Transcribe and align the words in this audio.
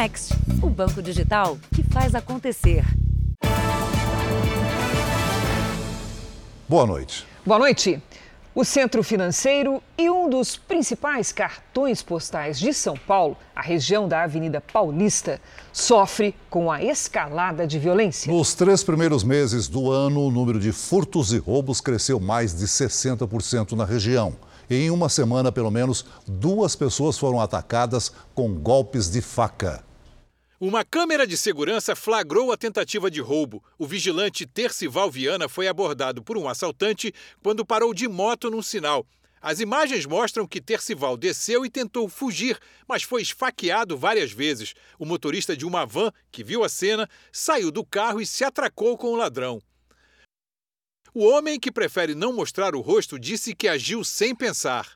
Next, 0.00 0.32
o 0.62 0.70
banco 0.70 1.02
digital 1.02 1.58
que 1.74 1.82
faz 1.82 2.14
acontecer. 2.14 2.82
Boa 6.66 6.86
noite. 6.86 7.26
Boa 7.44 7.58
noite. 7.58 8.02
O 8.54 8.64
centro 8.64 9.02
financeiro 9.02 9.82
e 9.98 10.08
um 10.08 10.30
dos 10.30 10.56
principais 10.56 11.32
cartões 11.32 12.02
postais 12.02 12.58
de 12.58 12.72
São 12.72 12.96
Paulo, 12.96 13.36
a 13.54 13.60
região 13.60 14.08
da 14.08 14.22
Avenida 14.22 14.58
Paulista, 14.58 15.38
sofre 15.70 16.34
com 16.48 16.72
a 16.72 16.82
escalada 16.82 17.66
de 17.66 17.78
violência. 17.78 18.32
Nos 18.32 18.54
três 18.54 18.82
primeiros 18.82 19.22
meses 19.22 19.68
do 19.68 19.90
ano, 19.90 20.22
o 20.22 20.30
número 20.30 20.58
de 20.58 20.72
furtos 20.72 21.30
e 21.30 21.36
roubos 21.36 21.78
cresceu 21.82 22.18
mais 22.18 22.54
de 22.54 22.66
60% 22.66 23.72
na 23.72 23.84
região. 23.84 24.34
Em 24.70 24.90
uma 24.90 25.10
semana, 25.10 25.52
pelo 25.52 25.70
menos, 25.70 26.06
duas 26.26 26.74
pessoas 26.74 27.18
foram 27.18 27.38
atacadas 27.38 28.10
com 28.34 28.54
golpes 28.54 29.10
de 29.10 29.20
faca. 29.20 29.89
Uma 30.62 30.84
câmera 30.84 31.26
de 31.26 31.38
segurança 31.38 31.96
flagrou 31.96 32.52
a 32.52 32.56
tentativa 32.56 33.10
de 33.10 33.18
roubo. 33.18 33.64
O 33.78 33.86
vigilante 33.86 34.44
Tercival 34.44 35.10
Viana 35.10 35.48
foi 35.48 35.66
abordado 35.66 36.22
por 36.22 36.36
um 36.36 36.46
assaltante 36.46 37.14
quando 37.42 37.64
parou 37.64 37.94
de 37.94 38.06
moto 38.06 38.50
num 38.50 38.60
sinal. 38.60 39.06
As 39.40 39.58
imagens 39.58 40.04
mostram 40.04 40.46
que 40.46 40.60
Tercival 40.60 41.16
desceu 41.16 41.64
e 41.64 41.70
tentou 41.70 42.10
fugir, 42.10 42.58
mas 42.86 43.02
foi 43.02 43.22
esfaqueado 43.22 43.96
várias 43.96 44.32
vezes. 44.32 44.74
O 44.98 45.06
motorista 45.06 45.56
de 45.56 45.64
uma 45.64 45.86
van, 45.86 46.12
que 46.30 46.44
viu 46.44 46.62
a 46.62 46.68
cena, 46.68 47.08
saiu 47.32 47.70
do 47.70 47.82
carro 47.82 48.20
e 48.20 48.26
se 48.26 48.44
atracou 48.44 48.98
com 48.98 49.06
o 49.06 49.16
ladrão. 49.16 49.62
O 51.14 51.26
homem, 51.26 51.58
que 51.58 51.72
prefere 51.72 52.14
não 52.14 52.34
mostrar 52.34 52.74
o 52.74 52.82
rosto, 52.82 53.18
disse 53.18 53.54
que 53.54 53.66
agiu 53.66 54.04
sem 54.04 54.34
pensar. 54.34 54.86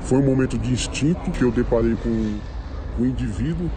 Foi 0.00 0.16
um 0.16 0.24
momento 0.24 0.56
de 0.56 0.70
instinto 0.70 1.30
que 1.32 1.42
eu 1.42 1.52
deparei 1.52 1.96
com 1.96 2.40
o 2.98 3.04
indivíduo 3.04 3.70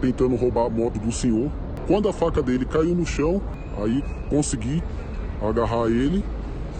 tentando 0.00 0.36
roubar 0.36 0.66
a 0.66 0.70
moto 0.70 0.98
do 0.98 1.12
senhor. 1.12 1.50
Quando 1.86 2.08
a 2.08 2.12
faca 2.12 2.42
dele 2.42 2.64
caiu 2.64 2.94
no 2.94 3.06
chão, 3.06 3.42
aí 3.82 4.02
consegui 4.28 4.82
agarrar 5.40 5.86
ele 5.86 6.24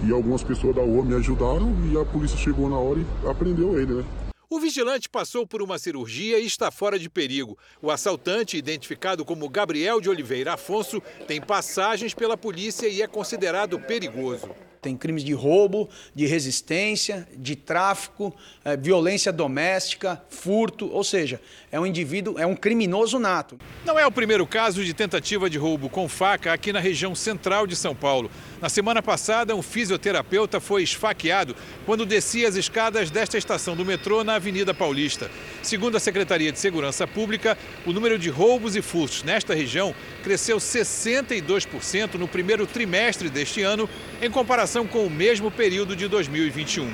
e 0.04 0.12
algumas 0.12 0.42
pessoas 0.42 0.76
da 0.76 0.82
rua 0.82 1.04
me 1.04 1.14
ajudaram 1.14 1.74
e 1.90 1.98
a 1.98 2.04
polícia 2.04 2.36
chegou 2.36 2.68
na 2.68 2.76
hora 2.76 3.00
e 3.00 3.28
apreendeu 3.28 3.78
ele, 3.80 3.94
né? 3.94 4.04
O 4.50 4.58
vigilante 4.58 5.10
passou 5.10 5.46
por 5.46 5.60
uma 5.60 5.78
cirurgia 5.78 6.38
e 6.38 6.46
está 6.46 6.70
fora 6.70 6.98
de 6.98 7.10
perigo. 7.10 7.58
O 7.82 7.90
assaltante, 7.90 8.56
identificado 8.56 9.22
como 9.22 9.48
Gabriel 9.48 10.00
de 10.00 10.08
Oliveira 10.08 10.54
Afonso, 10.54 11.02
tem 11.26 11.38
passagens 11.38 12.14
pela 12.14 12.36
polícia 12.36 12.88
e 12.88 13.02
é 13.02 13.06
considerado 13.06 13.78
perigoso. 13.78 14.48
Tem 14.80 14.96
crimes 14.96 15.24
de 15.24 15.32
roubo, 15.32 15.88
de 16.14 16.26
resistência, 16.26 17.26
de 17.36 17.56
tráfico, 17.56 18.34
é, 18.64 18.76
violência 18.76 19.32
doméstica, 19.32 20.22
furto, 20.28 20.90
ou 20.92 21.02
seja, 21.02 21.40
é 21.70 21.78
um 21.78 21.86
indivíduo, 21.86 22.38
é 22.38 22.46
um 22.46 22.54
criminoso 22.54 23.18
nato. 23.18 23.58
Não 23.84 23.98
é 23.98 24.06
o 24.06 24.12
primeiro 24.12 24.46
caso 24.46 24.84
de 24.84 24.94
tentativa 24.94 25.50
de 25.50 25.58
roubo 25.58 25.88
com 25.88 26.08
faca 26.08 26.52
aqui 26.52 26.72
na 26.72 26.80
região 26.80 27.14
central 27.14 27.66
de 27.66 27.74
São 27.74 27.94
Paulo. 27.94 28.30
Na 28.60 28.68
semana 28.68 29.00
passada, 29.00 29.54
um 29.54 29.62
fisioterapeuta 29.62 30.58
foi 30.58 30.82
esfaqueado 30.82 31.54
quando 31.86 32.04
descia 32.04 32.48
as 32.48 32.56
escadas 32.56 33.08
desta 33.08 33.38
estação 33.38 33.76
do 33.76 33.84
metrô 33.84 34.24
na 34.24 34.34
Avenida 34.34 34.74
Paulista. 34.74 35.30
Segundo 35.62 35.96
a 35.96 36.00
Secretaria 36.00 36.50
de 36.50 36.58
Segurança 36.58 37.06
Pública, 37.06 37.56
o 37.86 37.92
número 37.92 38.18
de 38.18 38.28
roubos 38.28 38.74
e 38.74 38.82
furtos 38.82 39.22
nesta 39.22 39.54
região 39.54 39.94
cresceu 40.24 40.56
62% 40.56 42.14
no 42.14 42.26
primeiro 42.26 42.66
trimestre 42.66 43.30
deste 43.30 43.62
ano, 43.62 43.88
em 44.20 44.28
comparação 44.28 44.88
com 44.88 45.06
o 45.06 45.10
mesmo 45.10 45.52
período 45.52 45.94
de 45.94 46.08
2021. 46.08 46.90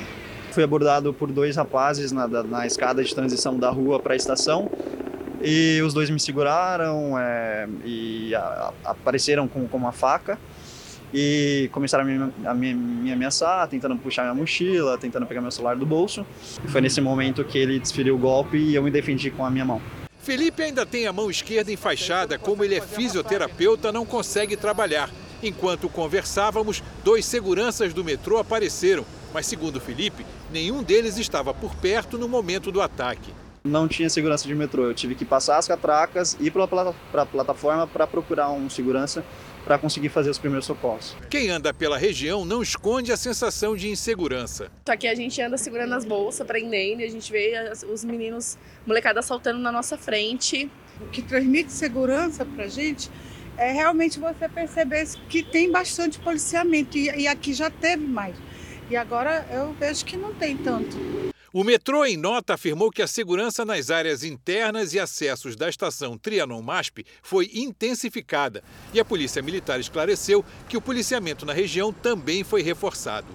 Fui 0.52 0.62
abordado 0.62 1.14
por 1.14 1.32
dois 1.32 1.56
rapazes 1.56 2.12
na, 2.12 2.28
na 2.28 2.66
escada 2.66 3.02
de 3.02 3.14
transição 3.14 3.58
da 3.58 3.70
rua 3.70 3.98
para 3.98 4.12
a 4.12 4.16
estação 4.16 4.70
e 5.42 5.80
os 5.80 5.94
dois 5.94 6.10
me 6.10 6.20
seguraram 6.20 7.18
é, 7.18 7.66
e 7.86 8.34
a, 8.34 8.72
a, 8.84 8.90
apareceram 8.90 9.48
com, 9.48 9.66
com 9.66 9.78
uma 9.78 9.92
faca 9.92 10.38
e 11.16 11.68
começaram 11.70 12.02
a 12.02 12.06
me, 12.06 12.32
a 12.44 12.52
me, 12.52 12.74
me, 12.74 13.12
ameaçar, 13.12 13.68
tentando 13.68 13.96
puxar 13.96 14.22
minha 14.22 14.34
mochila, 14.34 14.98
tentando 14.98 15.24
pegar 15.24 15.40
meu 15.40 15.52
celular 15.52 15.76
do 15.76 15.86
bolso. 15.86 16.26
E 16.64 16.68
foi 16.68 16.80
nesse 16.80 17.00
momento 17.00 17.44
que 17.44 17.56
ele 17.56 17.78
desferiu 17.78 18.16
o 18.16 18.18
golpe 18.18 18.56
e 18.56 18.74
eu 18.74 18.82
me 18.82 18.90
defendi 18.90 19.30
com 19.30 19.46
a 19.46 19.50
minha 19.50 19.64
mão. 19.64 19.80
Felipe 20.18 20.62
ainda 20.62 20.84
tem 20.84 21.06
a 21.06 21.12
mão 21.12 21.30
esquerda 21.30 21.70
enfaixada, 21.70 22.36
como 22.36 22.64
ele 22.64 22.74
é 22.74 22.80
fisioterapeuta, 22.80 23.92
não 23.92 24.04
consegue 24.04 24.56
trabalhar. 24.56 25.08
Enquanto 25.40 25.88
conversávamos, 25.88 26.82
dois 27.04 27.24
seguranças 27.24 27.94
do 27.94 28.02
metrô 28.02 28.38
apareceram, 28.38 29.04
mas 29.32 29.46
segundo 29.46 29.80
Felipe, 29.80 30.26
nenhum 30.50 30.82
deles 30.82 31.16
estava 31.16 31.54
por 31.54 31.76
perto 31.76 32.18
no 32.18 32.28
momento 32.28 32.72
do 32.72 32.80
ataque. 32.80 33.32
Não 33.62 33.86
tinha 33.86 34.10
segurança 34.10 34.48
de 34.48 34.54
metrô, 34.54 34.84
eu 34.84 34.94
tive 34.94 35.14
que 35.14 35.24
passar 35.24 35.58
as 35.58 35.68
catracas, 35.68 36.36
ir 36.40 36.50
para 36.50 36.64
a 37.22 37.26
plataforma 37.26 37.86
para 37.86 38.06
procurar 38.06 38.50
um 38.50 38.68
segurança 38.68 39.24
para 39.64 39.78
conseguir 39.78 40.10
fazer 40.10 40.30
os 40.30 40.38
primeiros 40.38 40.66
socorros. 40.66 41.16
Quem 41.30 41.50
anda 41.50 41.72
pela 41.72 41.96
região 41.96 42.44
não 42.44 42.62
esconde 42.62 43.10
a 43.10 43.16
sensação 43.16 43.74
de 43.74 43.88
insegurança. 43.88 44.70
Que 44.98 45.08
a 45.08 45.14
gente 45.14 45.40
anda 45.40 45.56
segurando 45.56 45.94
as 45.94 46.04
bolsas, 46.04 46.46
prendendo, 46.46 47.00
e 47.00 47.04
a 47.04 47.10
gente 47.10 47.32
vê 47.32 47.72
os 47.90 48.04
meninos, 48.04 48.58
molecada 48.86 49.22
saltando 49.22 49.58
na 49.58 49.72
nossa 49.72 49.96
frente. 49.96 50.70
O 51.00 51.06
que 51.06 51.22
transmite 51.22 51.72
segurança 51.72 52.44
para 52.44 52.64
a 52.64 52.68
gente 52.68 53.10
é 53.56 53.72
realmente 53.72 54.18
você 54.18 54.48
perceber 54.48 55.08
que 55.28 55.42
tem 55.42 55.70
bastante 55.70 56.18
policiamento, 56.18 56.98
e, 56.98 57.22
e 57.22 57.26
aqui 57.26 57.52
já 57.52 57.70
teve 57.70 58.06
mais. 58.06 58.36
E 58.90 58.96
agora 58.96 59.46
eu 59.50 59.72
vejo 59.72 60.04
que 60.04 60.16
não 60.16 60.34
tem 60.34 60.56
tanto. 60.56 61.33
O 61.56 61.62
metrô, 61.62 62.04
em 62.04 62.16
nota, 62.16 62.54
afirmou 62.54 62.90
que 62.90 63.00
a 63.00 63.06
segurança 63.06 63.64
nas 63.64 63.88
áreas 63.88 64.24
internas 64.24 64.92
e 64.92 64.98
acessos 64.98 65.54
da 65.54 65.68
estação 65.68 66.18
Trianon-MASP 66.18 67.06
foi 67.22 67.48
intensificada 67.54 68.60
e 68.92 68.98
a 68.98 69.04
Polícia 69.04 69.40
Militar 69.40 69.78
esclareceu 69.78 70.44
que 70.68 70.76
o 70.76 70.80
policiamento 70.80 71.46
na 71.46 71.52
região 71.52 71.92
também 71.92 72.42
foi 72.42 72.60
reforçado. 72.60 73.28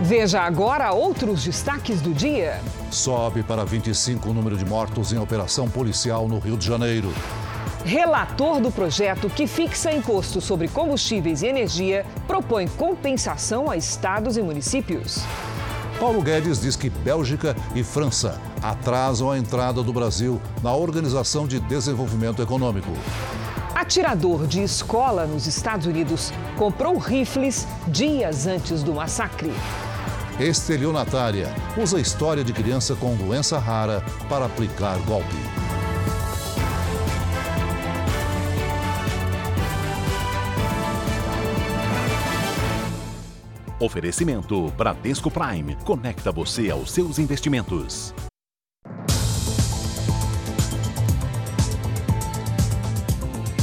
Veja 0.00 0.40
agora 0.40 0.92
outros 0.92 1.44
destaques 1.44 2.00
do 2.00 2.14
dia. 2.14 2.58
Sobe 2.90 3.42
para 3.42 3.62
25 3.62 4.30
o 4.30 4.32
número 4.32 4.56
de 4.56 4.64
mortos 4.64 5.12
em 5.12 5.18
operação 5.18 5.68
policial 5.68 6.26
no 6.26 6.38
Rio 6.38 6.56
de 6.56 6.64
Janeiro. 6.64 7.12
Relator 7.84 8.60
do 8.60 8.70
projeto 8.70 9.30
que 9.30 9.46
fixa 9.46 9.92
imposto 9.92 10.40
sobre 10.40 10.68
combustíveis 10.68 11.42
e 11.42 11.46
energia 11.46 12.04
propõe 12.26 12.68
compensação 12.68 13.70
a 13.70 13.76
estados 13.76 14.36
e 14.36 14.42
municípios. 14.42 15.22
Paulo 15.98 16.22
Guedes 16.22 16.60
diz 16.60 16.76
que 16.76 16.88
Bélgica 16.88 17.56
e 17.74 17.82
França 17.82 18.40
atrasam 18.62 19.30
a 19.30 19.38
entrada 19.38 19.82
do 19.82 19.92
Brasil 19.92 20.40
na 20.62 20.74
Organização 20.74 21.46
de 21.46 21.60
Desenvolvimento 21.60 22.40
Econômico. 22.42 22.90
Atirador 23.74 24.46
de 24.46 24.62
escola 24.62 25.26
nos 25.26 25.46
Estados 25.46 25.86
Unidos 25.86 26.32
comprou 26.56 26.96
rifles 26.98 27.66
dias 27.88 28.46
antes 28.46 28.82
do 28.82 28.94
massacre. 28.94 29.52
Estelionatária 30.38 31.54
usa 31.76 31.98
a 31.98 32.00
história 32.00 32.42
de 32.44 32.52
criança 32.52 32.94
com 32.94 33.14
doença 33.14 33.58
rara 33.58 34.02
para 34.28 34.46
aplicar 34.46 34.98
golpe. 35.00 35.36
Oferecimento 43.80 44.68
Bradesco 44.72 45.30
Prime. 45.30 45.74
Conecta 45.86 46.30
você 46.30 46.70
aos 46.70 46.92
seus 46.92 47.18
investimentos. 47.18 48.14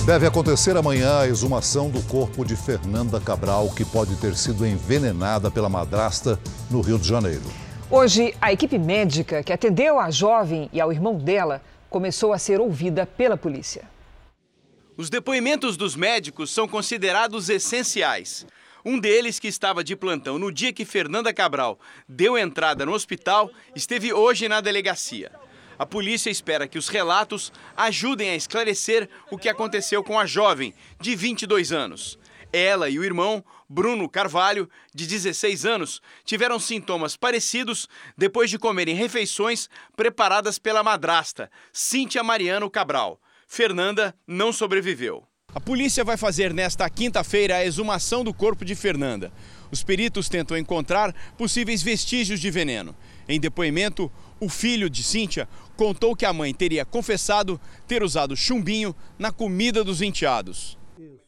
Deve 0.07 0.25
acontecer 0.25 0.75
amanhã 0.75 1.19
a 1.19 1.27
exumação 1.27 1.91
do 1.91 2.01
corpo 2.01 2.44
de 2.44 2.56
Fernanda 2.56 3.19
Cabral, 3.19 3.69
que 3.75 3.85
pode 3.85 4.16
ter 4.16 4.35
sido 4.35 4.66
envenenada 4.66 5.51
pela 5.51 5.69
madrasta 5.69 6.39
no 6.72 6.81
Rio 6.81 6.97
de 6.97 7.07
Janeiro. 7.07 7.44
Hoje, 7.91 8.33
a 8.42 8.51
equipe 8.51 8.80
médica 8.80 9.44
que 9.44 9.53
atendeu 9.53 10.00
a 10.00 10.09
jovem 10.09 10.68
e 10.74 10.81
ao 10.81 10.92
irmão 10.92 11.15
dela 11.15 11.62
começou 11.92 12.33
a 12.33 12.39
ser 12.39 12.59
ouvida 12.59 13.06
pela 13.06 13.38
polícia. 13.38 13.83
Os 14.97 15.12
depoimentos 15.12 15.77
dos 15.77 15.95
médicos 15.95 16.50
são 16.50 16.68
considerados 16.68 17.50
essenciais. 17.50 18.47
Um 18.89 18.98
deles, 18.98 19.38
que 19.38 19.50
estava 19.50 19.84
de 19.84 19.98
plantão 19.98 20.39
no 20.39 20.50
dia 20.50 20.72
que 20.72 20.86
Fernanda 20.86 21.34
Cabral 21.34 21.78
deu 22.07 22.38
entrada 22.38 22.86
no 22.86 22.94
hospital, 22.94 23.51
esteve 23.75 24.13
hoje 24.13 24.48
na 24.48 24.62
delegacia. 24.62 25.30
A 25.78 25.86
polícia 25.86 26.30
espera 26.30 26.69
que 26.69 26.78
os 26.78 26.88
relatos 26.88 27.51
ajudem 27.75 28.30
a 28.30 28.36
esclarecer 28.38 29.10
o 29.30 29.38
que 29.38 29.50
aconteceu 29.50 30.01
com 30.01 30.18
a 30.18 30.25
jovem, 30.25 30.74
de 31.01 31.18
22 31.18 31.74
anos. 31.74 32.18
Ela 32.54 32.89
e 32.89 32.98
o 32.98 33.04
irmão, 33.04 33.44
Bruno 33.68 34.07
Carvalho, 34.07 34.69
de 34.95 35.06
16 35.06 35.66
anos, 35.66 36.01
tiveram 36.24 36.57
sintomas 36.57 37.18
parecidos 37.18 37.90
depois 38.18 38.50
de 38.50 38.57
comerem 38.57 38.95
refeições 38.95 39.69
preparadas 39.98 40.57
pela 40.57 40.81
madrasta, 40.81 41.51
Cíntia 41.74 42.24
Mariano 42.24 42.69
Cabral. 42.69 43.19
Fernanda 43.45 44.16
não 44.25 44.54
sobreviveu. 44.54 45.26
A 45.57 45.59
polícia 45.59 46.03
vai 46.03 46.17
fazer 46.17 46.53
nesta 46.53 46.88
quinta-feira 46.88 47.55
a 47.55 47.65
exumação 47.65 48.23
do 48.23 48.31
corpo 48.31 48.63
de 48.63 48.75
Fernanda. 48.75 49.31
Os 49.71 49.81
peritos 49.81 50.29
tentam 50.29 50.55
encontrar 50.55 51.11
possíveis 51.35 51.81
vestígios 51.81 52.39
de 52.39 52.51
veneno. 52.51 52.95
Em 53.27 53.39
depoimento, 53.39 54.11
o 54.39 54.49
filho 54.49 54.88
de 54.88 55.01
Cíntia 55.01 55.49
contou 55.75 56.15
que 56.15 56.27
a 56.27 56.31
mãe 56.31 56.53
teria 56.53 56.85
confessado 56.85 57.59
ter 57.88 58.03
usado 58.03 58.38
chumbinho 58.38 58.95
na 59.17 59.31
comida 59.31 59.83
dos 59.83 59.99
enteados. 59.99 60.77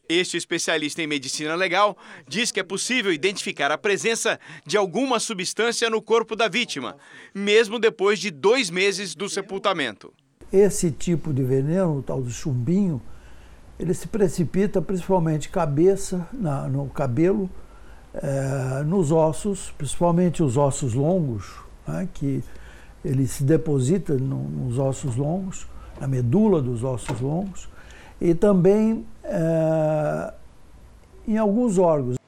Este 0.08 0.36
especialista 0.36 1.02
em 1.02 1.08
medicina 1.08 1.56
legal 1.56 1.98
diz 2.28 2.52
que 2.52 2.60
é 2.60 2.64
possível 2.64 3.12
identificar 3.12 3.72
a 3.72 3.78
presença 3.78 4.38
de 4.64 4.76
alguma 4.76 5.18
substância 5.18 5.90
no 5.90 6.00
corpo 6.00 6.36
da 6.36 6.46
vítima, 6.46 6.96
mesmo 7.34 7.80
depois 7.80 8.20
de 8.20 8.30
dois 8.30 8.70
meses 8.70 9.14
do 9.14 9.28
sepultamento. 9.28 10.12
Esse 10.52 10.92
tipo 10.92 11.32
de 11.32 11.42
veneno, 11.42 11.98
o 11.98 12.02
tal 12.02 12.22
do 12.22 12.30
chumbinho, 12.30 13.02
ele 13.80 13.94
se 13.94 14.06
precipita 14.06 14.82
principalmente 14.82 15.48
cabeça, 15.48 16.28
na, 16.34 16.68
no 16.68 16.86
cabelo, 16.90 17.48
é, 18.12 18.82
nos 18.84 19.10
ossos, 19.10 19.72
principalmente 19.78 20.42
os 20.42 20.58
ossos 20.58 20.92
longos, 20.92 21.50
né, 21.88 22.06
que 22.12 22.44
ele 23.02 23.26
se 23.26 23.42
deposita 23.42 24.12
no, 24.18 24.36
nos 24.36 24.78
ossos 24.78 25.16
longos, 25.16 25.66
na 25.98 26.06
medula 26.06 26.60
dos 26.60 26.84
ossos 26.84 27.22
longos, 27.22 27.70
e 28.20 28.34
também 28.34 29.06
é, 29.24 30.34
em 31.26 31.38
alguns 31.38 31.78
órgãos. 31.78 32.18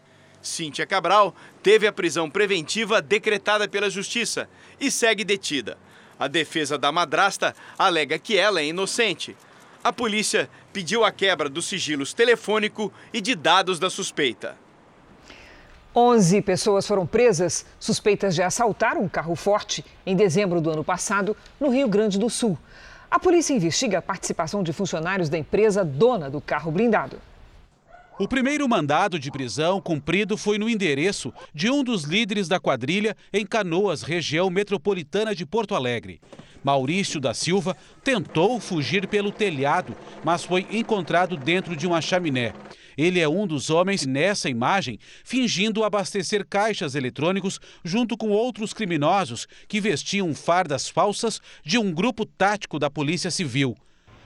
Cíntia 0.40 0.86
Cabral 0.86 1.34
teve 1.62 1.86
a 1.86 1.92
prisão 1.92 2.30
preventiva 2.30 3.02
decretada 3.02 3.68
pela 3.68 3.90
Justiça 3.90 4.48
e 4.80 4.90
segue 4.90 5.22
detida. 5.22 5.76
A 6.18 6.28
defesa 6.28 6.78
da 6.78 6.90
madrasta 6.90 7.54
alega 7.78 8.18
que 8.18 8.38
ela 8.38 8.60
é 8.60 8.66
inocente. 8.66 9.36
A 9.84 9.92
polícia 9.92 10.48
pediu 10.72 11.04
a 11.04 11.10
quebra 11.10 11.48
dos 11.48 11.66
sigilos 11.66 12.14
telefônico 12.14 12.92
e 13.12 13.20
de 13.20 13.34
dados 13.34 13.80
da 13.80 13.90
suspeita. 13.90 14.56
11 15.94 16.40
pessoas 16.42 16.86
foram 16.86 17.04
presas 17.04 17.66
suspeitas 17.80 18.34
de 18.34 18.42
assaltar 18.42 18.96
um 18.96 19.08
carro 19.08 19.34
forte 19.34 19.84
em 20.06 20.14
dezembro 20.14 20.60
do 20.60 20.70
ano 20.70 20.84
passado 20.84 21.36
no 21.58 21.68
Rio 21.68 21.88
Grande 21.88 22.16
do 22.16 22.30
Sul. 22.30 22.56
A 23.10 23.18
polícia 23.18 23.52
investiga 23.52 23.98
a 23.98 24.02
participação 24.02 24.62
de 24.62 24.72
funcionários 24.72 25.28
da 25.28 25.36
empresa 25.36 25.84
dona 25.84 26.30
do 26.30 26.40
carro 26.40 26.70
blindado. 26.70 27.18
O 28.18 28.28
primeiro 28.28 28.68
mandado 28.68 29.18
de 29.18 29.30
prisão 29.30 29.80
cumprido 29.80 30.36
foi 30.36 30.58
no 30.58 30.68
endereço 30.68 31.32
de 31.54 31.70
um 31.70 31.82
dos 31.82 32.04
líderes 32.04 32.46
da 32.46 32.60
quadrilha 32.60 33.16
em 33.32 33.44
Canoas, 33.46 34.02
região 34.02 34.50
metropolitana 34.50 35.34
de 35.34 35.46
Porto 35.46 35.74
Alegre. 35.74 36.20
Maurício 36.62 37.18
da 37.18 37.32
Silva 37.32 37.74
tentou 38.04 38.60
fugir 38.60 39.08
pelo 39.08 39.32
telhado, 39.32 39.96
mas 40.22 40.44
foi 40.44 40.66
encontrado 40.70 41.38
dentro 41.38 41.74
de 41.74 41.86
uma 41.86 42.02
chaminé. 42.02 42.52
Ele 42.98 43.18
é 43.18 43.26
um 43.26 43.46
dos 43.46 43.70
homens 43.70 44.04
nessa 44.04 44.50
imagem 44.50 44.98
fingindo 45.24 45.82
abastecer 45.82 46.46
caixas 46.46 46.94
eletrônicos 46.94 47.58
junto 47.82 48.16
com 48.16 48.28
outros 48.28 48.74
criminosos 48.74 49.48
que 49.66 49.80
vestiam 49.80 50.34
fardas 50.34 50.86
falsas 50.86 51.40
de 51.64 51.78
um 51.78 51.90
grupo 51.90 52.26
tático 52.26 52.78
da 52.78 52.90
Polícia 52.90 53.30
Civil. 53.30 53.74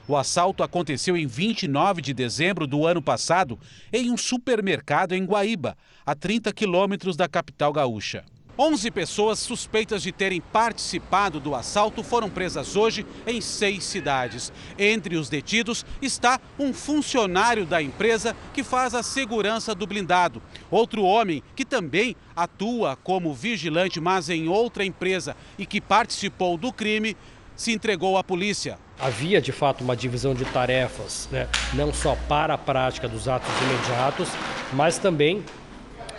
O 0.09 0.17
assalto 0.17 0.63
aconteceu 0.63 1.17
em 1.17 1.27
29 1.27 2.01
de 2.01 2.15
dezembro 2.15 2.65
do 2.65 2.87
ano 2.87 3.03
passado 3.03 3.59
em 3.93 4.09
um 4.09 4.17
supermercado 4.17 5.15
em 5.15 5.25
Guaíba, 5.25 5.77
a 6.05 6.15
30 6.15 6.53
quilômetros 6.53 7.17
da 7.17 7.27
capital 7.27 7.73
gaúcha. 7.73 8.25
11 8.59 8.91
pessoas 8.91 9.39
suspeitas 9.39 10.03
de 10.03 10.11
terem 10.11 10.41
participado 10.41 11.39
do 11.39 11.55
assalto 11.55 12.03
foram 12.03 12.31
presas 12.31 12.75
hoje 12.75 13.05
em 13.27 13.41
seis 13.41 13.85
cidades. 13.85 14.51
Entre 14.79 15.17
os 15.17 15.29
detidos 15.29 15.85
está 16.01 16.41
um 16.59 16.73
funcionário 16.73 17.67
da 17.67 17.83
empresa 17.83 18.35
que 18.55 18.63
faz 18.63 18.95
a 18.95 19.03
segurança 19.03 19.75
do 19.75 19.87
blindado. 19.87 20.41
Outro 20.71 21.03
homem 21.03 21.43
que 21.55 21.67
também 21.67 22.17
atua 22.35 22.97
como 22.97 23.35
vigilante, 23.35 24.01
mas 24.01 24.31
em 24.31 24.49
outra 24.49 24.85
empresa 24.85 25.37
e 25.59 25.67
que 25.67 25.81
participou 25.81 26.57
do 26.57 26.73
crime, 26.73 27.15
se 27.57 27.73
entregou 27.73 28.19
à 28.19 28.23
polícia. 28.23 28.79
Havia 28.99 29.41
de 29.41 29.53
fato 29.53 29.83
uma 29.83 29.97
divisão 29.97 30.35
de 30.35 30.45
tarefas, 30.45 31.29
né? 31.33 31.49
não 31.75 31.93
só 31.93 32.17
para 32.29 32.55
a 32.55 32.59
prática 32.59 33.09
dos 33.09 33.29
atos 33.29 33.51
imediatos, 33.63 34.29
mas 34.73 34.99
também 34.99 35.43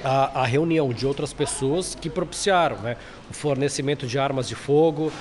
a, 0.04 0.42
a, 0.42 0.46
reunião 0.46 0.90
de 0.90 1.06
outras 1.06 1.34
pessoas 1.34 1.96
que 1.96 2.10
propiciaram 2.10 2.78
né, 2.78 2.98
o 3.30 3.34
fornecimento 3.34 4.06
de 4.06 4.20
armas 4.20 4.48
de 4.48 4.56
fogo, 4.56 5.12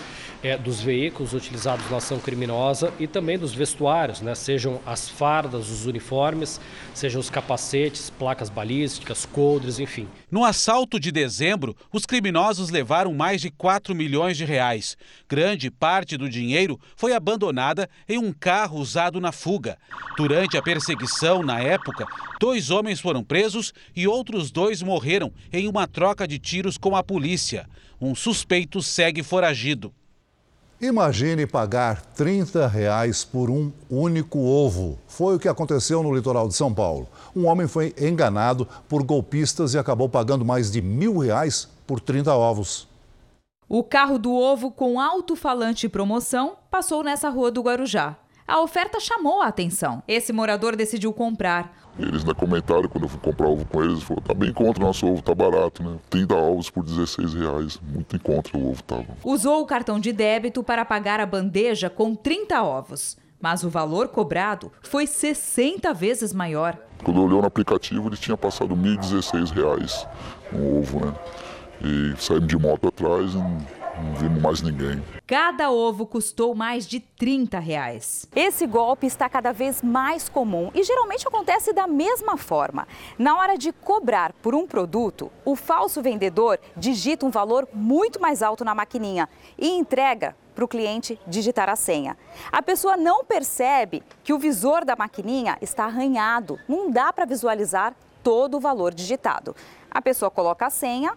é, 0.43 0.57
dos 0.57 0.81
veículos 0.81 1.33
utilizados 1.33 1.89
na 1.91 1.99
ação 1.99 2.19
criminosa 2.19 2.93
e 2.99 3.07
também 3.07 3.39
dos 3.39 3.55
vestuários, 3.55 4.21
né, 4.21 4.35
sejam 4.35 4.81
as 4.87 5.09
fardas, 5.09 5.71
os 5.71 5.87
uniformes, 5.87 6.61
sejam 6.95 7.21
os 7.21 7.31
capacetes, 7.31 8.11
placas 8.11 8.49
balísticas, 8.49 9.27
coldres, 9.27 9.79
enfim. 9.79 10.09
No 10.31 10.45
assalto 10.45 11.01
de 11.01 11.11
dezembro, 11.11 11.77
os 11.93 12.07
criminosos 12.07 12.71
levaram 12.71 13.13
mais 13.15 13.41
de 13.41 13.51
4 13.51 13.95
milhões 13.95 14.37
de 14.37 14.45
reais. 14.45 14.97
Grande 15.29 15.71
parte 15.71 16.17
do 16.17 16.29
dinheiro 16.29 16.79
foi 16.97 17.13
abandonada 17.13 17.89
em 18.09 18.19
um 18.19 18.33
carro 18.33 18.79
usado 18.79 19.21
na 19.21 19.33
fuga. 19.33 19.79
Durante 20.17 20.57
a 20.57 20.63
perseguição, 20.63 21.43
na 21.43 21.61
época, 21.61 22.07
dois 22.41 22.71
homens 22.71 23.01
foram 23.01 23.23
presos 23.23 23.73
e 23.95 24.07
outros 24.07 24.51
dois 24.51 24.83
morreram 24.83 25.33
em 25.53 25.69
uma 25.69 25.87
troca 25.87 26.27
de 26.27 26.39
tiros 26.39 26.79
com 26.79 26.97
a 26.97 27.03
polícia. 27.03 27.69
Um 28.01 28.15
suspeito 28.15 28.83
segue 28.83 29.23
foragido. 29.23 29.93
Imagine 30.79 31.47
pagar 31.47 32.03
30 32.03 32.69
reais 32.69 33.25
por 33.25 33.49
um 33.49 33.73
único 33.89 34.39
ovo. 34.39 34.99
Foi 35.09 35.35
o 35.35 35.39
que 35.39 35.49
aconteceu 35.49 36.03
no 36.03 36.15
litoral 36.15 36.47
de 36.49 36.55
São 36.55 36.73
Paulo. 36.73 37.09
Um 37.35 37.47
homem 37.47 37.67
foi 37.67 37.95
enganado 37.99 38.69
por 38.87 39.03
golpistas 39.03 39.73
e 39.73 39.79
acabou 39.79 40.07
pagando 40.07 40.45
mais 40.45 40.71
de 40.71 40.83
mil 40.83 41.17
reais 41.17 41.67
por 41.87 41.99
30 41.99 42.35
ovos. 42.35 42.87
O 43.67 43.83
carro 43.83 44.19
do 44.19 44.35
ovo 44.35 44.71
com 44.71 45.01
alto-falante 45.01 45.89
promoção 45.89 46.57
passou 46.71 47.03
nessa 47.03 47.31
rua 47.31 47.51
do 47.51 47.63
Guarujá. 47.63 48.15
A 48.47 48.61
oferta 48.61 49.01
chamou 49.01 49.41
a 49.41 49.47
atenção. 49.47 50.03
Esse 50.07 50.31
morador 50.31 50.77
decidiu 50.77 51.11
comprar. 51.11 51.86
Eles 51.99 52.21
ainda 52.21 52.35
comentaram 52.35 52.89
quando 52.89 53.05
eu 53.05 53.09
fui 53.09 53.21
comprar 53.21 53.49
ovo 53.49 53.65
com 53.65 53.83
eles, 53.83 54.03
falou, 54.03 54.23
tá 54.23 54.35
bem 54.35 54.53
contra 54.53 54.83
o 54.83 54.87
nosso 54.87 55.07
ovo, 55.07 55.23
tá 55.23 55.35
barato, 55.35 55.83
né? 55.83 55.97
30 56.11 56.35
ovos 56.35 56.69
por 56.69 56.85
16 56.85 57.35
reais, 57.35 57.81
muito 57.83 58.15
em 58.15 58.19
contra 58.19 58.57
o 58.57 58.71
ovo 58.71 58.83
tava. 58.83 59.07
Usou 59.25 59.63
o 59.63 59.67
cartão 59.67 59.99
de 59.99 60.13
débito 60.13 60.63
para 60.63 60.85
pagar 60.85 61.21
a 61.21 61.27
bandeja 61.27 61.89
com 61.89 62.15
30 62.15 62.63
ovos. 62.63 63.17
Mas 63.41 63.63
o 63.63 63.69
valor 63.69 64.09
cobrado 64.09 64.73
foi 64.83 65.07
60 65.07 65.93
vezes 65.93 66.33
maior. 66.33 66.77
Quando 67.05 67.23
olhou 67.23 67.43
no 67.43 67.47
aplicativo, 67.47 68.09
ele 68.09 68.17
tinha 68.17 68.37
passado 68.37 68.75
1.016 68.75 69.51
reais 69.53 70.07
um 70.53 70.79
ovo, 70.79 71.05
né? 71.05 71.15
E 71.83 72.15
saímos 72.19 72.47
de 72.47 72.59
moto 72.59 72.89
atrás 72.89 73.35
e 73.35 73.39
não 74.03 74.15
vimos 74.15 74.43
mais 74.43 74.63
ninguém. 74.63 75.03
Cada 75.27 75.71
ovo 75.71 76.07
custou 76.07 76.55
mais 76.55 76.87
de 76.87 77.01
30 77.01 77.59
reais. 77.59 78.29
Esse 78.35 78.67
golpe 78.67 79.07
está 79.07 79.29
cada 79.29 79.53
vez 79.53 79.83
mais 79.83 80.29
comum 80.29 80.71
e 80.75 80.83
geralmente 80.83 81.27
acontece 81.27 81.73
da 81.73 81.87
mesma 81.87 82.37
forma. 82.37 82.87
Na 83.19 83.37
hora 83.37 83.57
de 83.57 83.73
cobrar 83.73 84.33
por 84.35 84.55
um 84.55 84.67
produto, 84.67 85.31
o 85.45 85.57
falso 85.57 86.03
vendedor 86.03 86.59
digita 86.77 87.27
um 87.27 87.31
valor 87.31 87.69
muito 87.73 88.21
mais 88.21 88.43
alto 88.43 88.65
na 88.65 88.75
maquininha 88.75 89.29
e 89.59 89.69
entrega 89.69 90.37
para 90.55 90.65
o 90.65 90.69
cliente 90.69 91.21
digitar 91.27 91.69
a 91.69 91.77
senha. 91.77 92.17
A 92.51 92.63
pessoa 92.63 92.97
não 92.97 93.25
percebe 93.25 94.03
que 94.25 94.33
o 94.33 94.39
visor 94.39 94.85
da 94.85 94.97
maquininha 94.97 95.59
está 95.61 95.85
arranhado, 95.85 96.59
não 96.67 96.91
dá 96.91 97.13
para 97.13 97.27
visualizar 97.27 97.95
todo 98.23 98.57
o 98.57 98.61
valor 98.61 98.95
digitado. 98.95 99.55
A 99.91 100.01
pessoa 100.01 100.31
coloca 100.31 100.67
a 100.67 100.71
senha 100.71 101.13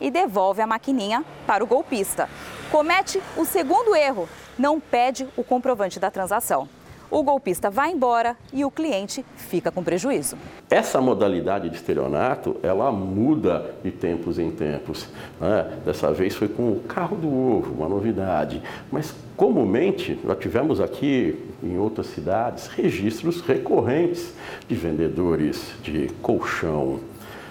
e 0.00 0.10
devolve 0.10 0.62
a 0.62 0.66
maquininha 0.66 1.24
para 1.46 1.62
o 1.62 1.66
golpista. 1.66 2.28
Comete 2.70 3.20
o 3.36 3.44
segundo 3.44 3.94
erro, 3.94 4.28
não 4.58 4.80
pede 4.80 5.26
o 5.36 5.44
comprovante 5.44 5.98
da 5.98 6.10
transação. 6.10 6.68
O 7.10 7.24
golpista 7.24 7.68
vai 7.68 7.90
embora 7.90 8.36
e 8.52 8.64
o 8.64 8.70
cliente 8.70 9.24
fica 9.34 9.72
com 9.72 9.82
prejuízo. 9.82 10.36
Essa 10.70 11.00
modalidade 11.00 11.68
de 11.68 11.74
estelionato, 11.74 12.56
ela 12.62 12.92
muda 12.92 13.74
de 13.82 13.90
tempos 13.90 14.38
em 14.38 14.52
tempos. 14.52 15.08
Né? 15.40 15.78
Dessa 15.84 16.12
vez 16.12 16.36
foi 16.36 16.46
com 16.46 16.70
o 16.70 16.80
carro 16.86 17.16
do 17.16 17.28
ovo, 17.28 17.74
uma 17.74 17.88
novidade. 17.88 18.62
Mas 18.92 19.12
comumente, 19.36 20.20
nós 20.22 20.38
tivemos 20.38 20.80
aqui 20.80 21.36
em 21.60 21.76
outras 21.78 22.06
cidades 22.06 22.68
registros 22.68 23.40
recorrentes 23.40 24.32
de 24.68 24.76
vendedores 24.76 25.72
de 25.82 26.08
colchão, 26.22 27.00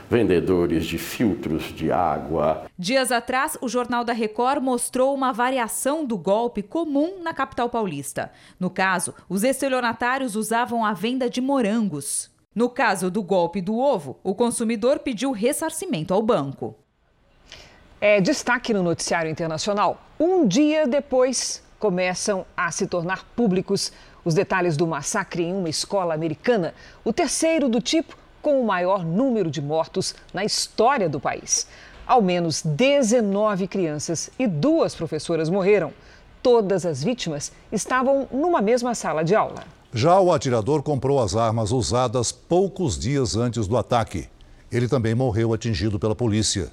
vendedores 0.10 0.88
de 0.88 0.98
filtros 0.98 1.74
de 1.76 1.92
água. 1.92 2.66
Dias 2.78 3.12
atrás, 3.12 3.58
o 3.62 3.70
Jornal 3.70 4.04
da 4.04 4.12
Record 4.12 4.62
mostrou 4.62 5.14
uma 5.14 5.32
variação 5.32 6.04
do 6.04 6.18
golpe 6.18 6.64
comum 6.64 7.22
na 7.22 7.34
capital 7.34 7.70
paulista. 7.70 8.32
No 8.60 8.72
caso, 8.72 9.14
os 9.30 9.44
estelionatários 9.44 10.36
usavam 10.36 10.84
a 10.84 10.94
venda 10.94 11.30
de 11.30 11.40
morangos. 11.40 12.32
No 12.56 12.70
caso 12.70 13.12
do 13.12 13.22
golpe 13.22 13.62
do 13.62 13.78
ovo, 13.78 14.18
o 14.24 14.34
consumidor 14.34 15.00
pediu 15.00 15.32
ressarcimento 15.32 16.14
ao 16.14 16.24
banco. 16.24 16.76
É 18.02 18.20
destaque 18.20 18.74
no 18.74 18.82
noticiário 18.82 19.30
internacional. 19.30 20.02
Um 20.20 20.48
dia 20.48 20.88
depois, 20.88 21.64
começam 21.78 22.46
a 22.58 22.72
se 22.72 22.88
tornar 22.88 23.24
públicos 23.36 23.92
os 24.26 24.34
detalhes 24.34 24.76
do 24.76 24.88
massacre 24.88 25.44
em 25.44 25.54
uma 25.54 25.70
escola 25.70 26.14
americana, 26.14 26.74
o 27.04 27.14
terceiro 27.14 27.70
do 27.70 27.80
tipo 27.80 28.18
com 28.50 28.60
o 28.60 28.66
maior 28.66 29.06
número 29.06 29.52
de 29.52 29.62
mortos 29.62 30.16
na 30.34 30.44
história 30.44 31.08
do 31.08 31.20
país. 31.20 31.68
Ao 32.08 32.20
menos 32.20 32.64
19 32.64 33.68
crianças 33.68 34.32
e 34.40 34.48
duas 34.48 34.96
professoras 34.96 35.52
morreram. 35.52 35.94
Todas 36.42 36.84
as 36.84 37.04
vítimas 37.04 37.52
estavam 37.72 38.28
numa 38.32 38.60
mesma 38.60 38.96
sala 38.96 39.24
de 39.24 39.36
aula. 39.36 39.64
Já 39.94 40.20
o 40.20 40.34
atirador 40.34 40.82
comprou 40.82 41.22
as 41.22 41.36
armas 41.36 41.72
usadas 41.72 42.32
poucos 42.32 42.98
dias 42.98 43.36
antes 43.36 43.68
do 43.68 43.78
ataque. 43.78 44.28
Ele 44.72 44.88
também 44.88 45.14
morreu 45.14 45.54
atingido 45.54 46.00
pela 46.00 46.16
polícia. 46.16 46.72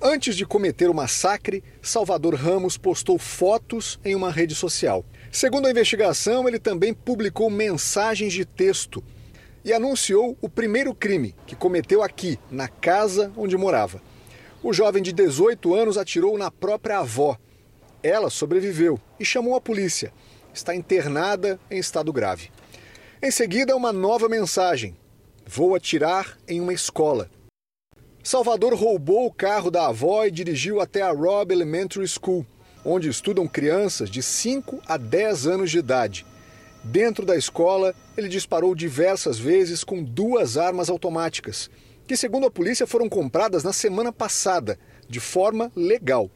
Antes 0.00 0.36
de 0.36 0.46
cometer 0.46 0.88
o 0.88 0.94
massacre, 0.94 1.62
Salvador 1.82 2.34
Ramos 2.34 2.78
postou 2.78 3.18
fotos 3.18 4.00
em 4.02 4.14
uma 4.14 4.30
rede 4.30 4.54
social. 4.54 5.04
Segundo 5.30 5.66
a 5.66 5.70
investigação, 5.70 6.48
ele 6.48 6.58
também 6.58 6.94
publicou 6.94 7.50
mensagens 7.50 8.32
de 8.32 8.46
texto 8.46 9.04
e 9.66 9.72
anunciou 9.72 10.38
o 10.40 10.48
primeiro 10.48 10.94
crime 10.94 11.34
que 11.44 11.56
cometeu 11.56 12.00
aqui, 12.00 12.38
na 12.48 12.68
casa 12.68 13.32
onde 13.36 13.56
morava. 13.56 14.00
O 14.62 14.72
jovem 14.72 15.02
de 15.02 15.12
18 15.12 15.74
anos 15.74 15.98
atirou 15.98 16.38
na 16.38 16.52
própria 16.52 16.98
avó. 17.00 17.36
Ela 18.00 18.30
sobreviveu 18.30 19.00
e 19.18 19.24
chamou 19.24 19.56
a 19.56 19.60
polícia. 19.60 20.12
Está 20.54 20.72
internada 20.72 21.58
em 21.68 21.78
estado 21.78 22.12
grave. 22.12 22.52
Em 23.20 23.32
seguida, 23.32 23.74
uma 23.74 23.92
nova 23.92 24.28
mensagem: 24.28 24.96
Vou 25.44 25.74
atirar 25.74 26.38
em 26.46 26.60
uma 26.60 26.72
escola. 26.72 27.28
Salvador 28.22 28.72
roubou 28.72 29.26
o 29.26 29.32
carro 29.32 29.68
da 29.68 29.88
avó 29.88 30.24
e 30.24 30.30
dirigiu 30.30 30.80
até 30.80 31.02
a 31.02 31.10
Robb 31.10 31.52
Elementary 31.52 32.06
School, 32.06 32.46
onde 32.84 33.08
estudam 33.08 33.48
crianças 33.48 34.08
de 34.08 34.22
5 34.22 34.80
a 34.86 34.96
10 34.96 35.48
anos 35.48 35.70
de 35.72 35.78
idade. 35.78 36.24
Dentro 36.88 37.26
da 37.26 37.36
escola, 37.36 37.92
ele 38.16 38.28
disparou 38.28 38.72
diversas 38.72 39.36
vezes 39.36 39.82
com 39.82 40.04
duas 40.04 40.56
armas 40.56 40.88
automáticas, 40.88 41.68
que, 42.06 42.16
segundo 42.16 42.46
a 42.46 42.50
polícia, 42.50 42.86
foram 42.86 43.08
compradas 43.08 43.64
na 43.64 43.72
semana 43.72 44.12
passada, 44.12 44.78
de 45.08 45.18
forma 45.18 45.72
legal. 45.74 46.30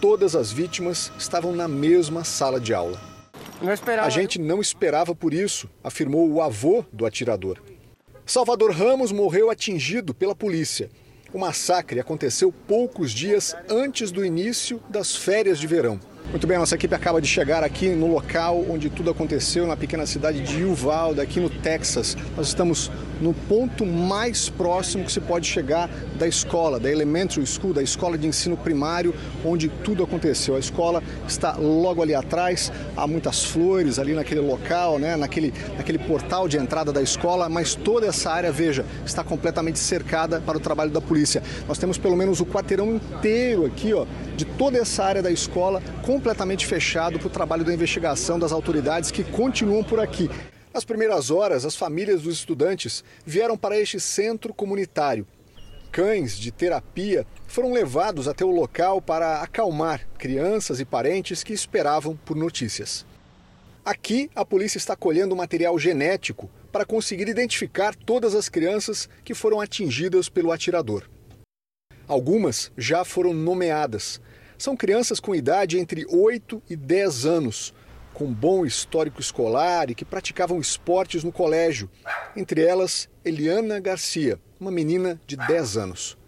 Todas 0.00 0.36
as 0.36 0.52
vítimas 0.52 1.10
estavam 1.18 1.52
na 1.52 1.66
mesma 1.66 2.22
sala 2.22 2.60
de 2.60 2.72
aula. 2.72 3.00
A 4.00 4.08
gente 4.08 4.38
não 4.38 4.60
esperava 4.60 5.16
por 5.16 5.34
isso, 5.34 5.68
afirmou 5.82 6.30
o 6.30 6.40
avô 6.40 6.84
do 6.92 7.04
atirador. 7.04 7.60
Salvador 8.24 8.70
Ramos 8.70 9.10
morreu 9.10 9.50
atingido 9.50 10.14
pela 10.14 10.34
polícia. 10.34 10.88
O 11.32 11.38
massacre 11.40 11.98
aconteceu 11.98 12.52
poucos 12.52 13.10
dias 13.10 13.56
antes 13.68 14.12
do 14.12 14.24
início 14.24 14.80
das 14.88 15.16
férias 15.16 15.58
de 15.58 15.66
verão. 15.66 15.98
Muito 16.26 16.46
bem, 16.46 16.58
nossa 16.58 16.74
equipe 16.74 16.94
acaba 16.94 17.22
de 17.22 17.26
chegar 17.26 17.64
aqui 17.64 17.88
no 17.88 18.06
local 18.06 18.62
onde 18.68 18.90
tudo 18.90 19.10
aconteceu, 19.10 19.66
na 19.66 19.76
pequena 19.76 20.04
cidade 20.04 20.42
de 20.42 20.62
Uvalde, 20.62 21.22
aqui 21.22 21.40
no 21.40 21.48
Texas. 21.48 22.16
Nós 22.36 22.48
estamos 22.48 22.90
no 23.18 23.32
ponto 23.32 23.86
mais 23.86 24.50
próximo 24.50 25.04
que 25.04 25.10
se 25.10 25.20
pode 25.20 25.46
chegar 25.46 25.88
da 26.18 26.28
escola, 26.28 26.78
da 26.78 26.90
Elementary 26.90 27.44
School, 27.46 27.72
da 27.72 27.82
escola 27.82 28.18
de 28.18 28.26
ensino 28.26 28.58
primário, 28.58 29.14
onde 29.42 29.68
tudo 29.68 30.04
aconteceu. 30.04 30.54
A 30.54 30.58
escola 30.58 31.02
está 31.26 31.56
logo 31.56 32.02
ali 32.02 32.14
atrás, 32.14 32.70
há 32.94 33.06
muitas 33.06 33.44
flores 33.44 33.98
ali 33.98 34.12
naquele 34.12 34.40
local, 34.40 34.98
né, 34.98 35.16
naquele, 35.16 35.52
naquele 35.78 35.98
portal 35.98 36.46
de 36.46 36.58
entrada 36.58 36.92
da 36.92 37.00
escola, 37.00 37.48
mas 37.48 37.74
toda 37.74 38.06
essa 38.06 38.30
área, 38.30 38.52
veja, 38.52 38.84
está 39.04 39.24
completamente 39.24 39.78
cercada 39.78 40.42
para 40.44 40.58
o 40.58 40.60
trabalho 40.60 40.90
da 40.90 41.00
polícia. 41.00 41.42
Nós 41.66 41.78
temos 41.78 41.96
pelo 41.96 42.16
menos 42.16 42.38
o 42.38 42.46
quarteirão 42.46 42.94
inteiro 42.94 43.64
aqui, 43.64 43.94
ó, 43.94 44.06
de 44.36 44.44
toda 44.44 44.78
essa 44.78 45.04
área 45.04 45.22
da 45.22 45.30
escola 45.30 45.82
completamente 46.08 46.64
fechado 46.66 47.18
para 47.18 47.28
o 47.28 47.30
trabalho 47.30 47.66
da 47.66 47.74
investigação 47.74 48.38
das 48.38 48.50
autoridades 48.50 49.10
que 49.10 49.22
continuam 49.22 49.84
por 49.84 50.00
aqui. 50.00 50.30
Nas 50.72 50.82
primeiras 50.82 51.30
horas, 51.30 51.66
as 51.66 51.76
famílias 51.76 52.22
dos 52.22 52.36
estudantes 52.36 53.04
vieram 53.26 53.58
para 53.58 53.78
este 53.78 54.00
centro 54.00 54.54
comunitário. 54.54 55.26
Cães 55.92 56.38
de 56.38 56.50
terapia 56.50 57.26
foram 57.46 57.74
levados 57.74 58.26
até 58.26 58.42
o 58.42 58.50
local 58.50 59.02
para 59.02 59.42
acalmar 59.42 60.08
crianças 60.16 60.80
e 60.80 60.84
parentes 60.86 61.44
que 61.44 61.52
esperavam 61.52 62.16
por 62.24 62.38
notícias. 62.38 63.04
Aqui, 63.84 64.30
a 64.34 64.46
polícia 64.46 64.78
está 64.78 64.96
colhendo 64.96 65.36
material 65.36 65.78
genético 65.78 66.48
para 66.72 66.86
conseguir 66.86 67.28
identificar 67.28 67.94
todas 67.94 68.34
as 68.34 68.48
crianças 68.48 69.10
que 69.22 69.34
foram 69.34 69.60
atingidas 69.60 70.30
pelo 70.30 70.52
atirador. 70.52 71.04
Algumas 72.06 72.72
já 72.78 73.04
foram 73.04 73.34
nomeadas. 73.34 74.18
São 74.58 74.76
crianças 74.76 75.20
com 75.20 75.36
idade 75.36 75.78
entre 75.78 76.04
8 76.10 76.60
e 76.68 76.74
10 76.74 77.24
anos, 77.26 77.72
com 78.12 78.26
bom 78.26 78.66
histórico 78.66 79.20
escolar 79.20 79.88
e 79.88 79.94
que 79.94 80.04
praticavam 80.04 80.58
esportes 80.58 81.22
no 81.22 81.30
colégio. 81.30 81.88
Entre 82.36 82.64
elas, 82.64 83.08
Eliana 83.24 83.78
Garcia, 83.78 84.40
uma 84.58 84.72
menina 84.72 85.20
de 85.28 85.36
10 85.36 85.76
anos. 85.76 86.18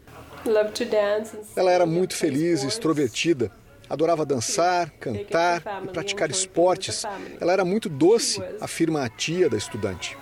Ela 1.56 1.72
era 1.72 1.84
muito 1.84 2.14
feliz 2.14 2.62
e 2.62 2.68
extrovertida. 2.68 3.50
Adorava 3.88 4.24
dançar, 4.24 4.90
cantar 4.92 5.82
e 5.84 5.88
praticar 5.88 6.30
esportes. 6.30 7.02
Ela 7.40 7.52
era 7.52 7.64
muito 7.64 7.88
doce, 7.88 8.40
afirma 8.60 9.04
a 9.04 9.08
tia 9.08 9.50
da 9.50 9.56
estudante. 9.56 10.16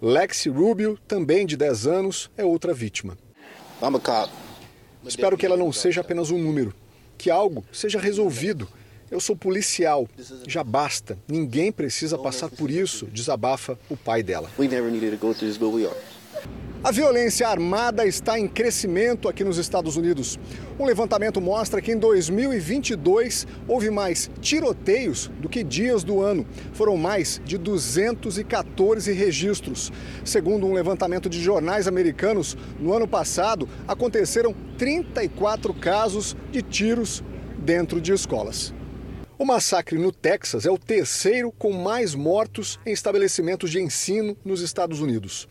Lexi 0.00 0.48
Rubio, 0.48 0.98
também 1.06 1.44
de 1.44 1.54
10 1.54 1.86
anos, 1.86 2.30
é 2.34 2.44
outra 2.44 2.72
vítima. 2.72 3.18
Espero 5.06 5.36
que 5.36 5.46
ela 5.46 5.56
não 5.56 5.72
seja 5.72 6.00
apenas 6.00 6.30
um 6.30 6.38
número, 6.38 6.74
que 7.16 7.30
algo 7.30 7.64
seja 7.72 7.98
resolvido. 7.98 8.68
Eu 9.10 9.20
sou 9.20 9.34
policial, 9.34 10.06
já 10.46 10.62
basta. 10.62 11.18
Ninguém 11.26 11.72
precisa 11.72 12.18
passar 12.18 12.50
por 12.50 12.70
isso, 12.70 13.06
desabafa 13.06 13.78
o 13.88 13.96
pai 13.96 14.22
dela. 14.22 14.50
A 16.82 16.92
violência 16.92 17.48
armada 17.48 18.06
está 18.06 18.38
em 18.38 18.46
crescimento 18.46 19.28
aqui 19.28 19.42
nos 19.42 19.58
Estados 19.58 19.96
Unidos. 19.96 20.38
Um 20.78 20.84
levantamento 20.84 21.40
mostra 21.40 21.82
que 21.82 21.90
em 21.90 21.98
2022 21.98 23.48
houve 23.66 23.90
mais 23.90 24.30
tiroteios 24.40 25.28
do 25.40 25.48
que 25.48 25.64
dias 25.64 26.04
do 26.04 26.22
ano. 26.22 26.46
Foram 26.72 26.96
mais 26.96 27.42
de 27.44 27.58
214 27.58 29.12
registros. 29.12 29.90
Segundo 30.24 30.68
um 30.68 30.72
levantamento 30.72 31.28
de 31.28 31.42
jornais 31.42 31.88
americanos, 31.88 32.56
no 32.78 32.94
ano 32.94 33.08
passado 33.08 33.68
aconteceram 33.88 34.54
34 34.78 35.74
casos 35.74 36.36
de 36.52 36.62
tiros 36.62 37.24
dentro 37.58 38.00
de 38.00 38.12
escolas. 38.12 38.72
O 39.36 39.44
massacre 39.44 39.98
no 39.98 40.12
Texas 40.12 40.64
é 40.64 40.70
o 40.70 40.78
terceiro 40.78 41.50
com 41.50 41.72
mais 41.72 42.14
mortos 42.14 42.78
em 42.86 42.92
estabelecimentos 42.92 43.68
de 43.68 43.80
ensino 43.80 44.36
nos 44.44 44.60
Estados 44.60 45.00
Unidos. 45.00 45.48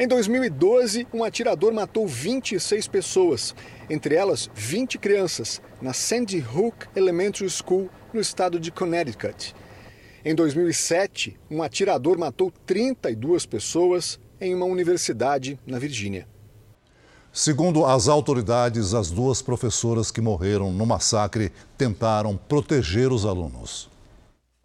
Em 0.00 0.06
2012, 0.06 1.08
um 1.12 1.24
atirador 1.24 1.72
matou 1.72 2.06
26 2.06 2.86
pessoas, 2.86 3.52
entre 3.90 4.14
elas 4.14 4.48
20 4.54 4.96
crianças, 4.96 5.60
na 5.82 5.92
Sandy 5.92 6.38
Hook 6.38 6.86
Elementary 6.94 7.50
School, 7.50 7.90
no 8.14 8.20
estado 8.20 8.60
de 8.60 8.70
Connecticut. 8.70 9.56
Em 10.24 10.36
2007, 10.36 11.36
um 11.50 11.64
atirador 11.64 12.16
matou 12.16 12.52
32 12.64 13.44
pessoas 13.44 14.20
em 14.40 14.54
uma 14.54 14.66
universidade 14.66 15.58
na 15.66 15.80
Virgínia. 15.80 16.28
Segundo 17.32 17.84
as 17.84 18.06
autoridades, 18.06 18.94
as 18.94 19.10
duas 19.10 19.42
professoras 19.42 20.12
que 20.12 20.20
morreram 20.20 20.72
no 20.72 20.86
massacre 20.86 21.50
tentaram 21.76 22.36
proteger 22.36 23.10
os 23.10 23.26
alunos. 23.26 23.90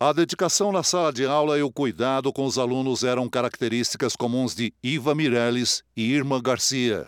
A 0.06 0.12
dedicação 0.12 0.70
na 0.74 0.84
sala 0.84 1.14
de 1.14 1.26
aula 1.26 1.58
e 1.58 1.64
o 1.64 1.72
cuidado 1.72 2.34
com 2.34 2.46
os 2.46 2.58
alunos 2.58 3.06
eram 3.06 3.30
características 3.30 4.18
comuns 4.18 4.54
de 4.54 4.74
Iva 4.84 5.16
Mireles 5.16 5.82
e 5.96 6.12
Irma 6.12 6.42
Garcia. 6.42 7.08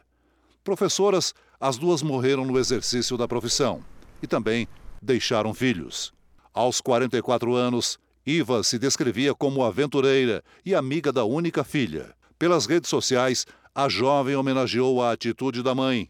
Professoras, 0.63 1.33
as 1.59 1.75
duas 1.75 2.01
morreram 2.01 2.45
no 2.45 2.57
exercício 2.57 3.17
da 3.17 3.27
profissão 3.27 3.83
e 4.23 4.27
também 4.27 4.65
deixaram 5.01 5.53
filhos. 5.53 6.13
Aos 6.53 6.79
44 6.79 7.53
anos, 7.53 7.99
Iva 8.25 8.63
se 8.63 8.79
descrevia 8.79 9.35
como 9.35 9.65
aventureira 9.65 10.41
e 10.65 10.73
amiga 10.73 11.11
da 11.11 11.25
única 11.25 11.65
filha. 11.65 12.15
Pelas 12.39 12.65
redes 12.65 12.89
sociais, 12.89 13.45
a 13.75 13.89
jovem 13.89 14.37
homenageou 14.37 15.03
a 15.03 15.11
atitude 15.11 15.61
da 15.61 15.75
mãe. 15.75 16.09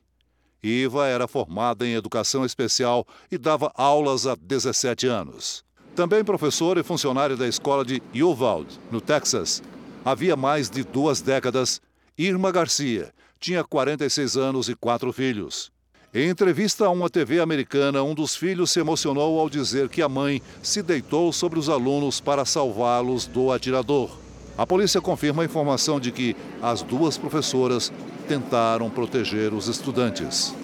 Iva 0.61 1.07
era 1.07 1.27
formada 1.27 1.83
em 1.83 1.95
educação 1.95 2.45
especial 2.45 3.07
e 3.31 3.39
dava 3.39 3.71
aulas 3.73 4.27
há 4.27 4.35
17 4.35 5.07
anos. 5.07 5.64
Também 5.95 6.23
professor 6.23 6.77
e 6.77 6.83
funcionário 6.83 7.37
da 7.37 7.47
escola 7.47 7.85
de 7.85 8.01
Uvalde, 8.21 8.79
no 8.91 8.99
Texas. 8.99 9.63
Havia 10.03 10.35
mais 10.35 10.69
de 10.69 10.83
duas 10.83 11.21
décadas, 11.21 11.81
Irma 12.17 12.51
Garcia 12.51 13.13
tinha 13.45 13.63
46 13.63 14.37
anos 14.37 14.69
e 14.69 14.75
quatro 14.75 15.13
filhos. 15.13 15.71
Em 16.11 16.29
entrevista 16.29 16.85
a 16.85 16.89
uma 16.89 17.09
TV 17.09 17.39
americana, 17.39 18.01
um 18.01 18.15
dos 18.15 18.35
filhos 18.35 18.71
se 18.71 18.79
emocionou 18.79 19.39
ao 19.39 19.47
dizer 19.47 19.87
que 19.87 20.01
a 20.01 20.09
mãe 20.09 20.41
se 20.63 20.81
deitou 20.81 21.31
sobre 21.31 21.59
os 21.59 21.69
alunos 21.69 22.19
para 22.19 22.43
salvá-los 22.43 23.27
do 23.27 23.51
atirador. 23.51 24.09
A 24.57 24.65
polícia 24.65 24.99
confirma 24.99 25.43
a 25.43 25.45
informação 25.45 25.99
de 25.99 26.11
que 26.11 26.35
as 26.59 26.81
duas 26.81 27.19
professoras 27.19 27.93
tentaram 28.27 28.89
proteger 28.89 29.53
os 29.53 29.67
estudantes. 29.67 30.55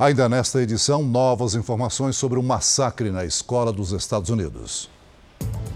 Ainda 0.00 0.30
nesta 0.30 0.62
edição, 0.62 1.02
novas 1.02 1.54
informações 1.54 2.16
sobre 2.16 2.38
o 2.38 2.40
um 2.40 2.44
massacre 2.46 3.10
na 3.10 3.22
escola 3.22 3.70
dos 3.70 3.92
Estados 3.92 4.30
Unidos. 4.30 4.88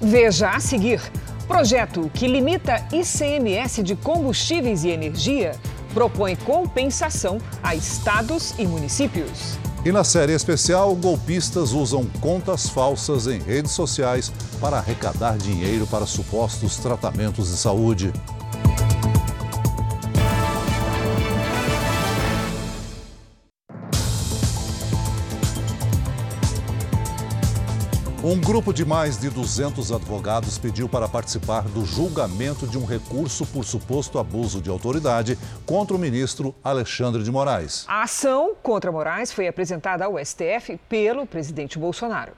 Veja 0.00 0.48
a 0.48 0.60
seguir: 0.60 0.98
Projeto 1.46 2.10
que 2.14 2.26
limita 2.26 2.82
ICMS 2.90 3.82
de 3.82 3.94
combustíveis 3.94 4.82
e 4.82 4.88
energia 4.88 5.52
propõe 5.92 6.36
compensação 6.36 7.36
a 7.62 7.74
estados 7.74 8.54
e 8.58 8.66
municípios. 8.66 9.58
E 9.84 9.92
na 9.92 10.02
série 10.02 10.32
especial, 10.32 10.94
golpistas 10.94 11.72
usam 11.72 12.06
contas 12.22 12.66
falsas 12.66 13.26
em 13.26 13.38
redes 13.38 13.72
sociais 13.72 14.32
para 14.58 14.78
arrecadar 14.78 15.36
dinheiro 15.36 15.86
para 15.86 16.06
supostos 16.06 16.78
tratamentos 16.78 17.50
de 17.50 17.58
saúde. 17.58 18.10
Um 28.26 28.40
grupo 28.40 28.72
de 28.72 28.86
mais 28.86 29.18
de 29.18 29.28
200 29.28 29.92
advogados 29.92 30.56
pediu 30.56 30.88
para 30.88 31.06
participar 31.06 31.60
do 31.64 31.84
julgamento 31.84 32.66
de 32.66 32.78
um 32.78 32.84
recurso 32.86 33.44
por 33.44 33.66
suposto 33.66 34.18
abuso 34.18 34.62
de 34.62 34.70
autoridade 34.70 35.38
contra 35.66 35.94
o 35.94 35.98
ministro 35.98 36.54
Alexandre 36.64 37.22
de 37.22 37.30
Moraes. 37.30 37.84
A 37.86 38.02
ação 38.02 38.54
contra 38.62 38.90
Moraes 38.90 39.30
foi 39.30 39.46
apresentada 39.46 40.06
ao 40.06 40.18
STF 40.18 40.80
pelo 40.88 41.26
presidente 41.26 41.78
Bolsonaro. 41.78 42.32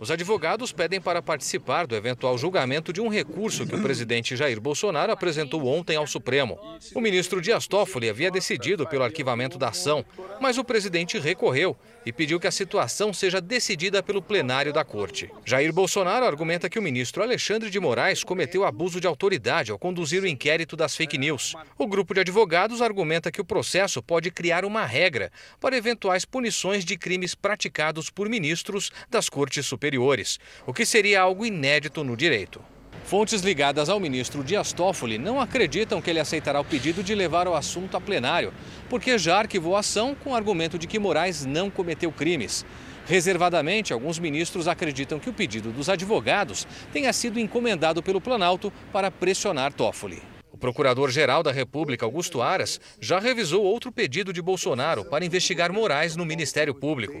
Os 0.00 0.10
advogados 0.10 0.72
pedem 0.72 0.98
para 0.98 1.20
participar 1.20 1.86
do 1.86 1.94
eventual 1.94 2.38
julgamento 2.38 2.90
de 2.90 3.02
um 3.02 3.08
recurso 3.08 3.66
que 3.66 3.76
o 3.76 3.82
presidente 3.82 4.34
Jair 4.34 4.58
Bolsonaro 4.58 5.12
apresentou 5.12 5.66
ontem 5.66 5.94
ao 5.94 6.06
Supremo. 6.06 6.58
O 6.94 7.02
ministro 7.02 7.38
Dias 7.38 7.68
Toffoli 7.68 8.08
havia 8.08 8.30
decidido 8.30 8.86
pelo 8.86 9.04
arquivamento 9.04 9.58
da 9.58 9.68
ação, 9.68 10.02
mas 10.40 10.56
o 10.56 10.64
presidente 10.64 11.18
recorreu 11.18 11.76
e 12.04 12.12
pediu 12.12 12.40
que 12.40 12.46
a 12.46 12.50
situação 12.50 13.12
seja 13.12 13.40
decidida 13.40 14.02
pelo 14.02 14.22
plenário 14.22 14.72
da 14.72 14.84
corte. 14.84 15.30
Jair 15.44 15.72
Bolsonaro 15.72 16.24
argumenta 16.24 16.68
que 16.68 16.78
o 16.78 16.82
ministro 16.82 17.22
Alexandre 17.22 17.70
de 17.70 17.78
Moraes 17.78 18.24
cometeu 18.24 18.64
abuso 18.64 19.00
de 19.00 19.06
autoridade 19.06 19.70
ao 19.70 19.78
conduzir 19.78 20.22
o 20.22 20.26
inquérito 20.26 20.76
das 20.76 20.96
fake 20.96 21.18
news. 21.18 21.54
O 21.78 21.86
grupo 21.86 22.14
de 22.14 22.20
advogados 22.20 22.80
argumenta 22.80 23.30
que 23.30 23.40
o 23.40 23.44
processo 23.44 24.02
pode 24.02 24.30
criar 24.30 24.64
uma 24.64 24.84
regra 24.84 25.30
para 25.60 25.76
eventuais 25.76 26.24
punições 26.24 26.84
de 26.84 26.96
crimes 26.96 27.34
praticados 27.34 28.10
por 28.10 28.28
ministros 28.28 28.90
das 29.08 29.28
cortes 29.28 29.66
superiores, 29.66 30.38
o 30.66 30.72
que 30.72 30.86
seria 30.86 31.20
algo 31.20 31.44
inédito 31.44 32.02
no 32.02 32.16
direito. 32.16 32.60
Fontes 33.04 33.42
ligadas 33.42 33.88
ao 33.88 33.98
ministro 33.98 34.44
Dias 34.44 34.72
Toffoli 34.72 35.18
não 35.18 35.40
acreditam 35.40 36.00
que 36.00 36.08
ele 36.08 36.20
aceitará 36.20 36.60
o 36.60 36.64
pedido 36.64 37.02
de 37.02 37.14
levar 37.14 37.48
o 37.48 37.54
assunto 37.54 37.96
a 37.96 38.00
plenário, 38.00 38.52
porque 38.88 39.18
já 39.18 39.38
arquivou 39.38 39.74
a 39.74 39.80
ação 39.80 40.14
com 40.14 40.30
o 40.30 40.34
argumento 40.34 40.78
de 40.78 40.86
que 40.86 40.98
Moraes 40.98 41.44
não 41.44 41.70
cometeu 41.70 42.12
crimes. 42.12 42.64
Reservadamente, 43.06 43.92
alguns 43.92 44.20
ministros 44.20 44.68
acreditam 44.68 45.18
que 45.18 45.28
o 45.28 45.32
pedido 45.32 45.72
dos 45.72 45.88
advogados 45.88 46.68
tenha 46.92 47.12
sido 47.12 47.40
encomendado 47.40 48.00
pelo 48.00 48.20
Planalto 48.20 48.72
para 48.92 49.10
pressionar 49.10 49.72
Toffoli. 49.72 50.22
O 50.52 50.56
procurador-geral 50.56 51.42
da 51.42 51.50
República, 51.50 52.04
Augusto 52.04 52.40
Aras, 52.40 52.80
já 53.00 53.18
revisou 53.18 53.64
outro 53.64 53.90
pedido 53.90 54.32
de 54.32 54.40
Bolsonaro 54.40 55.04
para 55.04 55.24
investigar 55.24 55.72
Moraes 55.72 56.14
no 56.14 56.24
Ministério 56.24 56.74
Público. 56.74 57.20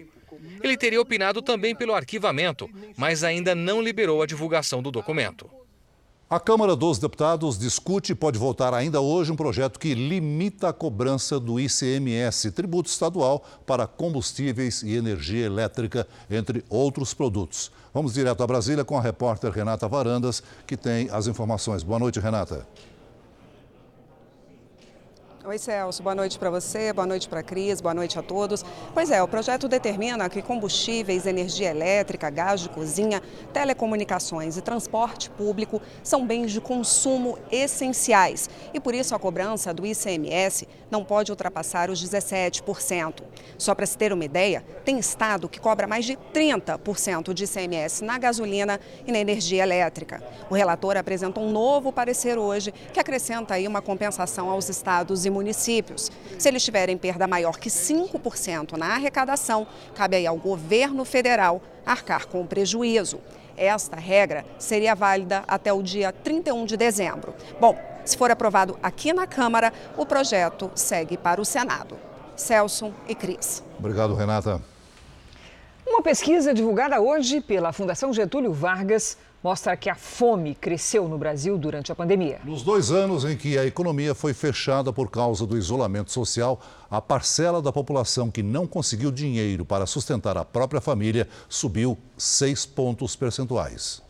Ele 0.62 0.76
teria 0.76 1.00
opinado 1.00 1.42
também 1.42 1.74
pelo 1.74 1.94
arquivamento, 1.94 2.70
mas 2.96 3.24
ainda 3.24 3.54
não 3.54 3.82
liberou 3.82 4.22
a 4.22 4.26
divulgação 4.26 4.80
do 4.80 4.92
documento. 4.92 5.50
A 6.32 6.38
Câmara 6.38 6.76
dos 6.76 6.96
Deputados 6.96 7.58
discute 7.58 8.12
e 8.12 8.14
pode 8.14 8.38
votar 8.38 8.72
ainda 8.72 9.00
hoje 9.00 9.32
um 9.32 9.36
projeto 9.36 9.80
que 9.80 9.94
limita 9.94 10.68
a 10.68 10.72
cobrança 10.72 11.40
do 11.40 11.58
ICMS, 11.58 12.52
tributo 12.52 12.88
estadual, 12.88 13.42
para 13.66 13.84
combustíveis 13.84 14.80
e 14.84 14.94
energia 14.94 15.44
elétrica, 15.44 16.06
entre 16.30 16.64
outros 16.68 17.12
produtos. 17.12 17.72
Vamos 17.92 18.14
direto 18.14 18.44
a 18.44 18.46
Brasília 18.46 18.84
com 18.84 18.96
a 18.96 19.00
repórter 19.00 19.50
Renata 19.50 19.88
Varandas, 19.88 20.40
que 20.68 20.76
tem 20.76 21.10
as 21.10 21.26
informações. 21.26 21.82
Boa 21.82 21.98
noite, 21.98 22.20
Renata. 22.20 22.64
Oi, 25.42 25.56
Celso. 25.56 26.02
Boa 26.02 26.14
noite 26.14 26.38
para 26.38 26.50
você, 26.50 26.92
boa 26.92 27.06
noite 27.06 27.26
para 27.26 27.40
a 27.40 27.42
Cris, 27.42 27.80
boa 27.80 27.94
noite 27.94 28.18
a 28.18 28.22
todos. 28.22 28.62
Pois 28.92 29.10
é, 29.10 29.22
o 29.22 29.26
projeto 29.26 29.68
determina 29.68 30.28
que 30.28 30.42
combustíveis, 30.42 31.24
energia 31.24 31.70
elétrica, 31.70 32.28
gás 32.28 32.60
de 32.60 32.68
cozinha, 32.68 33.22
telecomunicações 33.50 34.58
e 34.58 34.60
transporte 34.60 35.30
público 35.30 35.80
são 36.02 36.26
bens 36.26 36.52
de 36.52 36.60
consumo 36.60 37.38
essenciais 37.50 38.50
e 38.74 38.78
por 38.78 38.94
isso 38.94 39.14
a 39.14 39.18
cobrança 39.18 39.72
do 39.72 39.86
ICMS 39.86 40.68
não 40.90 41.02
pode 41.02 41.32
ultrapassar 41.32 41.88
os 41.88 42.04
17%. 42.04 43.22
Só 43.56 43.74
para 43.74 43.86
se 43.86 43.96
ter 43.96 44.12
uma 44.12 44.24
ideia, 44.26 44.62
tem 44.84 44.98
estado 44.98 45.48
que 45.48 45.58
cobra 45.58 45.86
mais 45.86 46.04
de 46.04 46.18
30% 46.34 47.32
de 47.32 47.44
ICMS 47.44 48.04
na 48.04 48.18
gasolina 48.18 48.78
e 49.06 49.10
na 49.10 49.18
energia 49.18 49.62
elétrica. 49.62 50.22
O 50.50 50.54
relator 50.54 50.98
apresentou 50.98 51.42
um 51.42 51.50
novo 51.50 51.90
parecer 51.90 52.36
hoje 52.36 52.74
que 52.92 53.00
acrescenta 53.00 53.54
aí 53.54 53.66
uma 53.66 53.80
compensação 53.80 54.50
aos 54.50 54.68
estados 54.68 55.24
e 55.24 55.29
municípios. 55.30 56.10
Se 56.38 56.48
eles 56.48 56.64
tiverem 56.64 56.98
perda 56.98 57.26
maior 57.26 57.58
que 57.58 57.68
5% 57.68 58.76
na 58.76 58.94
arrecadação, 58.94 59.66
cabe 59.94 60.16
aí 60.16 60.26
ao 60.26 60.36
governo 60.36 61.04
federal 61.04 61.62
arcar 61.86 62.26
com 62.26 62.40
o 62.42 62.46
prejuízo. 62.46 63.20
Esta 63.56 63.96
regra 63.96 64.44
seria 64.58 64.94
válida 64.94 65.44
até 65.46 65.72
o 65.72 65.82
dia 65.82 66.12
31 66.12 66.64
de 66.64 66.76
dezembro. 66.76 67.34
Bom, 67.60 67.78
se 68.04 68.16
for 68.16 68.30
aprovado 68.30 68.78
aqui 68.82 69.12
na 69.12 69.26
Câmara, 69.26 69.72
o 69.96 70.06
projeto 70.06 70.70
segue 70.74 71.16
para 71.16 71.40
o 71.40 71.44
Senado. 71.44 71.98
Celso 72.36 72.94
e 73.06 73.14
Cris. 73.14 73.62
Obrigado, 73.78 74.14
Renata. 74.14 74.60
Uma 75.86 76.02
pesquisa 76.02 76.54
divulgada 76.54 77.00
hoje 77.00 77.40
pela 77.40 77.72
Fundação 77.72 78.12
Getúlio 78.12 78.52
Vargas 78.52 79.18
mostra 79.42 79.76
que 79.76 79.88
a 79.88 79.94
fome 79.94 80.54
cresceu 80.54 81.08
no 81.08 81.18
Brasil 81.18 81.56
durante 81.56 81.90
a 81.90 81.94
pandemia. 81.94 82.40
Nos 82.44 82.62
dois 82.62 82.90
anos 82.90 83.24
em 83.24 83.36
que 83.36 83.58
a 83.58 83.64
economia 83.64 84.14
foi 84.14 84.34
fechada 84.34 84.92
por 84.92 85.10
causa 85.10 85.46
do 85.46 85.56
isolamento 85.56 86.12
social, 86.12 86.60
a 86.90 87.00
parcela 87.00 87.62
da 87.62 87.72
população 87.72 88.30
que 88.30 88.42
não 88.42 88.66
conseguiu 88.66 89.10
dinheiro 89.10 89.64
para 89.64 89.86
sustentar 89.86 90.36
a 90.36 90.44
própria 90.44 90.80
família 90.80 91.28
subiu 91.48 91.96
seis 92.16 92.66
pontos 92.66 93.16
percentuais. 93.16 94.02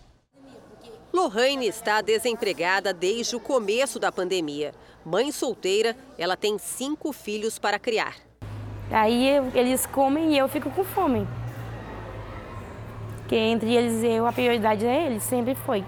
Lohane 1.12 1.66
está 1.66 2.00
desempregada 2.00 2.92
desde 2.92 3.34
o 3.34 3.40
começo 3.40 3.98
da 3.98 4.12
pandemia. 4.12 4.72
Mãe 5.04 5.32
solteira, 5.32 5.96
ela 6.16 6.36
tem 6.36 6.56
cinco 6.58 7.12
filhos 7.12 7.58
para 7.58 7.78
criar. 7.78 8.14
Aí 8.90 9.28
eles 9.54 9.86
comem 9.86 10.34
e 10.34 10.38
eu 10.38 10.48
fico 10.48 10.70
com 10.70 10.84
fome. 10.84 11.26
Porque 13.30 13.44
entre 13.44 13.76
eles 13.76 14.02
eu, 14.02 14.26
a 14.26 14.32
prioridade 14.32 14.84
é 14.84 15.06
eles, 15.06 15.22
sempre 15.22 15.54
foi. 15.54 15.84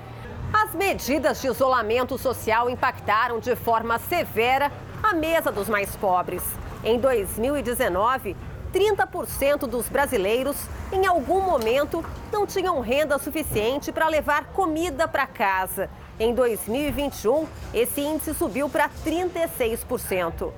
As 0.53 0.73
medidas 0.77 1.41
de 1.41 1.49
isolamento 1.49 2.17
social 2.17 2.71
impactaram 2.71 3.41
de 3.41 3.57
forma 3.57 3.99
severa 3.99 4.71
a 5.03 5.13
mesa 5.13 5.51
dos 5.51 5.69
mais 5.69 5.97
pobres. 5.97 6.41
Em 6.85 7.01
2019, 7.01 8.37
30% 8.73 9.67
dos 9.67 9.89
brasileiros, 9.89 10.57
em 10.93 11.05
algum 11.05 11.41
momento, 11.41 12.05
não 12.31 12.47
tinham 12.47 12.79
renda 12.79 13.19
suficiente 13.19 13.91
para 13.91 14.07
levar 14.07 14.45
comida 14.53 15.09
para 15.09 15.27
casa. 15.27 15.91
Em 16.21 16.33
2021, 16.33 17.49
esse 17.75 18.01
índice 18.03 18.35
subiu 18.35 18.69
para 18.69 18.89
36%. 19.05 20.53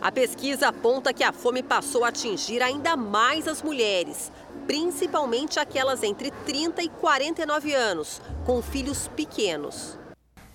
A 0.00 0.12
pesquisa 0.12 0.68
aponta 0.68 1.12
que 1.12 1.24
a 1.24 1.32
fome 1.32 1.60
passou 1.60 2.04
a 2.04 2.08
atingir 2.08 2.62
ainda 2.62 2.96
mais 2.96 3.48
as 3.48 3.62
mulheres, 3.62 4.30
principalmente 4.64 5.58
aquelas 5.58 6.04
entre 6.04 6.30
30 6.30 6.84
e 6.84 6.88
49 6.88 7.74
anos, 7.74 8.22
com 8.46 8.62
filhos 8.62 9.08
pequenos. 9.08 9.98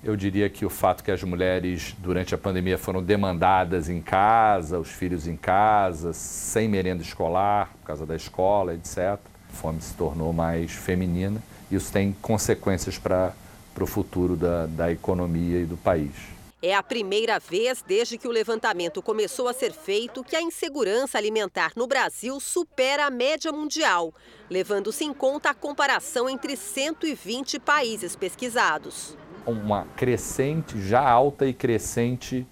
Eu 0.02 0.16
diria 0.16 0.50
que 0.50 0.66
o 0.66 0.70
fato 0.70 1.04
que 1.04 1.12
as 1.12 1.22
mulheres, 1.24 1.94
durante 1.98 2.34
a 2.34 2.38
pandemia, 2.38 2.78
foram 2.78 3.04
demandadas 3.04 3.90
em 3.90 4.02
casa, 4.02 4.80
os 4.80 4.90
filhos 4.90 5.28
em 5.28 5.36
casa, 5.36 6.14
sem 6.14 6.70
merenda 6.70 7.04
escolar, 7.04 7.70
por 7.82 7.88
causa 7.88 8.06
da 8.06 8.16
escola, 8.16 8.74
etc. 8.74 8.98
A 8.98 9.20
fome 9.50 9.82
se 9.82 9.94
tornou 9.94 10.32
mais 10.32 10.72
feminina. 10.72 11.42
Isso 11.70 11.92
tem 11.92 12.16
consequências 12.22 12.98
para 12.98 13.34
o 13.80 13.86
futuro 13.86 14.38
da, 14.38 14.68
da 14.68 14.92
economia 14.92 15.60
e 15.60 15.66
do 15.66 15.76
país. 15.78 16.33
É 16.66 16.74
a 16.74 16.82
primeira 16.82 17.40
vez 17.40 17.84
desde 17.86 18.18
que 18.18 18.26
o 18.26 18.32
levantamento 18.32 19.02
começou 19.02 19.50
a 19.50 19.54
ser 19.54 19.74
feito 19.74 20.24
que 20.24 20.34
a 20.34 20.42
insegurança 20.42 21.18
alimentar 21.18 21.74
no 21.76 21.86
Brasil 21.86 22.40
supera 22.40 23.06
a 23.06 23.10
média 23.10 23.52
mundial, 23.52 24.14
levando-se 24.50 25.04
em 25.04 25.14
conta 25.14 25.50
a 25.50 25.54
comparação 25.54 26.30
entre 26.30 26.56
120 26.56 27.60
países 27.60 28.16
pesquisados. 28.16 29.18
Uma 29.46 29.86
crescente, 29.98 30.82
já 30.82 31.02
alta 31.02 31.46
e 31.46 31.54
crescente 31.54 32.48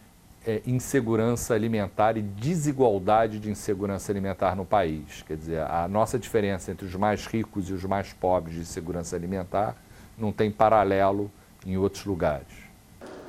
é, 0.46 0.62
insegurança 0.66 1.54
alimentar 1.54 2.18
e 2.18 2.22
desigualdade 2.22 3.40
de 3.40 3.50
insegurança 3.50 4.12
alimentar 4.12 4.58
no 4.58 4.66
país. 4.66 5.24
Quer 5.26 5.38
dizer, 5.38 5.62
a 5.62 5.88
nossa 5.88 6.20
diferença 6.20 6.70
entre 6.70 6.86
os 6.86 6.96
mais 6.96 7.26
ricos 7.26 7.70
e 7.70 7.74
os 7.74 7.86
mais 7.86 8.12
pobres 8.12 8.58
de 8.58 8.66
segurança 8.66 9.16
alimentar 9.16 9.78
não 10.18 10.34
tem 10.34 10.52
paralelo 10.52 11.32
em 11.66 11.78
outros 11.78 12.04
lugares. 12.04 12.61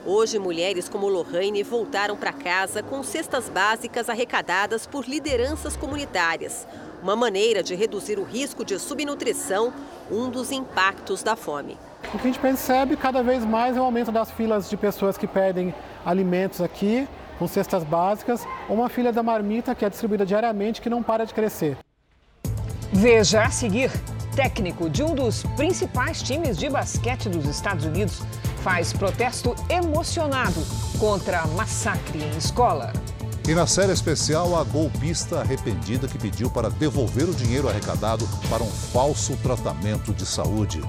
Hoje, 0.04 0.36
mulheres 0.36 0.88
como 0.88 1.08
Lohane 1.08 1.62
voltaram 1.62 2.16
para 2.16 2.32
casa 2.32 2.82
com 2.82 3.04
cestas 3.04 3.48
básicas 3.48 4.08
arrecadadas 4.08 4.84
por 4.84 5.06
lideranças 5.06 5.76
comunitárias. 5.76 6.66
Uma 7.00 7.14
maneira 7.14 7.62
de 7.62 7.76
reduzir 7.76 8.18
o 8.18 8.24
risco 8.24 8.64
de 8.64 8.80
subnutrição, 8.80 9.72
um 10.10 10.28
dos 10.28 10.50
impactos 10.50 11.22
da 11.22 11.36
fome. 11.36 11.78
O 12.12 12.18
que 12.18 12.18
a 12.18 12.32
gente 12.32 12.40
percebe 12.40 12.96
cada 12.96 13.22
vez 13.22 13.44
mais 13.44 13.76
é 13.76 13.80
o 13.80 13.84
aumento 13.84 14.10
das 14.10 14.28
filas 14.32 14.68
de 14.68 14.76
pessoas 14.76 15.16
que 15.16 15.28
pedem 15.28 15.72
alimentos 16.04 16.60
aqui, 16.60 17.06
com 17.38 17.46
cestas 17.46 17.84
básicas, 17.84 18.44
ou 18.68 18.74
uma 18.74 18.88
fila 18.88 19.12
da 19.12 19.22
marmita 19.22 19.72
que 19.72 19.84
é 19.84 19.90
distribuída 19.90 20.26
diariamente 20.26 20.80
que 20.80 20.90
não 20.90 21.00
para 21.00 21.24
de 21.24 21.32
crescer. 21.32 21.76
Veja 22.92 23.44
a 23.44 23.50
seguir: 23.50 23.90
técnico 24.34 24.90
de 24.90 25.04
um 25.04 25.14
dos 25.14 25.44
principais 25.56 26.20
times 26.20 26.58
de 26.58 26.68
basquete 26.68 27.28
dos 27.28 27.46
Estados 27.46 27.84
Unidos 27.84 28.20
faz 28.62 28.92
protesto 28.92 29.56
emocionado 29.68 30.62
contra 30.98 31.46
massacre 31.48 32.22
em 32.22 32.36
escola. 32.36 32.92
E 33.46 33.54
na 33.54 33.66
série 33.66 33.92
especial, 33.92 34.56
a 34.56 34.62
golpista 34.62 35.40
arrependida 35.40 36.06
que 36.06 36.16
pediu 36.16 36.48
para 36.48 36.70
devolver 36.70 37.28
o 37.28 37.34
dinheiro 37.34 37.68
arrecadado 37.68 38.24
para 38.48 38.62
um 38.62 38.70
falso 38.70 39.36
tratamento 39.42 40.14
de 40.14 40.24
saúde. 40.24 40.80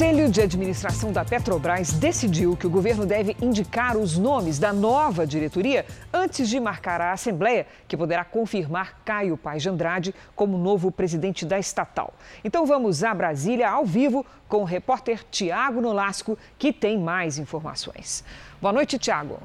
Conselho 0.00 0.30
de 0.30 0.40
Administração 0.40 1.12
da 1.12 1.26
Petrobras 1.26 1.92
decidiu 1.92 2.56
que 2.56 2.66
o 2.66 2.70
governo 2.70 3.04
deve 3.04 3.36
indicar 3.38 3.98
os 3.98 4.16
nomes 4.16 4.58
da 4.58 4.72
nova 4.72 5.26
diretoria 5.26 5.84
antes 6.10 6.48
de 6.48 6.58
marcar 6.58 7.02
a 7.02 7.12
Assembleia, 7.12 7.66
que 7.86 7.98
poderá 7.98 8.24
confirmar 8.24 9.02
Caio 9.04 9.36
Paz 9.36 9.60
de 9.60 9.68
Andrade 9.68 10.14
como 10.34 10.56
novo 10.56 10.90
presidente 10.90 11.44
da 11.44 11.58
estatal. 11.58 12.14
Então 12.42 12.64
vamos 12.64 13.04
a 13.04 13.12
Brasília 13.12 13.68
ao 13.68 13.84
vivo 13.84 14.24
com 14.48 14.62
o 14.62 14.64
repórter 14.64 15.22
Tiago 15.30 15.82
Nolasco, 15.82 16.38
que 16.58 16.72
tem 16.72 16.98
mais 16.98 17.36
informações. 17.36 18.24
Boa 18.58 18.72
noite, 18.72 18.98
Tiago. 18.98 19.38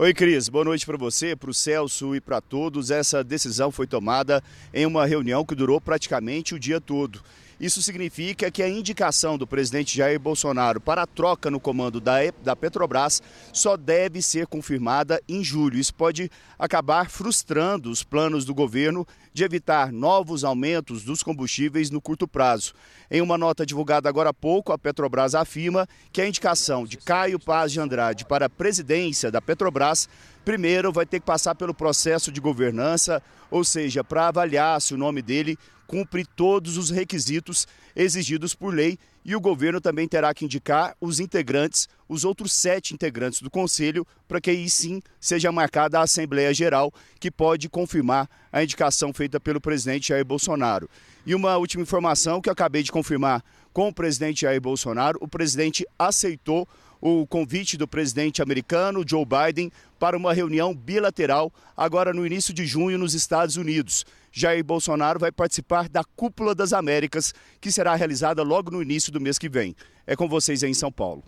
Oi, 0.00 0.14
Cris. 0.14 0.48
Boa 0.48 0.64
noite 0.64 0.86
para 0.86 0.96
você, 0.96 1.34
para 1.34 1.50
o 1.50 1.54
Celso 1.54 2.14
e 2.14 2.20
para 2.20 2.40
todos. 2.40 2.88
Essa 2.88 3.24
decisão 3.24 3.72
foi 3.72 3.84
tomada 3.84 4.40
em 4.72 4.86
uma 4.86 5.04
reunião 5.04 5.44
que 5.44 5.56
durou 5.56 5.80
praticamente 5.80 6.54
o 6.54 6.58
dia 6.58 6.80
todo. 6.80 7.20
Isso 7.60 7.82
significa 7.82 8.48
que 8.48 8.62
a 8.62 8.68
indicação 8.68 9.36
do 9.36 9.44
presidente 9.44 9.96
Jair 9.96 10.20
Bolsonaro 10.20 10.80
para 10.80 11.02
a 11.02 11.06
troca 11.06 11.50
no 11.50 11.58
comando 11.58 12.00
da, 12.00 12.18
da 12.44 12.54
Petrobras 12.54 13.20
só 13.52 13.76
deve 13.76 14.22
ser 14.22 14.46
confirmada 14.46 15.20
em 15.28 15.42
julho. 15.42 15.80
Isso 15.80 15.92
pode 15.92 16.30
acabar 16.56 17.10
frustrando 17.10 17.90
os 17.90 18.04
planos 18.04 18.44
do 18.44 18.54
governo 18.54 19.04
de 19.38 19.44
evitar 19.44 19.92
novos 19.92 20.42
aumentos 20.42 21.04
dos 21.04 21.22
combustíveis 21.22 21.90
no 21.90 22.00
curto 22.00 22.26
prazo. 22.26 22.74
Em 23.08 23.22
uma 23.22 23.38
nota 23.38 23.64
divulgada 23.64 24.08
agora 24.08 24.30
há 24.30 24.34
pouco, 24.34 24.72
a 24.72 24.78
Petrobras 24.78 25.32
afirma 25.32 25.88
que 26.12 26.20
a 26.20 26.26
indicação 26.26 26.84
de 26.84 26.96
Caio 26.96 27.38
Paz 27.38 27.70
de 27.70 27.78
Andrade 27.78 28.24
para 28.24 28.46
a 28.46 28.50
presidência 28.50 29.30
da 29.30 29.40
Petrobras 29.40 30.08
primeiro 30.44 30.92
vai 30.92 31.06
ter 31.06 31.20
que 31.20 31.26
passar 31.26 31.54
pelo 31.54 31.72
processo 31.72 32.32
de 32.32 32.40
governança, 32.40 33.22
ou 33.48 33.62
seja, 33.62 34.02
para 34.02 34.26
avaliar 34.26 34.80
se 34.80 34.92
o 34.92 34.98
nome 34.98 35.22
dele 35.22 35.56
cumpre 35.88 36.24
todos 36.36 36.76
os 36.76 36.90
requisitos 36.90 37.66
exigidos 37.96 38.54
por 38.54 38.74
lei 38.74 38.98
e 39.24 39.34
o 39.34 39.40
governo 39.40 39.80
também 39.80 40.06
terá 40.06 40.32
que 40.32 40.44
indicar 40.44 40.94
os 41.00 41.18
integrantes, 41.18 41.88
os 42.06 42.24
outros 42.24 42.52
sete 42.52 42.94
integrantes 42.94 43.40
do 43.40 43.50
Conselho, 43.50 44.06
para 44.28 44.40
que 44.40 44.50
aí 44.50 44.68
sim 44.68 45.02
seja 45.18 45.50
marcada 45.50 45.98
a 45.98 46.02
Assembleia 46.02 46.52
Geral, 46.52 46.92
que 47.18 47.30
pode 47.30 47.68
confirmar 47.68 48.28
a 48.52 48.62
indicação 48.62 49.12
feita 49.12 49.40
pelo 49.40 49.60
presidente 49.60 50.08
Jair 50.08 50.24
Bolsonaro. 50.24 50.88
E 51.26 51.34
uma 51.34 51.56
última 51.56 51.82
informação 51.82 52.40
que 52.40 52.48
eu 52.48 52.52
acabei 52.52 52.82
de 52.82 52.92
confirmar 52.92 53.42
com 53.72 53.88
o 53.88 53.92
presidente 53.92 54.42
Jair 54.42 54.60
Bolsonaro: 54.60 55.18
o 55.22 55.28
presidente 55.28 55.86
aceitou 55.98 56.68
o 57.00 57.26
convite 57.26 57.76
do 57.76 57.86
presidente 57.86 58.42
americano 58.42 59.04
Joe 59.06 59.24
Biden 59.24 59.70
para 59.98 60.16
uma 60.16 60.32
reunião 60.32 60.74
bilateral 60.74 61.52
agora 61.76 62.12
no 62.12 62.26
início 62.26 62.52
de 62.52 62.66
junho 62.66 62.98
nos 62.98 63.14
Estados 63.14 63.56
Unidos. 63.56 64.04
Jair 64.38 64.62
Bolsonaro 64.62 65.18
vai 65.18 65.32
participar 65.32 65.88
da 65.88 66.04
Cúpula 66.04 66.54
das 66.54 66.72
Américas, 66.72 67.34
que 67.60 67.72
será 67.72 67.96
realizada 67.96 68.42
logo 68.44 68.70
no 68.70 68.80
início 68.80 69.10
do 69.10 69.20
mês 69.20 69.36
que 69.36 69.48
vem. 69.48 69.74
É 70.06 70.14
com 70.14 70.28
vocês 70.28 70.62
aí 70.62 70.70
em 70.70 70.74
São 70.74 70.92
Paulo. 70.92 71.24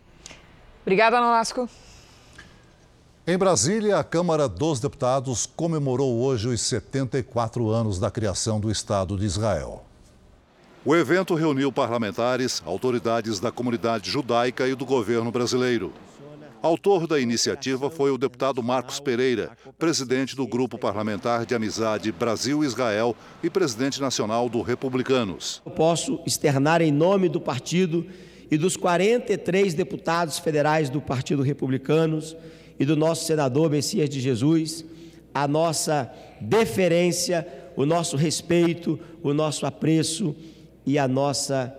Obrigada, 0.83 1.21
Nolasco. 1.21 1.69
Em 3.27 3.37
Brasília, 3.37 3.99
a 3.99 4.05
Câmara 4.05 4.49
dos 4.49 4.79
Deputados 4.79 5.45
comemorou 5.45 6.21
hoje 6.23 6.49
os 6.49 6.61
74 6.61 7.69
anos 7.69 7.99
da 7.99 8.11
criação 8.13 8.61
do 8.61 8.71
Estado 8.71 9.19
de 9.19 9.25
Israel. 9.25 9.85
O 10.85 10.95
evento 10.95 11.35
reuniu 11.35 11.73
parlamentares, 11.73 12.63
autoridades 12.65 13.41
da 13.41 13.51
comunidade 13.51 14.09
judaica 14.09 14.69
e 14.69 14.75
do 14.75 14.87
governo 14.87 15.33
brasileiro. 15.33 15.93
Autor 16.63 17.07
da 17.07 17.19
iniciativa 17.19 17.89
foi 17.89 18.11
o 18.11 18.19
deputado 18.19 18.63
Marcos 18.63 19.01
Pereira, 19.01 19.57
presidente 19.79 20.37
do 20.37 20.47
Grupo 20.47 20.77
Parlamentar 20.77 21.47
de 21.47 21.55
Amizade 21.55 22.13
Brasil-Israel 22.13 23.17
e 23.43 23.49
presidente 23.49 24.01
nacional 24.01 24.49
do 24.49 24.61
Republicanos. 24.61 25.63
Eu 25.65 25.73
posso 25.73 26.21
externar 26.27 26.83
em 26.83 26.93
nome 26.93 27.31
do 27.31 27.41
partido 27.41 28.07
e 28.51 28.59
dos 28.59 28.77
43 28.77 29.73
deputados 29.73 30.39
federais 30.39 30.91
do 30.91 31.01
Partido 31.01 31.43
Republicanos 31.43 32.37
e 32.79 32.85
do 32.85 32.95
nosso 32.95 33.25
senador 33.25 33.71
Messias 33.71 34.11
de 34.11 34.21
Jesus 34.21 34.85
a 35.33 35.47
nossa 35.47 36.13
deferência, 36.41 37.47
o 37.77 37.87
nosso 37.87 38.17
respeito, 38.17 38.99
o 39.23 39.33
nosso 39.33 39.65
apreço 39.65 40.35
e 40.85 40.99
a 40.99 41.07
nossa 41.07 41.75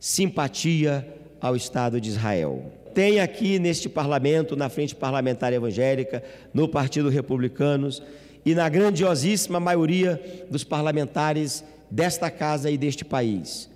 simpatia 0.00 1.06
ao 1.40 1.54
Estado 1.56 2.00
de 2.00 2.08
Israel. 2.08 2.79
Tem 2.94 3.20
aqui 3.20 3.58
neste 3.58 3.88
parlamento, 3.88 4.56
na 4.56 4.68
Frente 4.68 4.94
Parlamentar 4.94 5.52
Evangélica, 5.52 6.22
no 6.52 6.68
Partido 6.68 7.08
Republicanos 7.08 8.02
e 8.44 8.54
na 8.54 8.68
grandiosíssima 8.68 9.60
maioria 9.60 10.46
dos 10.50 10.64
parlamentares 10.64 11.64
desta 11.90 12.30
casa 12.30 12.70
e 12.70 12.78
deste 12.78 13.04
país, 13.04 13.68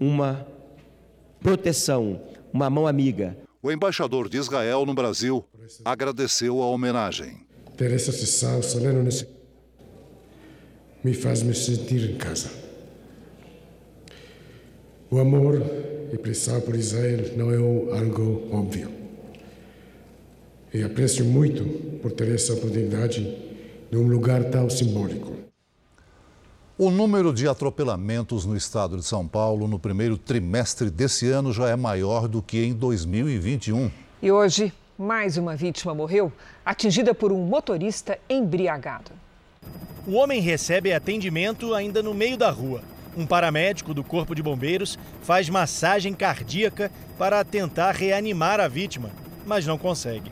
uma 0.00 0.46
proteção, 1.40 2.20
uma 2.52 2.68
mão 2.68 2.86
amiga. 2.86 3.36
O 3.62 3.70
embaixador 3.70 4.28
de 4.28 4.38
Israel 4.38 4.86
no 4.86 4.94
Brasil 4.94 5.44
agradeceu 5.84 6.62
a 6.62 6.66
homenagem. 6.66 7.46
Ter 7.76 7.92
essa 7.92 8.12
sessão 8.12 8.62
solene 8.62 9.08
me 11.04 11.14
faz 11.14 11.42
me 11.42 11.54
sentir 11.54 12.10
em 12.10 12.16
casa. 12.16 12.50
O 15.10 15.18
amor 15.18 15.62
e 16.12 16.18
pressão 16.18 16.60
por 16.60 16.74
Israel 16.74 17.36
não 17.36 17.50
é 17.50 17.56
algo 17.98 18.48
óbvio. 18.52 18.90
E 20.72 20.82
aprecio 20.82 21.24
muito 21.24 21.64
por 22.00 22.12
ter 22.12 22.34
essa 22.34 22.52
oportunidade 22.52 23.36
num 23.90 24.06
lugar 24.06 24.44
tão 24.44 24.68
simbólico. 24.68 25.32
O 26.76 26.90
número 26.90 27.32
de 27.32 27.48
atropelamentos 27.48 28.44
no 28.44 28.56
estado 28.56 28.96
de 28.96 29.04
São 29.04 29.26
Paulo 29.26 29.66
no 29.66 29.78
primeiro 29.78 30.16
trimestre 30.16 30.90
desse 30.90 31.28
ano 31.28 31.52
já 31.52 31.68
é 31.68 31.74
maior 31.74 32.28
do 32.28 32.40
que 32.40 32.64
em 32.64 32.72
2021. 32.72 33.90
E 34.22 34.30
hoje, 34.30 34.72
mais 34.96 35.36
uma 35.36 35.56
vítima 35.56 35.94
morreu, 35.94 36.32
atingida 36.64 37.12
por 37.14 37.32
um 37.32 37.44
motorista 37.44 38.18
embriagado. 38.28 39.10
O 40.06 40.12
homem 40.12 40.40
recebe 40.40 40.92
atendimento 40.92 41.74
ainda 41.74 42.02
no 42.02 42.14
meio 42.14 42.36
da 42.36 42.50
rua. 42.50 42.80
Um 43.18 43.26
paramédico 43.26 43.92
do 43.92 44.04
Corpo 44.04 44.32
de 44.32 44.44
Bombeiros 44.44 44.96
faz 45.22 45.48
massagem 45.48 46.14
cardíaca 46.14 46.88
para 47.18 47.42
tentar 47.42 47.90
reanimar 47.90 48.60
a 48.60 48.68
vítima, 48.68 49.10
mas 49.44 49.66
não 49.66 49.76
consegue. 49.76 50.30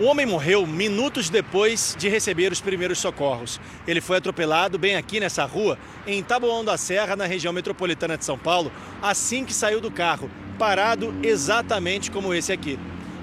O 0.00 0.04
homem 0.04 0.24
morreu 0.24 0.66
minutos 0.66 1.28
depois 1.28 1.94
de 1.98 2.08
receber 2.08 2.50
os 2.50 2.58
primeiros 2.58 2.98
socorros. 2.98 3.60
Ele 3.86 4.00
foi 4.00 4.16
atropelado 4.16 4.78
bem 4.78 4.96
aqui 4.96 5.20
nessa 5.20 5.44
rua, 5.44 5.78
em 6.06 6.22
Taboão 6.22 6.64
da 6.64 6.78
Serra, 6.78 7.16
na 7.16 7.26
região 7.26 7.52
metropolitana 7.52 8.16
de 8.16 8.24
São 8.24 8.38
Paulo, 8.38 8.72
assim 9.02 9.44
que 9.44 9.52
saiu 9.52 9.78
do 9.78 9.90
carro, 9.90 10.30
parado 10.58 11.14
exatamente 11.22 12.10
como 12.10 12.32
esse 12.32 12.50
aqui. 12.50 12.78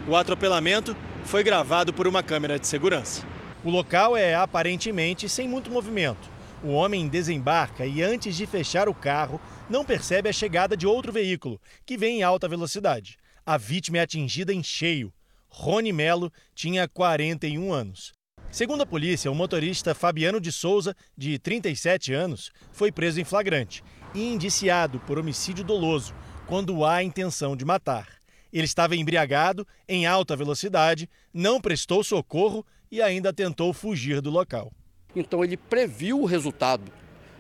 O 0.08 0.16
atropelamento 0.16 0.96
foi 1.26 1.44
gravado 1.44 1.92
por 1.92 2.08
uma 2.08 2.22
câmera 2.22 2.60
de 2.60 2.68
segurança. 2.68 3.24
O 3.64 3.72
local 3.72 4.16
é 4.16 4.36
aparentemente 4.36 5.28
sem 5.28 5.48
muito 5.48 5.72
movimento. 5.72 6.39
O 6.62 6.70
homem 6.70 7.08
desembarca 7.08 7.86
e, 7.86 8.02
antes 8.02 8.36
de 8.36 8.46
fechar 8.46 8.90
o 8.90 8.94
carro, 8.94 9.40
não 9.70 9.86
percebe 9.86 10.28
a 10.28 10.34
chegada 10.34 10.76
de 10.76 10.86
outro 10.86 11.12
veículo, 11.12 11.60
que 11.86 11.98
vem 11.98 12.20
em 12.20 12.24
alta 12.24 12.50
velocidade. 12.50 13.18
A 13.46 13.58
vítima 13.58 14.00
é 14.00 14.02
atingida 14.02 14.54
em 14.54 14.62
cheio. 14.62 15.14
Rony 15.48 15.94
Melo 15.94 16.32
tinha 16.54 16.88
41 16.88 17.72
anos. 17.72 18.12
Segundo 18.52 18.82
a 18.82 18.86
polícia, 18.86 19.32
o 19.32 19.36
motorista 19.36 19.96
Fabiano 19.96 20.42
de 20.42 20.52
Souza, 20.52 20.96
de 21.18 21.40
37 21.40 22.14
anos, 22.14 22.52
foi 22.74 22.92
preso 22.92 23.22
em 23.22 23.24
flagrante 23.24 23.84
e 24.14 24.22
indiciado 24.22 25.00
por 25.02 25.18
homicídio 25.18 25.64
doloso, 25.64 26.14
quando 26.46 26.84
há 26.84 27.02
intenção 27.04 27.56
de 27.56 27.64
matar. 27.64 28.08
Ele 28.52 28.66
estava 28.66 28.96
embriagado, 28.96 29.66
em 29.88 30.06
alta 30.08 30.36
velocidade, 30.36 31.08
não 31.34 31.62
prestou 31.62 32.04
socorro 32.04 32.66
e 32.92 33.02
ainda 33.02 33.32
tentou 33.32 33.72
fugir 33.72 34.20
do 34.20 34.32
local. 34.32 34.74
Então 35.16 35.44
ele 35.44 35.58
previu 35.58 36.22
o 36.22 36.26
resultado 36.26 36.92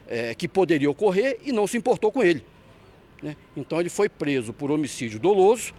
é, 0.08 0.34
que 0.34 0.47
poderia 0.47 0.89
ocorrer 0.89 1.38
e 1.43 1.51
não 1.51 1.67
se 1.67 1.77
importou 1.77 2.12
com 2.12 2.23
ele. 2.23 2.43
Né? 3.21 3.36
Então 3.55 3.79
ele 3.79 3.89
foi 3.89 4.10
preso 4.10 4.51
por 4.53 4.71
homicídio 4.71 5.19
doloso, 5.19 5.73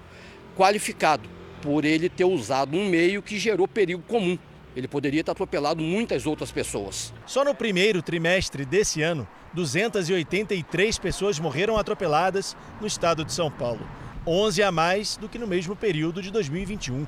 qualificado 0.56 1.28
por 1.60 1.84
ele 1.84 2.08
ter 2.08 2.24
usado 2.24 2.76
um 2.76 2.88
meio 2.88 3.22
que 3.22 3.38
gerou 3.38 3.66
perigo 3.66 4.02
comum. 4.06 4.38
Ele 4.74 4.86
poderia 4.86 5.24
ter 5.24 5.32
atropelado 5.32 5.82
muitas 5.82 6.26
outras 6.26 6.52
pessoas. 6.52 7.12
Só 7.26 7.44
no 7.44 7.54
primeiro 7.54 8.00
trimestre 8.02 8.64
desse 8.64 9.02
ano, 9.02 9.26
283 9.52 10.98
pessoas 10.98 11.40
morreram 11.40 11.76
atropeladas 11.76 12.56
no 12.80 12.86
estado 12.86 13.24
de 13.24 13.32
São 13.32 13.50
Paulo, 13.50 13.80
11 14.24 14.62
a 14.62 14.70
mais 14.70 15.16
do 15.16 15.28
que 15.28 15.38
no 15.38 15.46
mesmo 15.46 15.74
período 15.74 16.22
de 16.22 16.30
2021. 16.30 17.04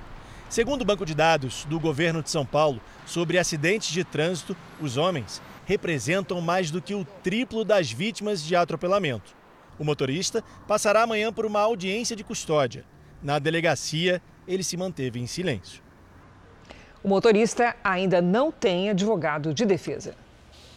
Segundo 0.53 0.83
o 0.83 0.85
banco 0.85 1.07
de 1.07 1.15
dados 1.15 1.65
do 1.65 1.81
governo 1.81 2.23
de 2.23 2.29
São 2.29 2.45
Paulo 2.45 2.79
sobre 3.07 3.39
acidentes 3.39 3.91
de 3.91 4.05
trânsito, 4.05 4.55
os 4.83 4.99
homens 4.99 5.41
representam 5.65 6.43
mais 6.43 6.71
do 6.71 6.83
que 6.83 6.95
o 6.95 7.07
triplo 7.23 7.65
das 7.65 7.91
vítimas 7.91 8.45
de 8.45 8.55
atropelamento. 8.55 9.35
O 9.79 9.85
motorista 9.85 10.45
passará 10.69 11.05
amanhã 11.05 11.33
por 11.33 11.47
uma 11.47 11.61
audiência 11.61 12.15
de 12.15 12.23
custódia. 12.23 12.85
Na 13.23 13.39
delegacia, 13.39 14.21
ele 14.47 14.63
se 14.63 14.77
manteve 14.77 15.19
em 15.19 15.27
silêncio. 15.27 15.83
O 17.03 17.09
motorista 17.09 17.75
ainda 17.83 18.21
não 18.21 18.53
tem 18.53 18.91
advogado 18.91 19.55
de 19.55 19.65
defesa. 19.65 20.15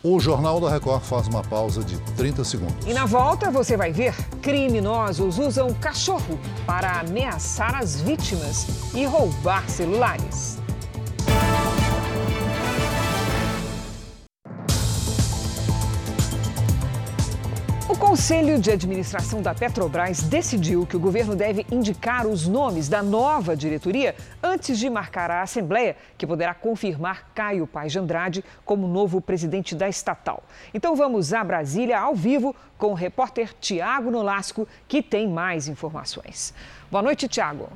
O 0.07 0.19
Jornal 0.19 0.59
da 0.59 0.69
Record 0.69 1.01
faz 1.01 1.27
uma 1.27 1.41
pausa 1.41 1.83
de 1.83 1.97
30 2.15 2.43
segundos. 2.43 2.85
E 2.85 2.93
na 2.93 3.07
volta 3.07 3.49
você 3.49 3.75
vai 3.75 3.91
ver: 3.91 4.13
criminosos 4.39 5.39
usam 5.39 5.73
cachorro 5.73 6.39
para 6.63 6.99
ameaçar 6.99 7.73
as 7.73 7.99
vítimas 8.01 8.93
e 8.93 9.03
roubar 9.03 9.67
celulares. 9.67 10.59
O 17.95 17.97
Conselho 17.97 18.59
de 18.59 18.69
Administração 18.71 19.41
da 19.41 19.55
Petrobras 19.55 20.21
decidiu 20.21 20.85
que 20.85 20.97
o 20.97 20.99
governo 20.99 21.33
deve 21.33 21.65
indicar 21.71 22.27
os 22.27 22.45
nomes 22.45 22.89
da 22.89 23.01
nova 23.01 23.55
diretoria 23.55 24.13
antes 24.43 24.77
de 24.77 24.89
marcar 24.89 25.31
a 25.31 25.41
Assembleia, 25.41 25.95
que 26.17 26.27
poderá 26.27 26.53
confirmar 26.53 27.31
Caio 27.33 27.65
Paz 27.65 27.93
de 27.93 27.99
Andrade 27.99 28.43
como 28.65 28.85
novo 28.85 29.21
presidente 29.21 29.73
da 29.75 29.87
estatal. 29.87 30.43
Então 30.73 30.93
vamos 30.93 31.31
a 31.31 31.41
Brasília 31.41 31.97
ao 31.97 32.13
vivo 32.13 32.53
com 32.77 32.87
o 32.87 32.95
repórter 32.95 33.53
Tiago 33.61 34.11
Nolasco, 34.11 34.67
que 34.89 35.01
tem 35.01 35.29
mais 35.29 35.69
informações. 35.69 36.53
Boa 36.91 37.01
noite, 37.01 37.29
Tiago. 37.29 37.69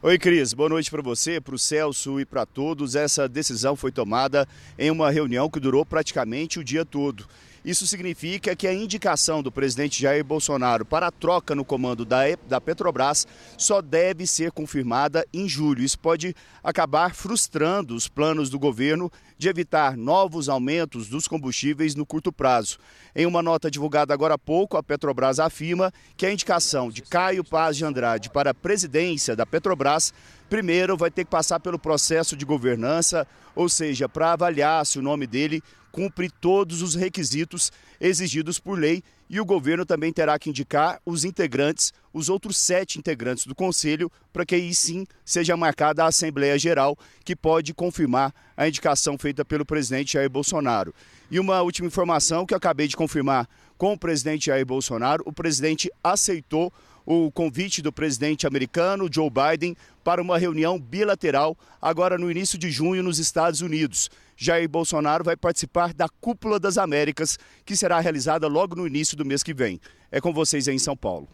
Oi, 0.00 0.16
Cris. 0.16 0.54
Boa 0.54 0.68
noite 0.68 0.92
para 0.92 1.02
você, 1.02 1.40
para 1.40 1.56
o 1.56 1.58
Celso 1.58 2.20
e 2.20 2.24
para 2.24 2.46
todos. 2.46 2.94
Essa 2.94 3.28
decisão 3.28 3.74
foi 3.74 3.90
tomada 3.90 4.46
em 4.78 4.92
uma 4.92 5.10
reunião 5.10 5.50
que 5.50 5.58
durou 5.58 5.84
praticamente 5.84 6.60
o 6.60 6.62
dia 6.62 6.84
todo. 6.84 7.26
Isso 7.68 7.86
significa 7.86 8.56
que 8.56 8.66
a 8.66 8.72
indicação 8.72 9.42
do 9.42 9.52
presidente 9.52 10.00
Jair 10.00 10.24
Bolsonaro 10.24 10.86
para 10.86 11.08
a 11.08 11.10
troca 11.10 11.54
no 11.54 11.66
comando 11.66 12.02
da, 12.02 12.20
da 12.48 12.58
Petrobras 12.62 13.26
só 13.58 13.82
deve 13.82 14.26
ser 14.26 14.52
confirmada 14.52 15.26
em 15.34 15.46
julho. 15.46 15.82
Isso 15.82 15.98
pode 15.98 16.34
acabar 16.64 17.14
frustrando 17.14 17.94
os 17.94 18.08
planos 18.08 18.48
do 18.48 18.58
governo 18.58 19.12
de 19.36 19.50
evitar 19.50 19.98
novos 19.98 20.48
aumentos 20.48 21.08
dos 21.08 21.28
combustíveis 21.28 21.94
no 21.94 22.06
curto 22.06 22.32
prazo. 22.32 22.78
Em 23.14 23.26
uma 23.26 23.42
nota 23.42 23.70
divulgada 23.70 24.14
agora 24.14 24.36
há 24.36 24.38
pouco, 24.38 24.78
a 24.78 24.82
Petrobras 24.82 25.38
afirma 25.38 25.92
que 26.16 26.24
a 26.24 26.32
indicação 26.32 26.88
de 26.88 27.02
Caio 27.02 27.44
Paz 27.44 27.76
de 27.76 27.84
Andrade 27.84 28.30
para 28.30 28.52
a 28.52 28.54
presidência 28.54 29.36
da 29.36 29.44
Petrobras 29.44 30.14
primeiro 30.48 30.96
vai 30.96 31.10
ter 31.10 31.26
que 31.26 31.30
passar 31.30 31.60
pelo 31.60 31.78
processo 31.78 32.34
de 32.34 32.46
governança, 32.46 33.26
ou 33.54 33.68
seja, 33.68 34.08
para 34.08 34.32
avaliar 34.32 34.86
se 34.86 34.98
o 34.98 35.02
nome 35.02 35.26
dele 35.26 35.62
cumpre 35.98 36.30
todos 36.30 36.80
os 36.80 36.94
requisitos 36.94 37.72
exigidos 38.00 38.60
por 38.60 38.78
lei 38.78 39.02
e 39.28 39.40
o 39.40 39.44
governo 39.44 39.84
também 39.84 40.12
terá 40.12 40.38
que 40.38 40.48
indicar 40.48 41.00
os 41.04 41.24
integrantes, 41.24 41.92
os 42.14 42.28
outros 42.28 42.56
sete 42.56 43.00
integrantes 43.00 43.46
do 43.46 43.54
Conselho, 43.54 44.08
para 44.32 44.46
que 44.46 44.54
aí 44.54 44.72
sim 44.72 45.04
seja 45.24 45.56
marcada 45.56 46.04
a 46.04 46.06
Assembleia 46.06 46.56
Geral, 46.56 46.96
que 47.24 47.34
pode 47.34 47.74
confirmar 47.74 48.32
a 48.56 48.68
indicação 48.68 49.18
feita 49.18 49.44
pelo 49.44 49.66
presidente 49.66 50.12
Jair 50.12 50.30
Bolsonaro. 50.30 50.94
E 51.32 51.40
uma 51.40 51.62
última 51.62 51.88
informação 51.88 52.46
que 52.46 52.54
eu 52.54 52.58
acabei 52.58 52.86
de 52.86 52.96
confirmar 52.96 53.48
com 53.76 53.92
o 53.92 53.98
presidente 53.98 54.46
Jair 54.46 54.64
Bolsonaro: 54.64 55.24
o 55.26 55.32
presidente 55.32 55.90
aceitou 56.02 56.72
o 57.10 57.32
convite 57.32 57.80
do 57.80 57.90
presidente 57.90 58.46
americano 58.46 59.08
Joe 59.10 59.30
Biden 59.30 59.74
para 60.04 60.20
uma 60.20 60.36
reunião 60.36 60.78
bilateral 60.78 61.56
agora 61.80 62.18
no 62.18 62.30
início 62.30 62.58
de 62.58 62.70
junho 62.70 63.02
nos 63.02 63.18
Estados 63.18 63.62
Unidos. 63.62 64.10
Jair 64.36 64.68
Bolsonaro 64.68 65.24
vai 65.24 65.34
participar 65.34 65.94
da 65.94 66.06
Cúpula 66.20 66.60
das 66.60 66.76
Américas, 66.76 67.38
que 67.64 67.74
será 67.74 67.98
realizada 67.98 68.46
logo 68.46 68.76
no 68.76 68.86
início 68.86 69.16
do 69.16 69.24
mês 69.24 69.42
que 69.42 69.54
vem. 69.54 69.80
É 70.12 70.20
com 70.20 70.34
vocês 70.34 70.68
aí 70.68 70.74
em 70.74 70.78
São 70.78 70.94
Paulo. 70.94 71.26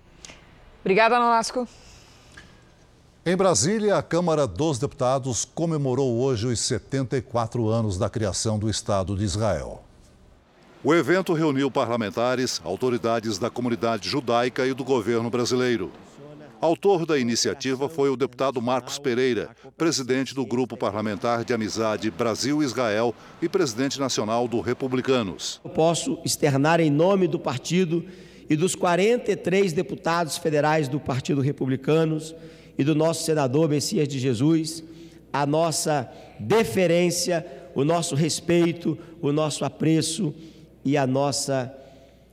Obrigada, 0.80 1.18
Nolasco. 1.18 1.66
Em 3.26 3.37
Brasília, 3.37 3.96
a 3.96 4.02
Câmara 4.02 4.46
dos 4.46 4.78
Deputados 4.78 5.44
comemorou 5.44 6.20
hoje 6.20 6.46
os 6.46 6.60
74 6.60 7.68
anos 7.68 7.98
da 7.98 8.08
criação 8.08 8.60
do 8.60 8.70
Estado 8.70 9.16
de 9.16 9.24
Israel. 9.24 9.82
O 10.87 10.94
evento 10.94 11.33
reuniu 11.33 11.70
parlamentares, 11.70 12.61
autoridades 12.62 13.38
da 13.38 13.49
comunidade 13.49 14.07
judaica 14.07 14.66
e 14.66 14.75
do 14.75 14.85
governo 14.85 15.31
brasileiro. 15.31 15.90
Autor 16.61 17.07
da 17.07 17.18
iniciativa 17.18 17.88
foi 17.88 18.11
o 18.11 18.16
deputado 18.16 18.61
Marcos 18.61 18.99
Pereira, 18.99 19.49
presidente 19.79 20.35
do 20.35 20.44
Grupo 20.44 20.77
Parlamentar 20.77 21.42
de 21.42 21.55
Amizade 21.55 22.11
Brasil-Israel 22.11 23.14
e 23.40 23.49
presidente 23.49 23.99
nacional 23.99 24.47
do 24.47 24.61
Republicanos. 24.61 25.59
Eu 25.64 25.70
posso 25.70 26.18
externar 26.23 26.81
em 26.81 26.90
nome 26.90 27.27
do 27.29 27.38
partido 27.38 28.05
e 28.51 28.55
dos 28.55 28.75
43 28.75 29.73
deputados 29.73 30.37
federais 30.37 30.87
do 30.87 31.01
Partido 31.01 31.40
Republicanos 31.40 32.35
e 32.77 32.85
do 32.85 32.94
nosso 32.94 33.25
senador 33.25 33.70
Messias 33.70 34.07
de 34.07 34.18
Jesus 34.18 34.85
a 35.33 35.47
nossa 35.47 36.09
deferência, 36.38 37.44
o 37.75 37.85
nosso 37.85 38.14
respeito, 38.14 38.97
o 39.20 39.33
nosso 39.33 39.64
apreço 39.64 40.33
e 40.85 40.97
a 40.97 41.07
nossa 41.07 41.75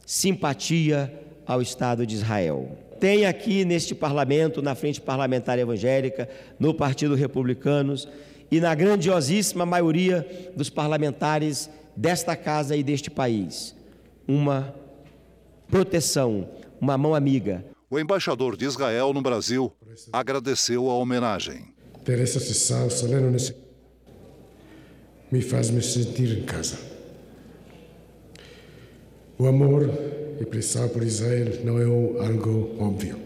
simpatia 0.06 1.12
ao 1.46 1.62
Estado 1.62 2.06
de 2.06 2.16
Israel. 2.16 2.78
Tem 3.00 3.26
aqui 3.26 3.66
neste 3.66 3.96
parlamento, 3.96 4.62
na 4.62 4.76
Frente 4.76 5.02
Parlamentar 5.02 5.58
Evangélica, 5.58 6.30
no 6.60 6.74
Partido 6.74 7.16
Republicanos 7.16 8.08
e 8.52 8.60
na 8.60 8.76
grandiosíssima 8.76 9.66
maioria 9.66 10.52
dos 10.56 10.70
parlamentares 10.70 11.70
desta 11.96 12.36
casa 12.36 12.76
e 12.76 12.84
deste 12.84 13.10
país, 13.10 13.76
uma 14.28 14.76
proteção, 15.70 16.48
uma 16.80 16.98
mão 16.98 17.16
amiga. 17.16 17.66
O 17.90 18.00
embaixador 18.00 18.56
de 18.56 18.66
Israel 18.66 19.14
no 19.14 19.22
Brasil 19.22 19.72
agradeceu 20.12 20.90
a 20.90 20.94
homenagem. 20.96 21.74
Ter 22.06 22.20
essa 22.20 22.40
sessão 22.40 22.90
solene 22.90 23.38
me 25.32 25.42
faz 25.42 25.70
me 25.70 25.82
sentir 25.82 26.38
em 26.38 26.44
casa. 26.44 26.91
O 29.42 29.48
amor 29.48 29.90
e 30.40 30.46
pressão 30.46 30.88
por 30.88 31.02
Israel 31.02 31.66
não 31.66 31.80
é 31.80 31.84
algo 32.28 32.76
óbvio. 32.80 33.18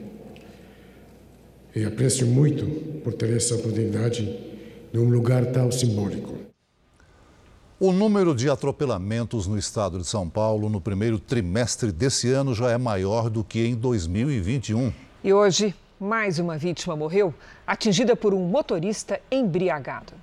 E 1.76 1.84
aprecio 1.84 2.26
muito 2.26 2.66
por 3.02 3.12
ter 3.12 3.36
essa 3.36 3.56
oportunidade 3.56 4.24
num 4.94 5.10
lugar 5.10 5.46
tão 5.48 5.70
simbólico. 5.70 6.34
O 7.78 7.92
número 7.92 8.34
de 8.34 8.50
atropelamentos 8.50 9.46
no 9.46 9.58
estado 9.58 10.00
de 10.00 10.08
São 10.08 10.30
Paulo 10.30 10.70
no 10.70 10.80
primeiro 10.80 11.20
trimestre 11.20 11.92
desse 11.92 12.32
ano 12.32 12.56
já 12.56 12.72
é 12.72 12.78
maior 12.78 13.30
do 13.30 13.44
que 13.44 13.68
em 13.68 13.76
2021. 13.76 14.94
E 15.22 15.34
hoje, 15.34 15.76
mais 16.00 16.40
uma 16.40 16.58
vítima 16.58 16.96
morreu, 16.96 17.34
atingida 17.68 18.16
por 18.16 18.34
um 18.34 18.48
motorista 18.48 19.20
embriagado. 19.30 20.14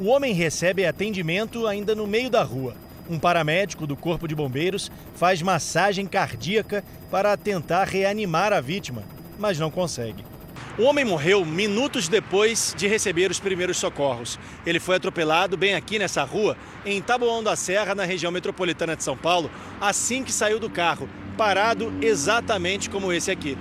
O 0.00 0.06
homem 0.06 0.34
recebe 0.34 0.84
atendimento 0.84 1.64
ainda 1.64 1.94
no 1.94 2.08
meio 2.08 2.28
da 2.28 2.42
rua. 2.42 2.74
Um 3.08 3.18
paramédico 3.18 3.86
do 3.86 3.96
Corpo 3.96 4.26
de 4.26 4.34
Bombeiros 4.34 4.90
faz 5.14 5.40
massagem 5.40 6.06
cardíaca 6.06 6.84
para 7.10 7.36
tentar 7.36 7.84
reanimar 7.84 8.52
a 8.52 8.60
vítima, 8.60 9.04
mas 9.38 9.58
não 9.58 9.70
consegue. 9.70 10.24
O 10.78 10.82
homem 10.82 11.04
morreu 11.04 11.44
minutos 11.44 12.08
depois 12.08 12.74
de 12.76 12.86
receber 12.86 13.30
os 13.30 13.40
primeiros 13.40 13.78
socorros. 13.78 14.38
Ele 14.66 14.78
foi 14.78 14.96
atropelado 14.96 15.56
bem 15.56 15.74
aqui 15.74 15.98
nessa 15.98 16.22
rua, 16.22 16.56
em 16.84 17.00
Taboão 17.00 17.42
da 17.42 17.56
Serra, 17.56 17.94
na 17.94 18.04
região 18.04 18.30
metropolitana 18.30 18.94
de 18.94 19.02
São 19.02 19.16
Paulo, 19.16 19.50
assim 19.80 20.22
que 20.22 20.32
saiu 20.32 20.58
do 20.58 20.68
carro, 20.68 21.08
parado 21.36 21.92
exatamente 22.02 22.90
como 22.90 23.12
esse 23.12 23.30
aqui. 23.30 23.56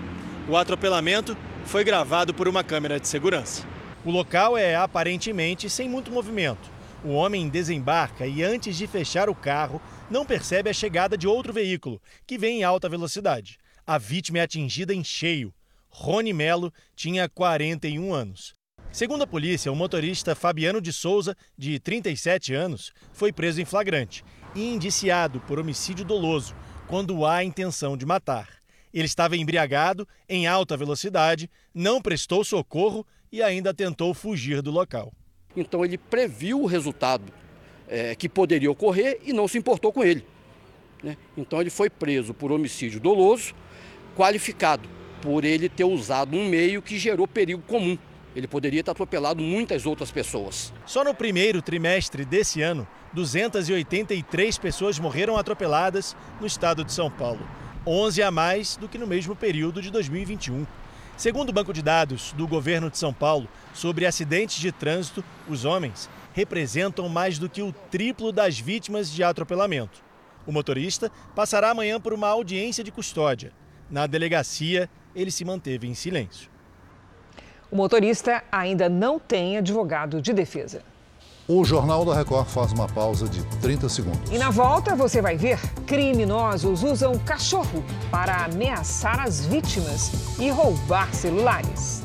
O 0.49 0.57
atropelamento 0.57 1.37
foi 1.65 1.83
gravado 1.83 2.33
por 2.33 2.47
uma 2.47 2.63
câmera 2.63 2.99
de 2.99 3.07
segurança. 3.07 3.63
O 4.03 4.11
local 4.11 4.57
é 4.57 4.75
aparentemente 4.75 5.69
sem 5.69 5.87
muito 5.87 6.11
movimento. 6.11 6.74
O 7.05 7.09
homem 7.09 7.47
desembarca 7.47 8.25
e, 8.25 8.41
antes 8.41 8.75
de 8.75 8.87
fechar 8.87 9.29
o 9.29 9.35
carro, 9.35 9.79
não 10.09 10.25
percebe 10.25 10.71
a 10.71 10.73
chegada 10.73 11.15
de 11.15 11.27
outro 11.27 11.53
veículo, 11.53 12.01
que 12.25 12.35
vem 12.35 12.61
em 12.61 12.63
alta 12.63 12.89
velocidade. 12.89 13.59
A 13.85 13.99
vítima 13.99 14.39
é 14.39 14.41
atingida 14.41 14.91
em 14.91 15.03
cheio. 15.03 15.53
Rony 15.87 16.33
Melo 16.33 16.73
tinha 16.95 17.29
41 17.29 18.11
anos. 18.11 18.55
Segundo 18.91 19.21
a 19.21 19.27
polícia, 19.27 19.71
o 19.71 19.75
motorista 19.75 20.33
Fabiano 20.33 20.81
de 20.81 20.91
Souza, 20.91 21.37
de 21.55 21.79
37 21.79 22.55
anos, 22.55 22.91
foi 23.13 23.31
preso 23.31 23.61
em 23.61 23.65
flagrante 23.65 24.25
e 24.55 24.73
indiciado 24.73 25.39
por 25.41 25.59
homicídio 25.59 26.03
doloso, 26.03 26.55
quando 26.87 27.23
há 27.23 27.43
intenção 27.43 27.95
de 27.95 28.03
matar. 28.03 28.49
Ele 28.91 29.05
estava 29.05 29.37
embriagado, 29.37 30.07
em 30.27 30.47
alta 30.47 30.75
velocidade, 30.75 31.51
não 31.71 32.01
prestou 32.01 32.43
socorro 32.43 33.05
e 33.31 33.43
ainda 33.43 33.75
tentou 33.75 34.11
fugir 34.11 34.63
do 34.63 34.71
local. 34.71 35.13
Então 35.55 35.85
ele 35.85 35.97
previu 35.97 36.61
o 36.61 36.65
resultado 36.65 37.23
é, 37.87 38.15
que 38.15 38.27
poderia 38.27 38.69
ocorrer 38.69 39.19
e 39.23 39.31
não 39.31 39.47
se 39.47 39.57
importou 39.57 39.91
com 39.91 40.03
ele. 40.03 40.25
Né? 41.03 41.17
Então 41.37 41.61
ele 41.61 41.69
foi 41.69 41.89
preso 41.89 42.33
por 42.33 42.51
homicídio 42.51 42.99
doloso, 42.99 43.53
qualificado 44.15 44.87
por 45.21 45.43
ele 45.43 45.69
ter 45.69 45.83
usado 45.83 46.35
um 46.35 46.47
meio 46.47 46.81
que 46.81 46.97
gerou 46.97 47.27
perigo 47.27 47.61
comum. 47.67 47.97
Ele 48.35 48.47
poderia 48.47 48.83
ter 48.83 48.91
atropelado 48.91 49.41
muitas 49.41 49.85
outras 49.85 50.11
pessoas. 50.11 50.73
Só 50.85 51.03
no 51.03 51.15
primeiro 51.15 51.61
trimestre 51.61 52.25
desse 52.25 52.61
ano, 52.61 52.85
283 53.13 54.57
pessoas 54.57 54.99
morreram 54.99 55.37
atropeladas 55.37 56.15
no 56.41 56.45
estado 56.45 56.83
de 56.83 56.91
São 56.91 57.09
Paulo, 57.09 57.47
11 57.87 58.21
a 58.21 58.29
mais 58.29 58.75
do 58.75 58.89
que 58.89 58.97
no 58.97 59.07
mesmo 59.07 59.35
período 59.35 59.81
de 59.81 59.89
2021. 59.89 60.65
Segundo 61.17 61.49
o 61.49 61.53
banco 61.53 61.71
de 61.71 61.81
dados 61.81 62.33
do 62.33 62.45
governo 62.45 62.89
de 62.89 62.97
São 62.97 63.13
Paulo 63.13 63.47
sobre 63.73 64.05
acidentes 64.05 64.57
de 64.57 64.69
trânsito, 64.71 65.23
os 65.47 65.63
homens 65.63 66.09
representam 66.33 67.07
mais 67.07 67.39
do 67.39 67.49
que 67.49 67.61
o 67.61 67.71
triplo 67.89 68.33
das 68.33 68.59
vítimas 68.59 69.09
de 69.09 69.23
atropelamento. 69.23 70.03
O 70.45 70.51
motorista 70.51 71.09
passará 71.33 71.71
amanhã 71.71 72.01
por 72.01 72.11
uma 72.11 72.27
audiência 72.27 72.83
de 72.83 72.91
custódia. 72.91 73.53
Na 73.89 74.05
delegacia, 74.05 74.89
ele 75.15 75.31
se 75.31 75.45
manteve 75.45 75.87
em 75.87 75.93
silêncio. 75.93 76.49
O 77.71 77.77
motorista 77.77 78.43
ainda 78.51 78.89
não 78.89 79.17
tem 79.17 79.57
advogado 79.57 80.21
de 80.21 80.33
defesa. 80.33 80.83
O 81.47 81.63
Jornal 81.63 82.03
da 82.03 82.15
Record 82.15 82.47
faz 82.47 82.71
uma 82.73 82.87
pausa 82.87 83.29
de 83.29 83.43
30 83.59 83.87
segundos. 83.87 84.31
E 84.31 84.37
na 84.39 84.49
volta 84.49 84.95
você 84.95 85.21
vai 85.21 85.37
ver: 85.37 85.59
criminosos 85.85 86.81
usam 86.81 87.19
cachorro 87.19 87.83
para 88.09 88.45
ameaçar 88.45 89.19
as 89.19 89.45
vítimas 89.45 90.39
e 90.39 90.49
roubar 90.49 91.13
celulares. 91.13 92.03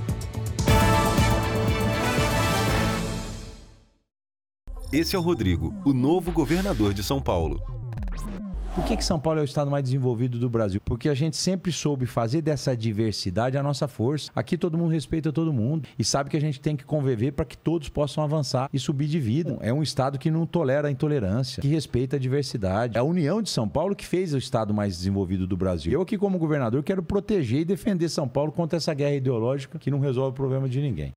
Esse 4.92 5.16
é 5.16 5.18
o 5.18 5.22
Rodrigo, 5.22 5.72
o 5.87 5.94
novo 5.94 6.31
governador 6.31 6.92
de 6.92 7.03
São 7.03 7.18
Paulo. 7.22 7.62
Por 8.75 8.85
que, 8.85 8.97
que 8.97 9.05
São 9.05 9.19
Paulo 9.19 9.41
é 9.41 9.43
o 9.43 9.45
estado 9.45 9.69
mais 9.69 9.83
desenvolvido 9.83 10.39
do 10.39 10.49
Brasil? 10.49 10.81
Porque 10.85 11.09
a 11.09 11.15
gente 11.15 11.37
sempre 11.37 11.73
soube 11.73 12.07
fazer 12.07 12.41
dessa 12.41 12.77
diversidade 12.77 13.59
a 13.59 13.63
nossa 13.65 13.89
força. 13.89 14.31
Aqui 14.35 14.57
todo 14.57 14.79
mundo 14.79 14.93
respeita 14.93 15.33
todo 15.33 15.53
mundo 15.53 15.89
e 15.99 16.05
sabe 16.05 16.31
que 16.31 16.37
a 16.37 16.41
gente 16.41 16.61
tem 16.61 16.77
que 16.77 16.85
conviver 16.85 17.33
para 17.33 17.45
que 17.45 17.59
todos 17.59 17.89
possam 17.89 18.23
avançar 18.23 18.71
e 18.73 18.79
subir 18.79 19.09
de 19.09 19.19
vida. 19.19 19.59
É 19.61 19.73
um 19.73 19.83
estado 19.83 20.21
que 20.21 20.31
não 20.31 20.47
tolera 20.47 20.87
a 20.87 20.91
intolerância, 20.91 21.61
que 21.61 21.67
respeita 21.67 22.15
a 22.15 22.19
diversidade. 22.19 22.97
É 22.97 23.01
a 23.01 23.05
união 23.05 23.43
de 23.43 23.51
São 23.51 23.69
Paulo 23.69 23.97
que 23.97 24.07
fez 24.07 24.33
o 24.33 24.39
estado 24.39 24.73
mais 24.73 24.97
desenvolvido 24.97 25.49
do 25.49 25.57
Brasil. 25.57 25.93
Eu 25.93 26.03
aqui 26.03 26.17
como 26.17 26.39
governador 26.39 26.85
quero 26.85 27.03
proteger 27.03 27.63
e 27.63 27.65
defender 27.65 28.09
São 28.09 28.29
Paulo 28.29 28.53
contra 28.53 28.77
essa 28.77 28.95
guerra 28.95 29.17
ideológica 29.17 29.81
que 29.81 29.91
não 29.91 29.99
resolve 29.99 30.31
o 30.31 30.35
problema 30.35 30.69
de 30.69 30.81
ninguém. 30.81 31.13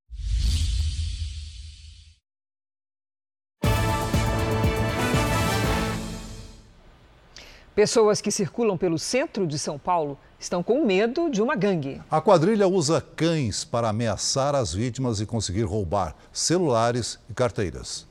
Pessoas 7.76 8.22
que 8.22 8.30
circulam 8.30 8.78
pelo 8.78 9.00
centro 9.00 9.48
de 9.48 9.58
São 9.58 9.80
Paulo 9.80 10.16
estão 10.40 10.62
com 10.62 10.86
medo 10.86 11.28
de 11.28 11.42
uma 11.42 11.56
gangue. 11.56 12.00
A 12.10 12.22
quadrilha 12.22 12.68
usa 12.68 13.02
cães 13.02 13.66
para 13.66 13.90
ameaçar 13.90 14.54
as 14.54 14.72
vítimas 14.72 15.20
e 15.20 15.26
conseguir 15.26 15.64
roubar 15.64 16.16
celulares 16.32 17.18
e 17.28 17.34
carteiras. 17.34 18.08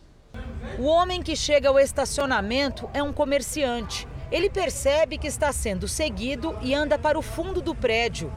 O 0.80 0.84
homem 0.86 1.22
que 1.22 1.36
chega 1.36 1.68
ao 1.68 1.78
estacionamento 1.78 2.90
é 2.92 3.00
um 3.04 3.12
comerciante. 3.12 4.08
Ele 4.32 4.50
percebe 4.50 5.16
que 5.16 5.28
está 5.28 5.52
sendo 5.52 5.86
seguido 5.86 6.58
e 6.60 6.74
anda 6.74 6.98
para 6.98 7.16
o 7.16 7.22
fundo 7.22 7.62
do 7.62 7.72
prédio. 7.72 8.32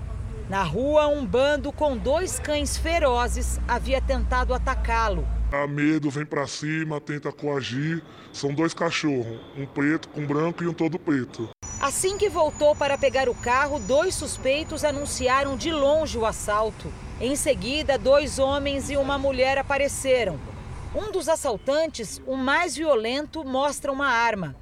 Na 0.48 0.62
rua, 0.62 1.08
um 1.08 1.26
bando 1.26 1.72
com 1.72 1.98
dois 1.98 2.38
cães 2.38 2.78
ferozes 2.78 3.60
havia 3.68 4.00
tentado 4.00 4.54
atacá-lo. 4.54 5.28
A 5.52 5.66
medo, 5.66 6.12
vem 6.12 6.24
para 6.24 6.46
cima, 6.46 7.02
tenta 7.02 7.32
coagir. 7.32 8.04
São 8.32 8.54
dois 8.54 8.72
cachorros, 8.72 9.40
um 9.58 9.66
preto 9.66 10.08
com 10.10 10.24
branco 10.24 10.64
e 10.64 10.68
um 10.68 10.74
todo 10.74 11.00
preto. 11.00 11.50
Assim 11.82 12.16
que 12.16 12.30
voltou 12.30 12.76
para 12.76 12.96
pegar 12.96 13.28
o 13.28 13.34
carro, 13.34 13.80
dois 13.80 14.14
suspeitos 14.14 14.84
anunciaram 14.84 15.58
de 15.58 15.72
longe 15.72 16.16
o 16.16 16.28
assalto. 16.28 16.94
Em 17.20 17.36
seguida, 17.36 17.98
dois 17.98 18.38
homens 18.38 18.92
e 18.92 18.98
uma 18.98 19.18
mulher 19.18 19.58
apareceram. 19.58 20.40
Um 20.94 21.12
dos 21.12 21.28
assaltantes, 21.28 22.22
o 22.28 22.36
mais 22.38 22.76
violento, 22.76 23.44
mostra 23.44 23.92
uma 23.92 24.08
arma. 24.08 24.56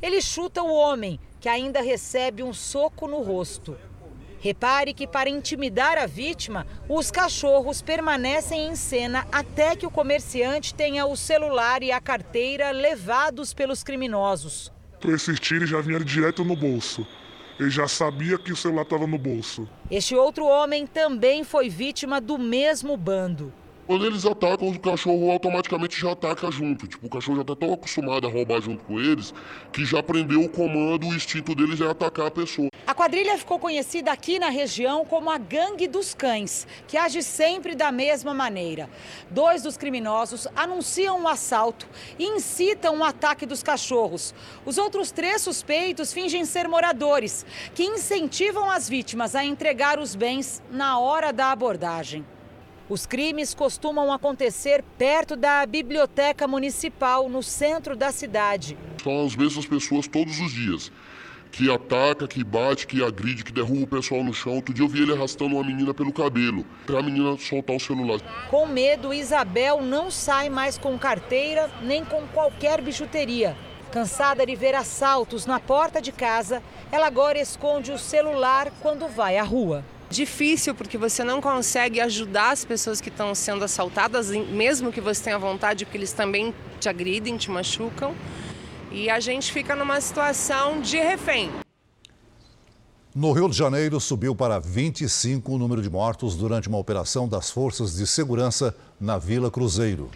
Ele 0.00 0.20
chuta 0.22 0.62
o 0.62 0.72
homem, 0.72 1.18
que 1.40 1.48
ainda 1.48 1.80
recebe 1.80 2.42
um 2.42 2.52
soco 2.52 3.08
no 3.08 3.20
rosto. 3.20 3.76
Repare 4.44 4.92
que, 4.92 5.06
para 5.06 5.30
intimidar 5.30 5.96
a 5.96 6.04
vítima, 6.04 6.66
os 6.86 7.10
cachorros 7.10 7.80
permanecem 7.80 8.66
em 8.66 8.76
cena 8.76 9.26
até 9.32 9.74
que 9.74 9.86
o 9.86 9.90
comerciante 9.90 10.74
tenha 10.74 11.06
o 11.06 11.16
celular 11.16 11.82
e 11.82 11.90
a 11.90 11.98
carteira 11.98 12.70
levados 12.70 13.54
pelos 13.54 13.82
criminosos. 13.82 14.70
Persistir 15.00 15.62
e 15.62 15.66
já 15.66 15.80
vinha 15.80 15.98
direto 15.98 16.44
no 16.44 16.54
bolso. 16.54 17.06
Ele 17.58 17.70
já 17.70 17.88
sabia 17.88 18.36
que 18.36 18.52
o 18.52 18.56
celular 18.56 18.82
estava 18.82 19.06
no 19.06 19.16
bolso. 19.16 19.66
Este 19.90 20.14
outro 20.14 20.44
homem 20.44 20.86
também 20.86 21.42
foi 21.42 21.70
vítima 21.70 22.20
do 22.20 22.36
mesmo 22.36 22.98
bando. 22.98 23.50
Quando 23.86 24.06
eles 24.06 24.24
atacam, 24.24 24.68
o 24.68 24.80
cachorro 24.80 25.30
automaticamente 25.30 26.00
já 26.00 26.12
ataca 26.12 26.50
junto. 26.50 26.88
Tipo, 26.88 27.06
o 27.06 27.10
cachorro 27.10 27.36
já 27.36 27.42
está 27.42 27.54
tão 27.54 27.74
acostumado 27.74 28.26
a 28.26 28.30
roubar 28.30 28.58
junto 28.62 28.82
com 28.82 28.98
eles 28.98 29.34
que 29.72 29.84
já 29.84 29.98
aprendeu 29.98 30.40
o 30.40 30.48
comando, 30.48 31.06
o 31.06 31.14
instinto 31.14 31.54
deles 31.54 31.82
é 31.82 31.86
atacar 31.86 32.28
a 32.28 32.30
pessoa. 32.30 32.68
A 32.86 32.94
quadrilha 32.94 33.36
ficou 33.36 33.58
conhecida 33.58 34.10
aqui 34.10 34.38
na 34.38 34.48
região 34.48 35.04
como 35.04 35.30
a 35.30 35.36
Gangue 35.36 35.86
dos 35.86 36.14
Cães, 36.14 36.66
que 36.88 36.96
age 36.96 37.22
sempre 37.22 37.74
da 37.74 37.92
mesma 37.92 38.32
maneira. 38.32 38.88
Dois 39.30 39.62
dos 39.62 39.76
criminosos 39.76 40.48
anunciam 40.56 41.20
um 41.20 41.28
assalto 41.28 41.86
e 42.18 42.24
incitam 42.24 42.96
um 42.96 43.04
ataque 43.04 43.44
dos 43.44 43.62
cachorros. 43.62 44.34
Os 44.64 44.78
outros 44.78 45.12
três 45.12 45.42
suspeitos 45.42 46.10
fingem 46.10 46.46
ser 46.46 46.68
moradores, 46.68 47.44
que 47.74 47.84
incentivam 47.84 48.70
as 48.70 48.88
vítimas 48.88 49.34
a 49.34 49.44
entregar 49.44 49.98
os 49.98 50.14
bens 50.14 50.62
na 50.70 50.98
hora 50.98 51.34
da 51.34 51.52
abordagem. 51.52 52.24
Os 52.86 53.06
crimes 53.06 53.54
costumam 53.54 54.12
acontecer 54.12 54.84
perto 54.98 55.36
da 55.36 55.64
biblioteca 55.64 56.46
municipal, 56.46 57.30
no 57.30 57.42
centro 57.42 57.96
da 57.96 58.12
cidade. 58.12 58.76
São 59.02 59.24
as 59.24 59.34
mesmas 59.34 59.64
pessoas 59.64 60.06
todos 60.06 60.38
os 60.38 60.52
dias. 60.52 60.92
Que 61.50 61.70
ataca, 61.70 62.28
que 62.28 62.44
bate, 62.44 62.86
que 62.86 63.02
agride, 63.02 63.42
que 63.42 63.52
derruba 63.52 63.84
o 63.84 63.86
pessoal 63.86 64.22
no 64.22 64.34
chão. 64.34 64.56
Outro 64.56 64.74
dia 64.74 64.84
eu 64.84 64.88
vi 64.88 65.00
ele 65.00 65.14
arrastando 65.14 65.54
uma 65.54 65.64
menina 65.64 65.94
pelo 65.94 66.12
cabelo, 66.12 66.66
para 66.84 66.98
a 66.98 67.02
menina 67.02 67.38
soltar 67.38 67.74
o 67.74 67.80
celular. 67.80 68.20
Com 68.50 68.66
medo, 68.66 69.14
Isabel 69.14 69.80
não 69.80 70.10
sai 70.10 70.50
mais 70.50 70.76
com 70.76 70.98
carteira 70.98 71.70
nem 71.82 72.04
com 72.04 72.26
qualquer 72.34 72.82
bijuteria. 72.82 73.56
Cansada 73.92 74.44
de 74.44 74.54
ver 74.54 74.74
assaltos 74.74 75.46
na 75.46 75.58
porta 75.58 76.02
de 76.02 76.12
casa, 76.12 76.62
ela 76.92 77.06
agora 77.06 77.38
esconde 77.38 77.92
o 77.92 77.98
celular 77.98 78.70
quando 78.82 79.08
vai 79.08 79.38
à 79.38 79.42
rua 79.42 79.84
difícil 80.10 80.74
porque 80.74 80.96
você 80.96 81.24
não 81.24 81.40
consegue 81.40 82.00
ajudar 82.00 82.50
as 82.50 82.64
pessoas 82.64 83.00
que 83.00 83.08
estão 83.08 83.34
sendo 83.34 83.64
assaltadas, 83.64 84.30
mesmo 84.30 84.92
que 84.92 85.00
você 85.00 85.24
tenha 85.24 85.38
vontade, 85.38 85.84
porque 85.84 85.98
eles 85.98 86.12
também 86.12 86.54
te 86.80 86.88
agridem, 86.88 87.36
te 87.36 87.50
machucam. 87.50 88.14
E 88.90 89.10
a 89.10 89.18
gente 89.18 89.52
fica 89.52 89.74
numa 89.74 90.00
situação 90.00 90.80
de 90.80 90.98
refém. 90.98 91.50
No 93.14 93.32
Rio 93.32 93.48
de 93.48 93.56
Janeiro, 93.56 94.00
subiu 94.00 94.34
para 94.34 94.58
25 94.58 95.52
o 95.52 95.58
número 95.58 95.80
de 95.80 95.88
mortos 95.88 96.36
durante 96.36 96.68
uma 96.68 96.78
operação 96.78 97.28
das 97.28 97.48
forças 97.48 97.96
de 97.96 98.06
segurança 98.06 98.74
na 99.00 99.18
Vila 99.18 99.50
Cruzeiro. 99.50 100.10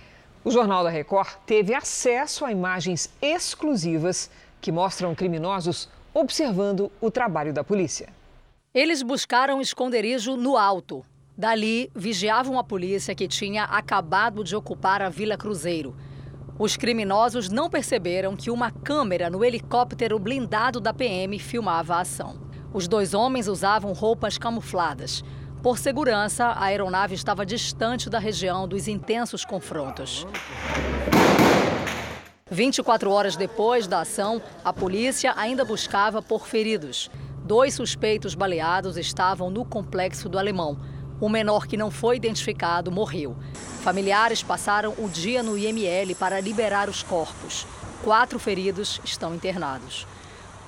O 0.45 0.51
Jornal 0.51 0.83
da 0.83 0.91
Record 0.91 1.29
teve 1.47 1.75
acesso 1.75 2.45
a 2.45 2.51
imagens 2.51 3.11
exclusivas 3.21 4.31
que 4.61 4.73
mostram 4.73 5.15
criminosos 5.15 5.89
observando 6.13 6.91
o 7.01 7.11
trabalho 7.11 7.53
da 7.53 7.63
polícia. 7.63 8.09
Eles 8.75 9.03
buscaram 9.03 9.63
esconderijo 9.63 10.37
no 10.37 10.57
alto. 10.57 11.03
Dali, 11.37 11.91
vigiavam 11.95 12.59
a 12.59 12.65
polícia 12.65 13.15
que 13.15 13.27
tinha 13.27 13.65
acabado 13.65 14.45
de 14.45 14.55
ocupar 14.55 15.01
a 15.01 15.09
Vila 15.09 15.39
Cruzeiro. 15.39 15.97
Os 16.59 16.77
criminosos 16.77 17.49
não 17.49 17.71
perceberam 17.71 18.37
que 18.37 18.51
uma 18.51 18.71
câmera 18.71 19.31
no 19.31 19.43
helicóptero 19.43 20.19
blindado 20.19 20.81
da 20.81 20.93
PM 20.93 21.39
filmava 21.39 21.95
a 21.95 22.01
ação. 22.01 22.39
Os 22.75 22.87
dois 22.87 23.15
homens 23.15 23.49
usavam 23.49 23.95
roupas 23.95 24.37
camufladas. 24.37 25.25
Por 25.63 25.79
segurança, 25.79 26.47
a 26.47 26.65
aeronave 26.65 27.15
estava 27.15 27.47
distante 27.47 28.11
da 28.11 28.19
região 28.19 28.69
dos 28.69 28.87
intensos 28.87 29.47
confrontos. 29.47 30.27
24 32.51 33.11
horas 33.11 33.35
depois 33.35 33.87
da 33.87 34.01
ação, 34.01 34.43
a 34.63 34.73
polícia 34.73 35.33
ainda 35.37 35.65
buscava 35.65 36.21
por 36.21 36.47
feridos. 36.47 37.11
Dois 37.49 37.73
suspeitos 37.73 38.35
baleados 38.35 38.99
estavam 38.99 39.49
no 39.49 39.65
complexo 39.65 40.29
do 40.29 40.39
Alemão. 40.39 40.79
O 41.19 41.31
menor 41.31 41.67
que 41.67 41.79
não 41.79 41.91
foi 41.91 42.17
identificado 42.17 42.93
morreu. 42.93 43.35
Familiares 43.81 44.43
passaram 44.43 44.93
o 44.99 45.09
dia 45.09 45.43
no 45.43 45.57
IML 45.57 46.15
para 46.15 46.41
liberar 46.41 46.91
os 46.91 47.03
corpos. 47.03 47.67
Quatro 48.05 48.39
feridos 48.39 49.01
estão 49.03 49.35
internados. 49.35 50.07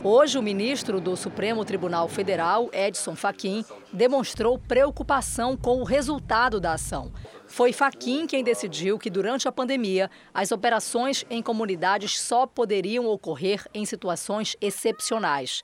Hoje, 0.03 0.39
o 0.39 0.43
ministro 0.43 1.03
do 1.03 1.15
Supremo 1.19 1.67
Tribunal 1.67 2.09
Federal, 2.09 2.71
Edson 2.73 3.15
Fachin, 3.15 3.63
demonstrou 3.93 4.59
preocupação 4.59 5.59
com 5.59 5.83
o 5.83 5.85
resultado 5.85 6.59
da 6.59 6.73
ação. 6.73 7.13
Foi 7.47 7.75
Fachin 7.75 8.27
quem 8.27 8.43
decidiu 8.43 8.99
que, 8.99 9.11
durante 9.11 9.47
a 9.47 9.53
pandemia, 9.53 10.11
as 10.33 10.51
operações 10.51 11.27
em 11.29 11.43
comunidades 11.43 12.19
só 12.19 12.47
poderiam 12.47 13.07
ocorrer 13.07 13.67
em 13.75 13.85
situações 13.85 14.57
excepcionais. 14.63 15.63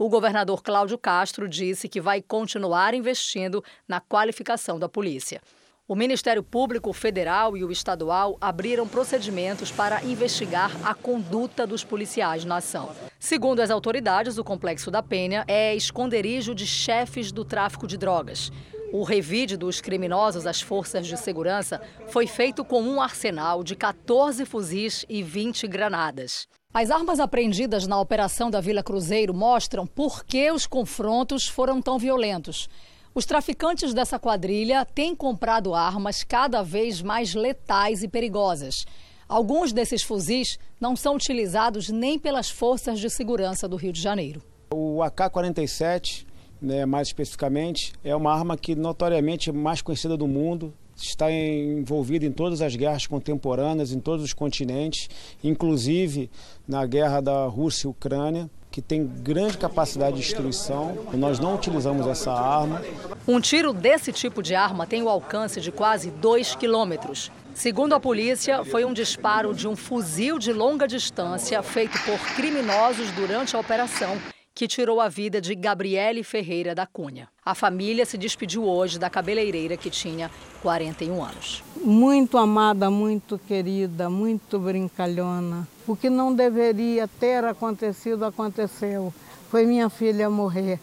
O 0.00 0.08
governador 0.08 0.62
Cláudio 0.62 0.96
Castro 0.96 1.48
disse 1.48 1.88
que 1.88 2.00
vai 2.00 2.22
continuar 2.22 2.94
investindo 2.94 3.64
na 3.88 4.00
qualificação 4.00 4.78
da 4.78 4.88
polícia. 4.88 5.40
O 5.88 5.96
Ministério 5.96 6.40
Público 6.40 6.92
Federal 6.92 7.56
e 7.56 7.64
o 7.64 7.72
Estadual 7.72 8.36
abriram 8.40 8.86
procedimentos 8.86 9.72
para 9.72 10.04
investigar 10.04 10.70
a 10.84 10.94
conduta 10.94 11.66
dos 11.66 11.82
policiais 11.82 12.44
na 12.44 12.58
ação. 12.58 12.94
Segundo 13.18 13.58
as 13.58 13.72
autoridades, 13.72 14.38
o 14.38 14.44
Complexo 14.44 14.88
da 14.88 15.02
Penha 15.02 15.44
é 15.48 15.74
esconderijo 15.74 16.54
de 16.54 16.64
chefes 16.64 17.32
do 17.32 17.44
tráfico 17.44 17.84
de 17.84 17.96
drogas. 17.96 18.52
O 18.92 19.02
revide 19.02 19.56
dos 19.56 19.80
criminosos 19.80 20.46
às 20.46 20.60
forças 20.60 21.08
de 21.08 21.16
segurança 21.16 21.82
foi 22.06 22.28
feito 22.28 22.64
com 22.64 22.80
um 22.80 23.02
arsenal 23.02 23.64
de 23.64 23.74
14 23.74 24.44
fuzis 24.44 25.04
e 25.08 25.24
20 25.24 25.66
granadas. 25.66 26.46
As 26.80 26.92
armas 26.92 27.18
apreendidas 27.18 27.88
na 27.88 28.00
operação 28.00 28.48
da 28.48 28.60
Vila 28.60 28.84
Cruzeiro 28.84 29.34
mostram 29.34 29.84
por 29.84 30.24
que 30.24 30.48
os 30.52 30.64
confrontos 30.64 31.48
foram 31.48 31.82
tão 31.82 31.98
violentos. 31.98 32.68
Os 33.12 33.26
traficantes 33.26 33.92
dessa 33.92 34.16
quadrilha 34.16 34.84
têm 34.84 35.12
comprado 35.12 35.74
armas 35.74 36.22
cada 36.22 36.62
vez 36.62 37.02
mais 37.02 37.34
letais 37.34 38.04
e 38.04 38.08
perigosas. 38.08 38.86
Alguns 39.28 39.72
desses 39.72 40.04
fuzis 40.04 40.56
não 40.80 40.94
são 40.94 41.16
utilizados 41.16 41.88
nem 41.88 42.16
pelas 42.16 42.48
forças 42.48 43.00
de 43.00 43.10
segurança 43.10 43.66
do 43.66 43.74
Rio 43.74 43.92
de 43.92 44.00
Janeiro. 44.00 44.40
O 44.72 45.02
AK-47, 45.02 46.24
né, 46.62 46.86
mais 46.86 47.08
especificamente, 47.08 47.92
é 48.04 48.14
uma 48.14 48.32
arma 48.32 48.56
que 48.56 48.76
notoriamente 48.76 49.50
é 49.50 49.52
mais 49.52 49.82
conhecida 49.82 50.16
do 50.16 50.28
mundo, 50.28 50.72
está 51.04 51.30
envolvido 51.30 52.24
em 52.24 52.32
todas 52.32 52.60
as 52.60 52.74
guerras 52.74 53.06
contemporâneas, 53.06 53.92
em 53.92 54.00
todos 54.00 54.24
os 54.24 54.32
continentes, 54.32 55.08
inclusive 55.42 56.30
na 56.66 56.84
guerra 56.86 57.20
da 57.20 57.46
Rússia 57.46 57.86
e 57.86 57.90
Ucrânia 57.90 58.50
que 58.70 58.82
tem 58.82 59.06
grande 59.06 59.58
capacidade 59.58 60.16
de 60.16 60.22
destruição. 60.22 60.96
Nós 61.14 61.38
não 61.38 61.54
utilizamos 61.54 62.06
essa 62.06 62.32
arma. 62.32 62.82
Um 63.26 63.40
tiro 63.40 63.72
desse 63.72 64.12
tipo 64.12 64.42
de 64.42 64.54
arma 64.54 64.86
tem 64.86 65.02
o 65.02 65.08
alcance 65.08 65.60
de 65.60 65.72
quase 65.72 66.10
2 66.10 66.54
quilômetros. 66.54 67.32
Segundo 67.54 67.94
a 67.94 67.98
polícia, 67.98 68.64
foi 68.64 68.84
um 68.84 68.92
disparo 68.92 69.52
de 69.52 69.66
um 69.66 69.74
fuzil 69.74 70.38
de 70.38 70.52
longa 70.52 70.86
distância 70.86 71.60
feito 71.62 71.98
por 72.04 72.18
criminosos 72.36 73.10
durante 73.12 73.56
a 73.56 73.58
operação 73.58 74.16
que 74.58 74.66
tirou 74.66 75.00
a 75.00 75.08
vida 75.08 75.40
de 75.40 75.54
Gabriele 75.54 76.24
Ferreira 76.24 76.74
da 76.74 76.84
Cunha. 76.84 77.28
A 77.46 77.54
família 77.54 78.04
se 78.04 78.18
despediu 78.18 78.64
hoje 78.64 78.98
da 78.98 79.08
cabeleireira 79.08 79.76
que 79.76 79.88
tinha 79.88 80.28
41 80.62 81.22
anos. 81.22 81.62
Muito 81.76 82.36
amada, 82.36 82.90
muito 82.90 83.38
querida, 83.38 84.10
muito 84.10 84.58
brincalhona. 84.58 85.68
O 85.86 85.94
que 85.94 86.10
não 86.10 86.34
deveria 86.34 87.06
ter 87.06 87.44
acontecido, 87.44 88.24
aconteceu. 88.24 89.14
Foi 89.48 89.64
minha 89.64 89.88
filha 89.88 90.28
morrer. 90.28 90.80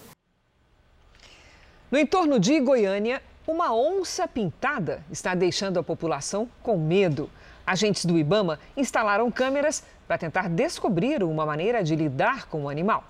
No 1.91 1.99
entorno 1.99 2.39
de 2.39 2.57
Goiânia, 2.61 3.21
uma 3.45 3.75
onça 3.75 4.25
pintada 4.25 5.03
está 5.11 5.35
deixando 5.35 5.77
a 5.79 5.83
população 5.83 6.47
com 6.63 6.77
medo. 6.77 7.29
Agentes 7.67 8.05
do 8.05 8.17
Ibama 8.17 8.57
instalaram 8.77 9.29
câmeras 9.29 9.83
para 10.07 10.17
tentar 10.17 10.47
descobrir 10.47 11.21
uma 11.23 11.45
maneira 11.45 11.83
de 11.83 11.93
lidar 11.93 12.47
com 12.47 12.63
o 12.63 12.69
animal. 12.69 13.03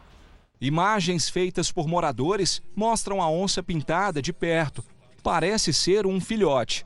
Imagens 0.60 1.30
feitas 1.30 1.72
por 1.72 1.88
moradores 1.88 2.62
mostram 2.76 3.22
a 3.22 3.30
onça 3.30 3.62
pintada 3.62 4.22
de 4.22 4.32
perto. 4.32 4.84
Parece 5.22 5.74
ser 5.74 6.06
um 6.06 6.20
filhote. 6.22 6.86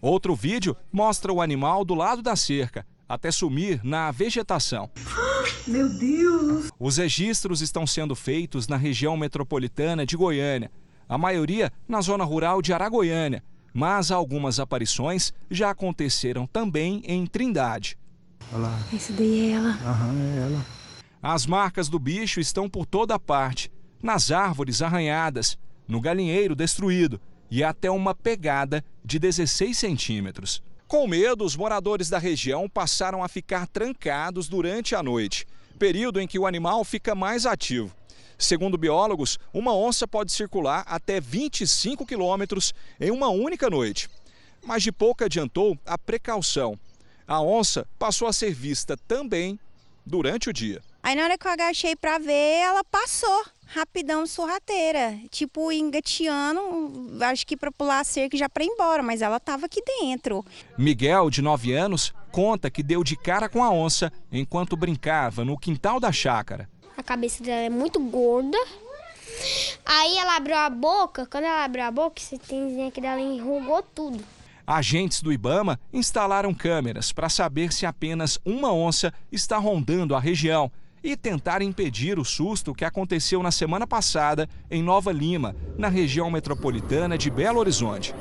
Outro 0.00 0.34
vídeo 0.34 0.76
mostra 0.92 1.32
o 1.32 1.40
animal 1.40 1.84
do 1.84 1.94
lado 1.94 2.22
da 2.22 2.36
cerca, 2.36 2.86
até 3.08 3.30
sumir 3.30 3.80
na 3.84 4.10
vegetação. 4.10 4.90
Meu 5.66 5.88
Deus! 5.88 6.70
Os 6.78 6.96
registros 6.96 7.60
estão 7.60 7.86
sendo 7.86 8.14
feitos 8.14 8.66
na 8.68 8.76
região 8.76 9.16
metropolitana 9.16 10.04
de 10.04 10.16
Goiânia, 10.16 10.70
a 11.08 11.18
maioria 11.18 11.70
na 11.86 12.00
zona 12.00 12.24
rural 12.24 12.62
de 12.62 12.72
Aragoiânia, 12.72 13.44
mas 13.72 14.10
algumas 14.10 14.58
aparições 14.58 15.32
já 15.50 15.70
aconteceram 15.70 16.46
também 16.46 17.02
em 17.04 17.26
Trindade. 17.26 17.98
Olha 18.52 18.62
lá. 18.62 18.78
Esse 18.92 19.12
daí 19.12 19.50
é 19.50 19.52
ela. 19.52 19.70
Aham, 19.84 20.14
é 20.20 20.42
ela. 20.42 20.81
As 21.22 21.46
marcas 21.46 21.88
do 21.88 22.00
bicho 22.00 22.40
estão 22.40 22.68
por 22.68 22.84
toda 22.84 23.16
parte, 23.16 23.70
nas 24.02 24.32
árvores 24.32 24.82
arranhadas, 24.82 25.56
no 25.86 26.00
galinheiro 26.00 26.56
destruído 26.56 27.20
e 27.48 27.62
até 27.62 27.88
uma 27.88 28.12
pegada 28.12 28.84
de 29.04 29.20
16 29.20 29.78
centímetros. 29.78 30.60
Com 30.88 31.06
medo, 31.06 31.44
os 31.44 31.54
moradores 31.54 32.10
da 32.10 32.18
região 32.18 32.68
passaram 32.68 33.22
a 33.22 33.28
ficar 33.28 33.68
trancados 33.68 34.48
durante 34.48 34.96
a 34.96 35.02
noite, 35.02 35.46
período 35.78 36.20
em 36.20 36.26
que 36.26 36.40
o 36.40 36.46
animal 36.46 36.82
fica 36.82 37.14
mais 37.14 37.46
ativo. 37.46 37.94
Segundo 38.36 38.76
biólogos, 38.76 39.38
uma 39.54 39.72
onça 39.72 40.08
pode 40.08 40.32
circular 40.32 40.82
até 40.88 41.20
25 41.20 42.04
quilômetros 42.04 42.74
em 43.00 43.12
uma 43.12 43.28
única 43.28 43.70
noite. 43.70 44.10
Mas 44.66 44.82
de 44.82 44.90
pouco 44.90 45.22
adiantou 45.22 45.78
a 45.86 45.96
precaução. 45.96 46.76
A 47.28 47.40
onça 47.40 47.86
passou 47.96 48.26
a 48.26 48.32
ser 48.32 48.52
vista 48.52 48.96
também 48.96 49.56
durante 50.04 50.50
o 50.50 50.52
dia. 50.52 50.82
Aí 51.02 51.16
na 51.16 51.24
hora 51.24 51.36
que 51.36 51.44
eu 51.44 51.50
agachei 51.50 51.96
para 51.96 52.16
ver, 52.18 52.60
ela 52.60 52.84
passou 52.84 53.44
rapidão 53.66 54.24
sorrateira, 54.24 55.18
tipo 55.30 55.72
engateando, 55.72 57.18
acho 57.22 57.44
que 57.44 57.56
para 57.56 57.72
pular 57.72 58.00
a 58.00 58.04
cerca 58.04 58.36
já 58.36 58.48
para 58.48 58.62
ir 58.62 58.68
embora, 58.68 59.02
mas 59.02 59.20
ela 59.20 59.38
estava 59.38 59.66
aqui 59.66 59.82
dentro. 60.00 60.44
Miguel, 60.78 61.28
de 61.28 61.42
9 61.42 61.72
anos, 61.72 62.12
conta 62.30 62.70
que 62.70 62.84
deu 62.84 63.02
de 63.02 63.16
cara 63.16 63.48
com 63.48 63.64
a 63.64 63.70
onça 63.70 64.12
enquanto 64.30 64.76
brincava 64.76 65.44
no 65.44 65.58
quintal 65.58 65.98
da 65.98 66.12
chácara. 66.12 66.68
A 66.96 67.02
cabeça 67.02 67.42
dela 67.42 67.62
é 67.62 67.70
muito 67.70 67.98
gorda. 67.98 68.58
Aí 69.84 70.18
ela 70.18 70.36
abriu 70.36 70.56
a 70.56 70.70
boca, 70.70 71.26
quando 71.26 71.44
ela 71.44 71.64
abriu 71.64 71.82
a 71.82 71.90
boca, 71.90 72.20
esse 72.20 72.38
tenzinho 72.38 72.86
aqui 72.86 73.00
dela 73.00 73.20
enrugou 73.20 73.82
tudo. 73.82 74.22
Agentes 74.64 75.20
do 75.20 75.32
Ibama 75.32 75.80
instalaram 75.92 76.54
câmeras 76.54 77.10
para 77.10 77.28
saber 77.28 77.72
se 77.72 77.84
apenas 77.84 78.38
uma 78.44 78.72
onça 78.72 79.12
está 79.32 79.58
rondando 79.58 80.14
a 80.14 80.20
região 80.20 80.70
e 81.02 81.16
tentar 81.16 81.62
impedir 81.62 82.18
o 82.18 82.24
susto 82.24 82.74
que 82.74 82.84
aconteceu 82.84 83.42
na 83.42 83.50
semana 83.50 83.86
passada 83.86 84.48
em 84.70 84.82
Nova 84.82 85.10
Lima, 85.10 85.56
na 85.76 85.88
região 85.88 86.30
metropolitana 86.30 87.18
de 87.18 87.30
Belo 87.30 87.58
Horizonte. 87.58 88.14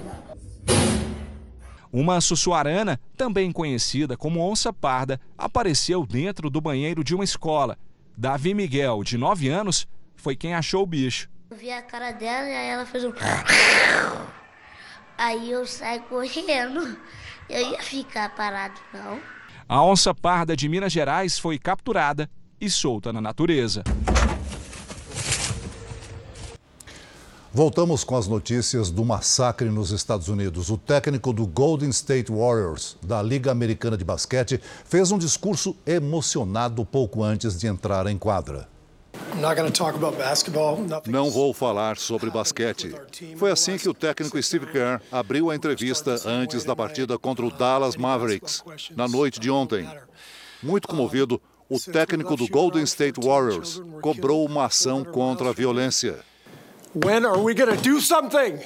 Uma 1.93 2.21
sussuarana, 2.21 2.99
também 3.17 3.51
conhecida 3.51 4.15
como 4.15 4.39
onça 4.39 4.71
parda, 4.71 5.19
apareceu 5.37 6.05
dentro 6.05 6.49
do 6.49 6.61
banheiro 6.61 7.03
de 7.03 7.13
uma 7.13 7.23
escola. 7.23 7.77
Davi 8.17 8.53
Miguel, 8.53 9.03
de 9.03 9.17
9 9.17 9.49
anos, 9.49 9.87
foi 10.15 10.35
quem 10.35 10.53
achou 10.53 10.83
o 10.83 10.87
bicho. 10.87 11.29
Eu 11.49 11.57
vi 11.57 11.69
a 11.69 11.81
cara 11.81 12.11
dela 12.11 12.47
e 12.47 12.55
aí 12.55 12.67
ela 12.69 12.85
fez 12.85 13.03
um. 13.03 13.11
Aí 15.17 15.51
eu 15.51 15.67
saí 15.67 15.99
correndo. 15.99 16.97
Eu 17.49 17.71
ia 17.71 17.81
ficar 17.81 18.33
parado, 18.35 18.79
não. 18.93 19.19
A 19.67 19.83
onça 19.83 20.15
parda 20.15 20.55
de 20.55 20.69
Minas 20.69 20.93
Gerais 20.93 21.37
foi 21.37 21.59
capturada 21.59 22.29
e 22.61 22.69
solta 22.69 23.11
na 23.11 23.19
natureza. 23.19 23.83
Voltamos 27.53 28.05
com 28.05 28.15
as 28.15 28.27
notícias 28.27 28.89
do 28.89 29.03
massacre 29.03 29.69
nos 29.69 29.91
Estados 29.91 30.29
Unidos. 30.29 30.69
O 30.69 30.77
técnico 30.77 31.33
do 31.33 31.45
Golden 31.45 31.89
State 31.89 32.31
Warriors, 32.31 32.95
da 33.03 33.21
Liga 33.21 33.51
Americana 33.51 33.97
de 33.97 34.05
Basquete, 34.05 34.61
fez 34.85 35.11
um 35.11 35.17
discurso 35.17 35.75
emocionado 35.85 36.85
pouco 36.85 37.21
antes 37.21 37.59
de 37.59 37.67
entrar 37.67 38.07
em 38.07 38.17
quadra. 38.17 38.69
Não 41.07 41.29
vou 41.29 41.53
falar 41.53 41.97
sobre 41.97 42.29
basquete. 42.29 42.95
Foi 43.35 43.51
assim 43.51 43.77
que 43.77 43.89
o 43.89 43.93
técnico 43.93 44.41
Steve 44.41 44.67
Kerr 44.67 45.01
abriu 45.11 45.49
a 45.49 45.55
entrevista 45.55 46.15
antes 46.25 46.63
da 46.63 46.73
partida 46.73 47.17
contra 47.17 47.45
o 47.45 47.51
Dallas 47.51 47.97
Mavericks, 47.97 48.63
na 48.95 49.09
noite 49.09 49.41
de 49.41 49.51
ontem. 49.51 49.89
Muito 50.63 50.87
comovido, 50.87 51.41
o 51.71 51.79
técnico 51.79 52.35
do 52.35 52.49
Golden 52.49 52.85
State 52.85 53.17
Warriors 53.17 53.81
cobrou 54.01 54.45
uma 54.45 54.65
ação 54.65 55.05
contra 55.05 55.51
a 55.51 55.53
violência. 55.53 56.19
When 56.93 57.25
are 57.25 57.39
we 57.39 57.53
going 57.53 57.73
to 57.73 57.81
do 57.81 58.01
something? 58.01 58.59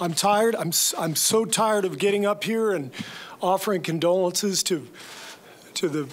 I'm 0.00 0.14
tired. 0.14 0.54
I'm 0.54 0.70
I'm 0.96 1.16
so 1.16 1.44
tired 1.44 1.84
of 1.84 1.98
getting 1.98 2.26
up 2.26 2.44
here 2.44 2.70
and 2.70 2.92
offering 3.40 3.82
condolences 3.82 4.62
to 4.64 4.86
to 5.74 5.88
the 5.88 6.06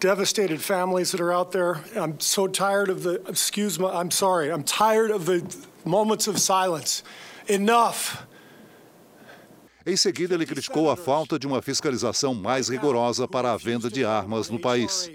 devastated 0.00 0.60
families 0.60 1.12
that 1.12 1.20
are 1.20 1.32
out 1.32 1.52
there. 1.52 1.82
I'm 1.94 2.18
so 2.18 2.48
tired 2.48 2.88
of 2.88 3.04
the 3.04 3.22
excuse 3.28 3.78
me. 3.78 3.86
I'm 3.86 4.10
sorry. 4.10 4.50
I'm 4.50 4.64
tired 4.64 5.12
of 5.12 5.26
the 5.26 5.44
moments 5.84 6.26
of 6.26 6.40
silence. 6.40 7.04
Enough. 7.46 8.23
Em 9.86 9.96
seguida, 9.96 10.34
ele 10.34 10.46
criticou 10.46 10.90
a 10.90 10.96
falta 10.96 11.38
de 11.38 11.46
uma 11.46 11.60
fiscalização 11.60 12.34
mais 12.34 12.70
rigorosa 12.70 13.28
para 13.28 13.52
a 13.52 13.56
venda 13.56 13.90
de 13.90 14.02
armas 14.02 14.48
no 14.48 14.58
país. 14.58 15.10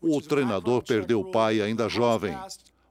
O 0.00 0.20
treinador 0.22 0.82
perdeu 0.82 1.20
o 1.20 1.30
pai 1.30 1.60
ainda 1.60 1.90
jovem. 1.90 2.34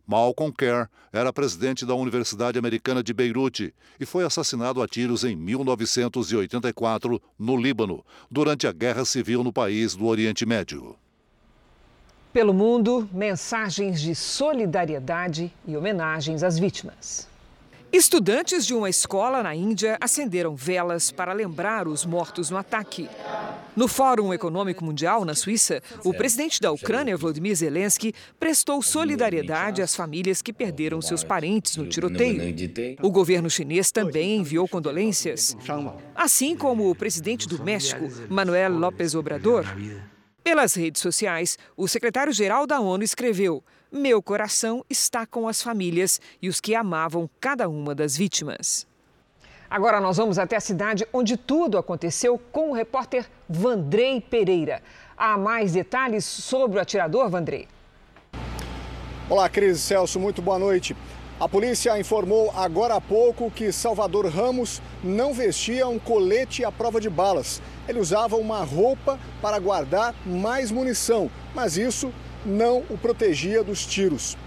Malcolm 0.06 0.54
Kerr 0.56 0.88
era 1.12 1.34
presidente 1.34 1.88
da 1.88 1.96
Universidade 1.96 2.60
Americana 2.60 3.02
de 3.02 3.14
Beirute 3.14 3.74
e 4.00 4.06
foi 4.06 4.24
assassinado 4.24 4.80
a 4.80 4.88
tiros 4.88 5.24
em 5.24 5.36
1984 5.36 7.20
no 7.40 7.58
Líbano, 7.58 8.06
durante 8.30 8.68
a 8.68 8.72
Guerra 8.72 9.04
Civil 9.04 9.44
no 9.44 9.52
país 9.52 9.96
do 9.96 10.06
Oriente 10.06 10.46
Médio. 10.46 10.96
Pelo 12.32 12.54
mundo, 12.54 13.10
mensagens 13.12 14.00
de 14.00 14.14
solidariedade 14.14 15.52
e 15.68 15.76
homenagens 15.76 16.44
às 16.44 16.60
vítimas. 16.60 17.33
Estudantes 17.94 18.66
de 18.66 18.74
uma 18.74 18.90
escola 18.90 19.44
na 19.44 19.54
Índia 19.54 20.00
acenderam 20.02 20.56
velas 20.56 21.12
para 21.12 21.32
lembrar 21.32 21.88
os 21.88 22.08
mortos 22.08 22.50
no 22.50 22.58
ataque. 22.58 23.08
No 23.76 23.88
Fórum 23.88 24.34
Econômico 24.34 24.84
Mundial, 24.84 25.24
na 25.24 25.36
Suíça, 25.36 25.80
o 26.04 26.12
presidente 26.12 26.60
da 26.60 26.72
Ucrânia, 26.72 27.16
Volodymyr 27.16 27.56
Zelensky, 27.56 28.12
prestou 28.40 28.82
solidariedade 28.82 29.80
às 29.80 29.96
famílias 29.96 30.42
que 30.42 30.52
perderam 30.52 31.04
seus 31.04 31.24
parentes 31.24 31.78
no 31.78 31.86
tiroteio. 31.86 32.56
O 33.00 33.12
governo 33.12 33.48
chinês 33.48 33.92
também 33.92 34.38
enviou 34.38 34.68
condolências, 34.68 35.56
assim 36.16 36.58
como 36.58 36.90
o 36.90 36.96
presidente 36.96 37.48
do 37.48 37.64
México, 37.64 38.10
Manuel 38.28 38.72
López 38.72 39.14
Obrador. 39.14 39.66
Pelas 40.44 40.74
redes 40.74 41.00
sociais, 41.00 41.60
o 41.78 41.88
secretário-geral 41.88 42.66
da 42.66 42.80
ONU 42.80 43.04
escreveu: 43.04 43.64
Meu 43.96 44.24
coração 44.24 44.84
está 44.90 45.24
com 45.24 45.48
as 45.48 45.62
famílias 45.62 46.20
e 46.42 46.50
os 46.50 46.60
que 46.60 46.74
amavam 46.74 47.30
cada 47.40 47.70
uma 47.70 47.94
das 47.94 48.18
vítimas. 48.18 48.88
Agora 49.70 50.02
nós 50.02 50.18
vamos 50.18 50.40
até 50.40 50.56
a 50.56 50.60
cidade 50.60 51.08
onde 51.14 51.38
tudo 51.38 51.78
aconteceu 51.78 52.42
com 52.52 52.72
o 52.72 52.74
repórter 52.74 53.30
Vandrei 53.48 54.20
Pereira. 54.20 54.82
Há 55.16 55.38
mais 55.38 55.74
detalhes 55.74 56.26
sobre 56.26 56.80
o 56.80 56.82
atirador, 56.82 57.30
Vandrei? 57.30 57.68
Olá, 59.30 59.48
Cris 59.48 59.80
Celso, 59.82 60.20
muito 60.20 60.42
boa 60.42 60.58
noite. 60.58 60.98
A 61.40 61.48
polícia 61.48 62.00
informou 62.00 62.52
agora 62.56 62.96
há 62.96 63.02
pouco 63.02 63.52
que 63.52 63.72
Salvador 63.72 64.26
Ramos 64.26 64.82
não 65.04 65.36
vestia 65.36 65.88
um 65.88 66.00
colete 66.00 66.66
à 66.66 66.72
prova 66.72 67.00
de 67.00 67.12
balas. 67.12 67.62
Ele 67.88 68.00
usava 68.00 68.38
uma 68.38 68.64
roupa 68.64 69.20
para 69.40 69.60
guardar 69.60 70.16
mais 70.26 70.72
munição, 70.72 71.30
mas 71.54 71.78
isso 71.78 72.12
não 72.46 72.84
o 72.90 72.98
protegia 72.98 73.64
dos 73.64 73.86
tiros. 73.86 74.38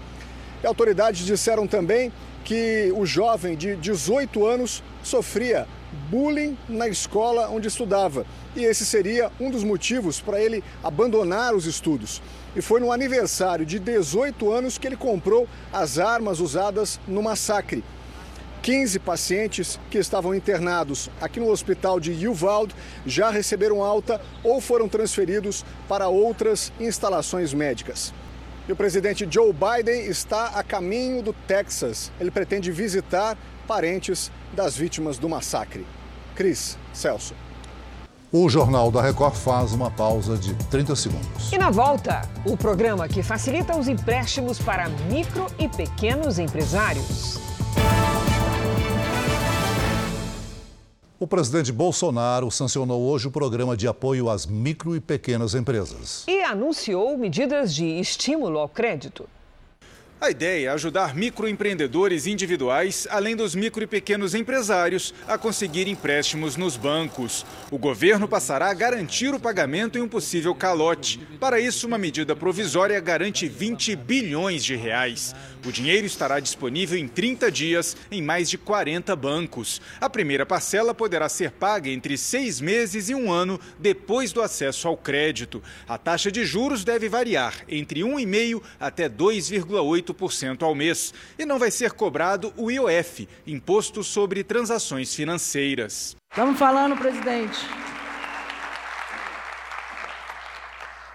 Autoridades 0.63 1.25
disseram 1.25 1.67
também 1.67 2.11
que 2.43 2.91
o 2.95 3.05
jovem 3.05 3.55
de 3.55 3.75
18 3.75 4.45
anos 4.45 4.83
sofria 5.03 5.67
bullying 6.09 6.57
na 6.67 6.87
escola 6.87 7.49
onde 7.49 7.67
estudava. 7.67 8.25
E 8.55 8.63
esse 8.63 8.85
seria 8.85 9.31
um 9.39 9.51
dos 9.51 9.63
motivos 9.63 10.19
para 10.19 10.41
ele 10.41 10.63
abandonar 10.83 11.53
os 11.53 11.65
estudos. 11.65 12.21
E 12.55 12.61
foi 12.61 12.79
no 12.79 12.91
aniversário 12.91 13.65
de 13.65 13.79
18 13.79 14.51
anos 14.51 14.77
que 14.77 14.87
ele 14.87 14.95
comprou 14.95 15.47
as 15.71 15.99
armas 15.99 16.39
usadas 16.39 16.99
no 17.07 17.21
massacre. 17.21 17.83
15 18.67 18.99
pacientes 18.99 19.79
que 19.89 19.97
estavam 19.97 20.35
internados 20.35 21.09
aqui 21.21 21.39
no 21.39 21.49
hospital 21.49 22.01
de 22.01 22.27
Uvalde 22.27 22.75
já 23.05 23.29
receberam 23.29 23.81
alta 23.81 24.19
ou 24.43 24.59
foram 24.59 24.89
transferidos 24.89 25.63
para 25.87 26.09
outras 26.09 26.73
instalações 26.77 27.53
médicas. 27.53 28.13
E 28.67 28.73
o 28.73 28.75
presidente 28.75 29.25
Joe 29.31 29.53
Biden 29.53 30.07
está 30.07 30.47
a 30.47 30.63
caminho 30.63 31.23
do 31.23 31.31
Texas. 31.31 32.11
Ele 32.19 32.29
pretende 32.29 32.69
visitar 32.69 33.37
parentes 33.65 34.29
das 34.51 34.75
vítimas 34.75 35.17
do 35.17 35.29
massacre. 35.29 35.87
Cris, 36.35 36.77
Celso. 36.91 37.33
O 38.33 38.49
Jornal 38.49 38.91
da 38.91 39.01
Record 39.01 39.35
faz 39.35 39.71
uma 39.71 39.89
pausa 39.89 40.37
de 40.37 40.53
30 40.65 40.93
segundos. 40.93 41.53
E 41.53 41.57
na 41.57 41.69
volta, 41.69 42.21
o 42.43 42.57
programa 42.57 43.07
que 43.07 43.23
facilita 43.23 43.77
os 43.77 43.87
empréstimos 43.87 44.59
para 44.59 44.89
micro 45.09 45.47
e 45.57 45.69
pequenos 45.69 46.37
empresários. 46.37 47.46
O 51.19 51.25
presidente 51.25 51.71
Bolsonaro 51.71 52.51
sancionou 52.51 53.01
hoje 53.01 53.27
o 53.27 53.31
programa 53.31 53.75
de 53.75 53.87
apoio 53.87 54.29
às 54.29 54.45
micro 54.45 54.95
e 54.95 54.99
pequenas 54.99 55.55
empresas. 55.55 56.23
E 56.27 56.43
anunciou 56.43 57.17
medidas 57.17 57.73
de 57.73 57.85
estímulo 57.99 58.59
ao 58.59 58.69
crédito. 58.69 59.27
A 60.19 60.31
ideia 60.31 60.69
é 60.69 60.71
ajudar 60.71 61.15
microempreendedores 61.15 62.25
individuais, 62.25 63.07
além 63.11 63.35
dos 63.35 63.53
micro 63.53 63.83
e 63.83 63.87
pequenos 63.87 64.33
empresários, 64.33 65.13
a 65.27 65.37
conseguir 65.37 65.87
empréstimos 65.87 66.55
nos 66.55 66.75
bancos. 66.75 67.45
O 67.69 67.77
governo 67.77 68.27
passará 68.27 68.71
a 68.71 68.73
garantir 68.73 69.31
o 69.35 69.39
pagamento 69.39 69.95
em 69.95 70.01
um 70.01 70.07
possível 70.07 70.55
calote. 70.55 71.19
Para 71.39 71.59
isso, 71.59 71.85
uma 71.85 71.99
medida 71.99 72.35
provisória 72.35 72.99
garante 72.99 73.47
20 73.47 73.95
bilhões 73.95 74.63
de 74.63 74.75
reais. 74.75 75.35
O 75.67 75.71
dinheiro 75.71 76.05
estará 76.05 76.39
disponível 76.39 76.97
em 76.97 77.09
30 77.09 77.51
dias 77.51 77.97
em 78.09 78.21
mais 78.21 78.49
de 78.49 78.57
40 78.57 79.13
bancos. 79.17 79.81
A 79.99 80.09
primeira 80.09 80.45
parcela 80.45 80.93
poderá 80.93 81.27
ser 81.27 81.51
paga 81.51 81.89
entre 81.89 82.17
seis 82.17 82.61
meses 82.61 83.09
e 83.09 83.13
um 83.13 83.29
ano 83.29 83.59
depois 83.77 84.31
do 84.31 84.41
acesso 84.41 84.87
ao 84.87 84.95
crédito. 84.95 85.61
A 85.85 85.97
taxa 85.97 86.31
de 86.31 86.45
juros 86.45 86.85
deve 86.85 87.09
variar 87.09 87.53
entre 87.67 87.99
1,5% 87.99 88.63
até 88.79 89.09
2,8% 89.09 90.63
ao 90.63 90.73
mês 90.73 91.13
e 91.37 91.45
não 91.45 91.59
vai 91.59 91.69
ser 91.69 91.91
cobrado 91.91 92.53
o 92.55 92.71
IOF, 92.71 93.27
Imposto 93.45 94.05
sobre 94.05 94.45
Transações 94.45 95.13
Financeiras. 95.13 96.15
Estamos 96.31 96.57
falando, 96.57 96.95
presidente, 96.95 97.59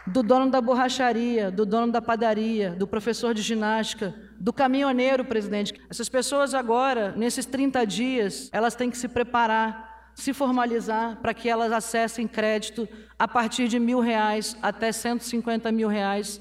do 0.07 0.23
dono 0.23 0.51
da 0.51 0.61
borracharia, 0.61 1.51
do 1.51 1.65
dono 1.65 1.91
da 1.91 2.03
padaria, 2.03 2.73
do 2.73 2.87
professor 2.87 3.33
de 3.33 3.41
ginástica, 3.41 4.15
do 4.43 4.53
caminhoneiro, 4.53 5.25
presidente. 5.25 5.73
Essas 5.89 6.09
pessoas 6.09 6.53
agora, 6.53 7.15
nesses 7.17 7.47
30 7.47 7.87
dias, 7.87 8.51
elas 8.53 8.75
têm 8.75 8.91
que 8.91 8.99
se 8.99 9.07
preparar, 9.07 10.11
se 10.17 10.35
formalizar 10.35 11.17
para 11.23 11.33
que 11.33 11.49
elas 11.49 11.71
acessem 11.71 12.27
crédito 12.27 12.89
a 13.17 13.29
partir 13.29 13.69
de 13.69 13.79
mil 13.79 14.01
reais 14.01 14.57
até 14.61 14.91
150 14.91 15.71
mil 15.71 15.87
reais 15.87 16.41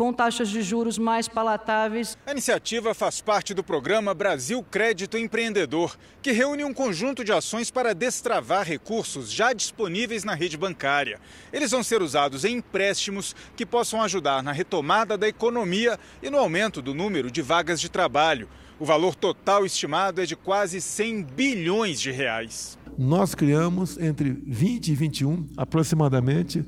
com 0.00 0.14
taxas 0.14 0.48
de 0.48 0.62
juros 0.62 0.96
mais 0.96 1.28
palatáveis. 1.28 2.16
A 2.26 2.30
iniciativa 2.30 2.94
faz 2.94 3.20
parte 3.20 3.52
do 3.52 3.62
programa 3.62 4.14
Brasil 4.14 4.62
Crédito 4.62 5.18
Empreendedor, 5.18 5.94
que 6.22 6.32
reúne 6.32 6.64
um 6.64 6.72
conjunto 6.72 7.22
de 7.22 7.32
ações 7.32 7.70
para 7.70 7.94
destravar 7.94 8.66
recursos 8.66 9.30
já 9.30 9.52
disponíveis 9.52 10.24
na 10.24 10.32
rede 10.32 10.56
bancária. 10.56 11.20
Eles 11.52 11.72
vão 11.72 11.82
ser 11.82 12.00
usados 12.00 12.46
em 12.46 12.56
empréstimos 12.56 13.36
que 13.54 13.66
possam 13.66 14.00
ajudar 14.00 14.42
na 14.42 14.52
retomada 14.52 15.18
da 15.18 15.28
economia 15.28 16.00
e 16.22 16.30
no 16.30 16.38
aumento 16.38 16.80
do 16.80 16.94
número 16.94 17.30
de 17.30 17.42
vagas 17.42 17.78
de 17.78 17.90
trabalho. 17.90 18.48
O 18.78 18.86
valor 18.86 19.14
total 19.14 19.66
estimado 19.66 20.22
é 20.22 20.24
de 20.24 20.34
quase 20.34 20.80
100 20.80 21.24
bilhões 21.24 22.00
de 22.00 22.10
reais. 22.10 22.78
Nós 22.96 23.34
criamos 23.34 23.98
entre 23.98 24.30
20 24.30 24.88
e 24.88 24.94
21 24.94 25.46
aproximadamente 25.58 26.64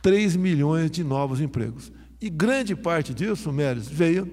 3 0.00 0.34
milhões 0.36 0.90
de 0.90 1.04
novos 1.04 1.42
empregos. 1.42 1.92
E 2.24 2.30
grande 2.30 2.74
parte 2.74 3.12
disso, 3.12 3.52
Mélis, 3.52 3.86
veio 3.86 4.26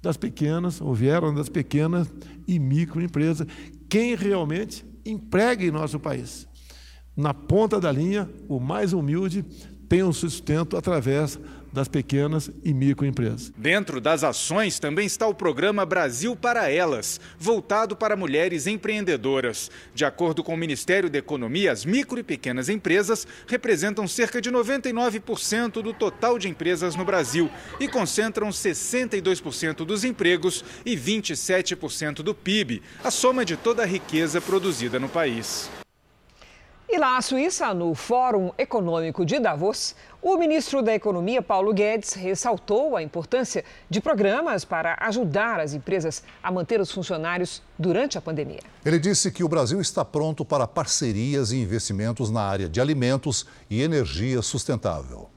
das 0.00 0.16
pequenas, 0.16 0.80
ou 0.80 0.94
vieram 0.94 1.34
das 1.34 1.48
pequenas 1.48 2.06
e 2.46 2.60
microempresas, 2.60 3.44
quem 3.88 4.14
realmente 4.14 4.86
emprega 5.04 5.64
em 5.64 5.72
nosso 5.72 5.98
país. 5.98 6.46
Na 7.16 7.34
ponta 7.34 7.80
da 7.80 7.90
linha, 7.90 8.30
o 8.48 8.60
mais 8.60 8.92
humilde 8.92 9.44
tem 9.88 10.04
um 10.04 10.12
sustento 10.12 10.76
através 10.76 11.40
das 11.72 11.88
pequenas 11.88 12.50
e 12.62 12.74
microempresas. 12.74 13.52
Dentro 13.56 14.00
das 14.00 14.22
ações 14.22 14.78
também 14.78 15.06
está 15.06 15.26
o 15.26 15.34
programa 15.34 15.86
Brasil 15.86 16.36
para 16.36 16.70
Elas, 16.70 17.20
voltado 17.38 17.96
para 17.96 18.16
mulheres 18.16 18.66
empreendedoras. 18.66 19.70
De 19.94 20.04
acordo 20.04 20.44
com 20.44 20.54
o 20.54 20.56
Ministério 20.56 21.08
da 21.08 21.18
Economia, 21.18 21.72
as 21.72 21.84
micro 21.84 22.18
e 22.18 22.22
pequenas 22.22 22.68
empresas 22.68 23.26
representam 23.46 24.06
cerca 24.06 24.40
de 24.40 24.50
99% 24.50 25.82
do 25.82 25.92
total 25.92 26.38
de 26.38 26.48
empresas 26.48 26.94
no 26.94 27.04
Brasil 27.04 27.50
e 27.80 27.88
concentram 27.88 28.50
62% 28.50 29.84
dos 29.84 30.04
empregos 30.04 30.64
e 30.84 30.96
27% 30.96 32.16
do 32.16 32.34
PIB, 32.34 32.82
a 33.02 33.10
soma 33.10 33.44
de 33.44 33.56
toda 33.56 33.82
a 33.82 33.86
riqueza 33.86 34.40
produzida 34.40 35.00
no 35.00 35.08
país. 35.08 35.70
E 36.94 36.98
lá 36.98 37.14
na 37.14 37.22
Suíça, 37.22 37.72
no 37.72 37.94
Fórum 37.94 38.50
Econômico 38.58 39.24
de 39.24 39.38
Davos, 39.38 39.96
o 40.20 40.36
ministro 40.36 40.82
da 40.82 40.94
Economia, 40.94 41.40
Paulo 41.40 41.72
Guedes, 41.72 42.12
ressaltou 42.12 42.94
a 42.94 43.02
importância 43.02 43.64
de 43.88 43.98
programas 43.98 44.62
para 44.62 44.98
ajudar 45.00 45.58
as 45.58 45.72
empresas 45.72 46.22
a 46.42 46.52
manter 46.52 46.82
os 46.82 46.92
funcionários 46.92 47.62
durante 47.78 48.18
a 48.18 48.20
pandemia. 48.20 48.60
Ele 48.84 48.98
disse 48.98 49.32
que 49.32 49.42
o 49.42 49.48
Brasil 49.48 49.80
está 49.80 50.04
pronto 50.04 50.44
para 50.44 50.66
parcerias 50.66 51.50
e 51.50 51.56
investimentos 51.56 52.30
na 52.30 52.42
área 52.42 52.68
de 52.68 52.78
alimentos 52.78 53.46
e 53.70 53.80
energia 53.80 54.42
sustentável. 54.42 55.31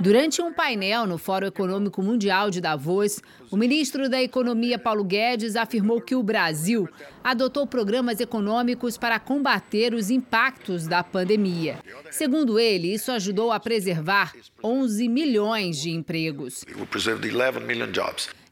Durante 0.00 0.42
um 0.42 0.52
painel 0.52 1.06
no 1.06 1.18
Fórum 1.18 1.46
Econômico 1.46 2.02
Mundial 2.02 2.50
de 2.50 2.60
Davos, 2.60 3.20
o 3.50 3.56
ministro 3.56 4.08
da 4.08 4.20
Economia 4.22 4.78
Paulo 4.78 5.04
Guedes 5.04 5.56
afirmou 5.56 6.00
que 6.00 6.14
o 6.14 6.22
Brasil 6.22 6.88
adotou 7.22 7.66
programas 7.66 8.20
econômicos 8.20 8.98
para 8.98 9.20
combater 9.20 9.94
os 9.94 10.10
impactos 10.10 10.86
da 10.86 11.02
pandemia. 11.04 11.78
Segundo 12.10 12.58
ele, 12.58 12.92
isso 12.92 13.12
ajudou 13.12 13.52
a 13.52 13.60
preservar 13.60 14.32
11 14.62 15.08
milhões 15.08 15.80
de 15.80 15.90
empregos. 15.90 16.64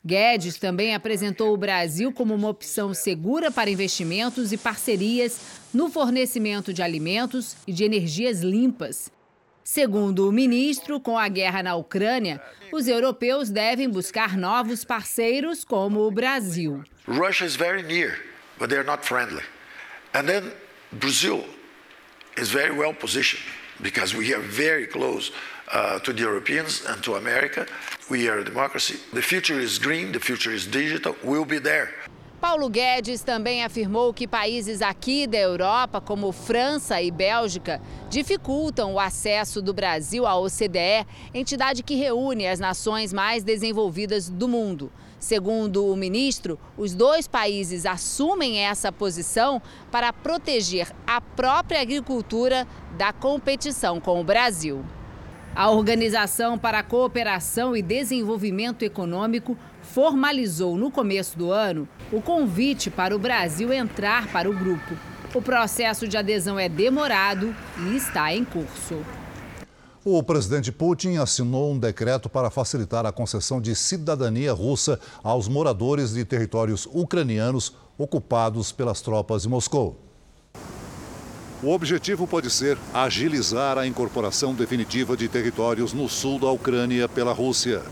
Guedes 0.04 0.56
também 0.56 0.94
apresentou 0.94 1.52
o 1.54 1.56
Brasil 1.56 2.12
como 2.12 2.34
uma 2.34 2.48
opção 2.48 2.92
segura 2.92 3.50
para 3.50 3.70
investimentos 3.70 4.52
e 4.52 4.56
parcerias 4.56 5.40
no 5.72 5.88
fornecimento 5.88 6.72
de 6.72 6.82
alimentos 6.82 7.56
e 7.66 7.72
de 7.72 7.84
energias 7.84 8.40
limpas. 8.40 9.10
Segundo 9.64 10.28
o 10.28 10.32
ministro, 10.32 11.00
com 11.00 11.16
a 11.16 11.28
guerra 11.28 11.62
na 11.62 11.76
Ucrânia, 11.76 12.42
os 12.72 12.88
europeus 12.88 13.50
devem 13.50 13.88
buscar 13.88 14.36
novos 14.36 14.84
parceiros 14.84 15.64
como 15.64 16.00
o 16.00 16.10
Brasil. 16.10 16.82
Russia 17.06 17.44
is 17.44 17.56
very 17.56 17.82
near, 17.82 18.18
but 18.58 18.68
they 18.68 18.78
are 18.78 18.86
not 18.86 19.04
friendly. 19.04 19.42
And 20.14 20.26
then 20.26 20.52
Brazil 20.92 21.44
is 22.36 22.50
very 22.50 22.76
well 22.76 22.94
positioned 22.94 23.44
because 23.80 24.14
we 24.16 24.34
are 24.34 24.42
very 24.42 24.86
close 24.86 25.32
uh, 25.72 25.98
to 26.00 26.12
the 26.12 26.22
Europeans 26.22 26.84
and 26.86 27.02
to 27.02 27.16
America. 27.16 27.66
We 28.10 28.28
are 28.28 28.40
a 28.40 28.44
democracy. 28.44 28.98
The 29.12 29.22
future 29.22 29.58
is 29.58 29.78
green, 29.78 30.12
the 30.12 30.20
future 30.20 30.52
is 30.52 30.66
digital. 30.66 31.16
We'll 31.22 31.44
be 31.44 31.58
there. 31.58 31.90
Paulo 32.42 32.68
Guedes 32.68 33.22
também 33.22 33.62
afirmou 33.62 34.12
que 34.12 34.26
países 34.26 34.82
aqui 34.82 35.28
da 35.28 35.38
Europa, 35.38 36.00
como 36.00 36.32
França 36.32 37.00
e 37.00 37.08
Bélgica, 37.08 37.80
dificultam 38.10 38.94
o 38.94 38.98
acesso 38.98 39.62
do 39.62 39.72
Brasil 39.72 40.26
à 40.26 40.36
OCDE, 40.36 41.06
entidade 41.32 41.84
que 41.84 41.94
reúne 41.94 42.48
as 42.48 42.58
nações 42.58 43.12
mais 43.12 43.44
desenvolvidas 43.44 44.28
do 44.28 44.48
mundo. 44.48 44.90
Segundo 45.20 45.86
o 45.86 45.94
ministro, 45.94 46.58
os 46.76 46.92
dois 46.94 47.28
países 47.28 47.86
assumem 47.86 48.58
essa 48.58 48.90
posição 48.90 49.62
para 49.88 50.12
proteger 50.12 50.88
a 51.06 51.20
própria 51.20 51.80
agricultura 51.80 52.66
da 52.98 53.12
competição 53.12 54.00
com 54.00 54.20
o 54.20 54.24
Brasil. 54.24 54.84
A 55.54 55.70
Organização 55.70 56.58
para 56.58 56.80
a 56.80 56.82
Cooperação 56.82 57.76
e 57.76 57.82
Desenvolvimento 57.82 58.82
Econômico 58.82 59.56
formalizou 59.92 60.78
no 60.78 60.90
começo 60.90 61.36
do 61.36 61.52
ano 61.52 61.86
o 62.10 62.22
convite 62.22 62.90
para 62.90 63.14
o 63.14 63.18
Brasil 63.18 63.70
entrar 63.72 64.26
para 64.32 64.48
o 64.50 64.56
grupo. 64.56 64.96
O 65.34 65.42
processo 65.42 66.08
de 66.08 66.16
adesão 66.16 66.58
é 66.58 66.66
demorado 66.66 67.54
e 67.78 67.96
está 67.96 68.34
em 68.34 68.42
curso. 68.42 68.96
O 70.04 70.22
presidente 70.22 70.72
Putin 70.72 71.16
assinou 71.16 71.72
um 71.72 71.78
decreto 71.78 72.28
para 72.28 72.50
facilitar 72.50 73.04
a 73.04 73.12
concessão 73.12 73.60
de 73.60 73.74
cidadania 73.74 74.52
russa 74.52 74.98
aos 75.22 75.46
moradores 75.46 76.14
de 76.14 76.24
territórios 76.24 76.88
ucranianos 76.92 77.74
ocupados 77.96 78.72
pelas 78.72 79.00
tropas 79.00 79.42
de 79.42 79.48
Moscou. 79.48 80.00
O 81.62 81.68
objetivo 81.70 82.26
pode 82.26 82.50
ser 82.50 82.76
agilizar 82.92 83.78
a 83.78 83.86
incorporação 83.86 84.54
definitiva 84.54 85.16
de 85.16 85.28
territórios 85.28 85.92
no 85.92 86.08
sul 86.08 86.40
da 86.40 86.50
Ucrânia 86.50 87.08
pela 87.08 87.32
Rússia. 87.32 87.82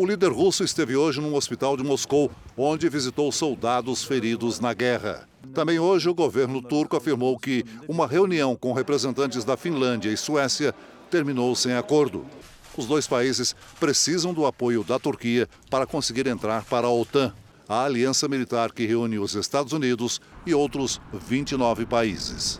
O 0.00 0.06
líder 0.06 0.32
russo 0.32 0.64
esteve 0.64 0.96
hoje 0.96 1.20
num 1.20 1.34
hospital 1.34 1.76
de 1.76 1.84
Moscou, 1.84 2.30
onde 2.56 2.88
visitou 2.88 3.30
soldados 3.30 4.02
feridos 4.02 4.58
na 4.58 4.72
guerra. 4.72 5.28
Também 5.52 5.78
hoje, 5.78 6.08
o 6.08 6.14
governo 6.14 6.62
turco 6.62 6.96
afirmou 6.96 7.38
que 7.38 7.66
uma 7.86 8.06
reunião 8.06 8.56
com 8.56 8.72
representantes 8.72 9.44
da 9.44 9.58
Finlândia 9.58 10.08
e 10.08 10.16
Suécia 10.16 10.74
terminou 11.10 11.54
sem 11.54 11.74
acordo. 11.74 12.24
Os 12.78 12.86
dois 12.86 13.06
países 13.06 13.54
precisam 13.78 14.32
do 14.32 14.46
apoio 14.46 14.82
da 14.82 14.98
Turquia 14.98 15.46
para 15.68 15.86
conseguir 15.86 16.26
entrar 16.26 16.64
para 16.64 16.86
a 16.86 16.90
OTAN, 16.90 17.34
a 17.68 17.84
aliança 17.84 18.26
militar 18.26 18.72
que 18.72 18.86
reúne 18.86 19.18
os 19.18 19.34
Estados 19.34 19.74
Unidos 19.74 20.18
e 20.46 20.54
outros 20.54 20.98
29 21.12 21.84
países. 21.84 22.58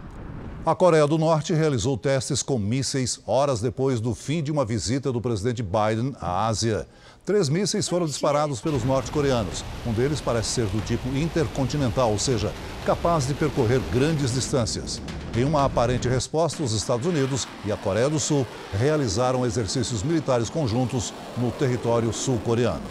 A 0.66 0.74
Coreia 0.74 1.06
do 1.06 1.16
Norte 1.16 1.54
realizou 1.54 1.96
testes 1.96 2.42
com 2.42 2.58
mísseis 2.58 3.18
horas 3.26 3.62
depois 3.62 3.98
do 3.98 4.14
fim 4.14 4.42
de 4.42 4.52
uma 4.52 4.62
visita 4.62 5.10
do 5.10 5.18
presidente 5.18 5.62
Biden 5.62 6.14
à 6.20 6.46
Ásia. 6.46 6.86
Três 7.24 7.50
mísseis 7.50 7.86
foram 7.86 8.06
disparados 8.06 8.60
pelos 8.60 8.82
norte-coreanos. 8.82 9.62
Um 9.86 9.92
deles 9.92 10.20
parece 10.20 10.48
ser 10.48 10.66
do 10.66 10.80
tipo 10.80 11.06
intercontinental, 11.10 12.10
ou 12.10 12.18
seja, 12.18 12.50
capaz 12.86 13.26
de 13.26 13.34
percorrer 13.34 13.78
grandes 13.92 14.32
distâncias. 14.32 15.02
Em 15.36 15.44
uma 15.44 15.64
aparente 15.64 16.08
resposta, 16.08 16.62
os 16.62 16.72
Estados 16.72 17.06
Unidos 17.06 17.46
e 17.64 17.70
a 17.70 17.76
Coreia 17.76 18.08
do 18.08 18.18
Sul 18.18 18.46
realizaram 18.72 19.44
exercícios 19.44 20.02
militares 20.02 20.48
conjuntos 20.48 21.12
no 21.36 21.52
território 21.52 22.12
sul-coreano. 22.12 22.82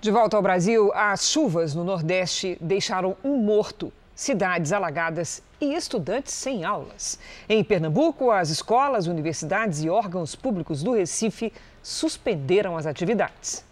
De 0.00 0.10
volta 0.10 0.36
ao 0.36 0.42
Brasil, 0.42 0.90
as 0.94 1.26
chuvas 1.26 1.74
no 1.74 1.84
Nordeste 1.84 2.56
deixaram 2.60 3.16
um 3.22 3.36
morto, 3.36 3.92
cidades 4.14 4.72
alagadas 4.72 5.42
e 5.60 5.74
estudantes 5.74 6.32
sem 6.32 6.64
aulas. 6.64 7.18
Em 7.48 7.62
Pernambuco, 7.62 8.30
as 8.30 8.48
escolas, 8.48 9.06
universidades 9.06 9.82
e 9.82 9.90
órgãos 9.90 10.34
públicos 10.34 10.82
do 10.82 10.92
Recife 10.92 11.52
suspenderam 11.82 12.76
as 12.76 12.86
atividades. 12.86 13.64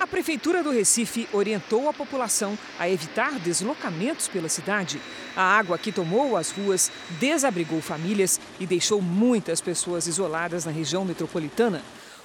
A 0.00 0.06
Prefeitura 0.06 0.62
do 0.62 0.70
Recife 0.70 1.28
orientou 1.30 1.86
a 1.86 1.92
população 1.92 2.58
a 2.78 2.88
evitar 2.88 3.38
deslocamentos 3.38 4.28
pela 4.28 4.48
cidade. 4.48 4.98
A 5.36 5.42
água 5.42 5.76
que 5.76 5.92
tomou 5.92 6.38
as 6.38 6.50
ruas 6.50 6.90
desabrigou 7.20 7.82
famílias 7.82 8.40
e 8.58 8.66
deixou 8.66 9.02
muitas 9.02 9.60
pessoas 9.60 10.06
isoladas 10.06 10.64
na 10.64 10.72
região 10.72 11.04
metropolitana. 11.04 11.82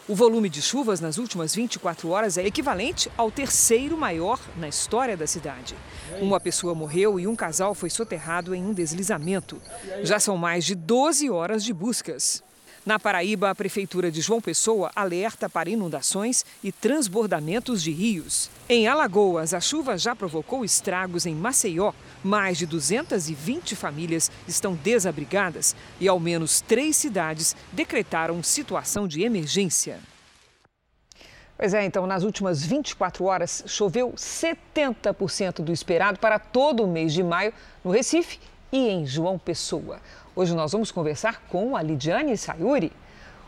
O 0.08 0.16
volume 0.16 0.50
de 0.50 0.62
chuvas 0.62 1.02
nas 1.02 1.18
últimas 1.18 1.54
24 1.54 2.08
horas 2.10 2.38
é 2.38 2.46
equivalente 2.46 3.12
ao 3.18 3.30
terceiro 3.30 3.98
maior 3.98 4.40
na 4.56 4.70
história 4.70 5.18
da 5.18 5.28
cidade. 5.28 5.76
Uma 6.22 6.40
pessoa 6.40 6.76
morreu 6.76 7.20
e 7.20 7.28
um 7.28 7.36
casal 7.36 7.74
foi 7.76 7.90
soterrado 7.90 8.56
em 8.56 8.64
um 8.64 8.72
deslizamento. 8.72 9.60
Já 10.02 10.18
são 10.18 10.38
mais 10.38 10.64
de 10.64 10.76
12 10.76 11.30
horas 11.30 11.62
de 11.62 11.74
buscas. 11.74 12.42
Na 12.86 13.00
Paraíba, 13.00 13.50
a 13.50 13.56
Prefeitura 13.56 14.12
de 14.12 14.22
João 14.22 14.40
Pessoa 14.40 14.92
alerta 14.96 15.50
para 15.50 15.72
inundações 15.72 16.46
e 16.64 16.72
transbordamentos 16.72 17.82
de 17.82 17.92
rios. 17.92 18.52
Em 18.70 18.88
Alagoas, 18.88 19.56
a 19.56 19.60
chuva 19.60 19.98
já 19.98 20.16
provocou 20.16 20.64
estragos 20.64 21.26
em 21.26 21.34
Maceió. 21.34 21.94
Mais 22.24 22.60
de 22.60 22.68
220 22.68 23.76
famílias 23.76 24.30
estão 24.48 24.76
desabrigadas 24.76 25.76
e 26.00 26.08
ao 26.08 26.20
menos 26.20 26.62
três 26.62 26.96
cidades 26.96 27.56
decretaram 27.72 28.44
situação 28.44 29.08
de 29.08 29.24
emergência. 29.24 30.00
Pois 31.58 31.74
é, 31.74 31.84
então, 31.86 32.06
nas 32.06 32.22
últimas 32.22 32.64
24 32.64 33.26
horas, 33.26 33.64
choveu 33.66 34.12
70% 34.12 35.64
do 35.64 35.72
esperado 35.72 36.20
para 36.20 36.38
todo 36.38 36.84
o 36.84 36.88
mês 36.88 37.14
de 37.14 37.24
maio 37.24 37.52
no 37.84 37.90
Recife 37.90 38.40
e 38.72 38.90
em 38.90 39.08
João 39.08 39.40
Pessoa. 39.40 40.00
Hoje 40.38 40.54
nós 40.54 40.74
vamos 40.74 40.92
conversar 40.92 41.44
com 41.48 41.78
a 41.78 41.82
Lidiane 41.82 42.36
Sayuri. 42.36 42.92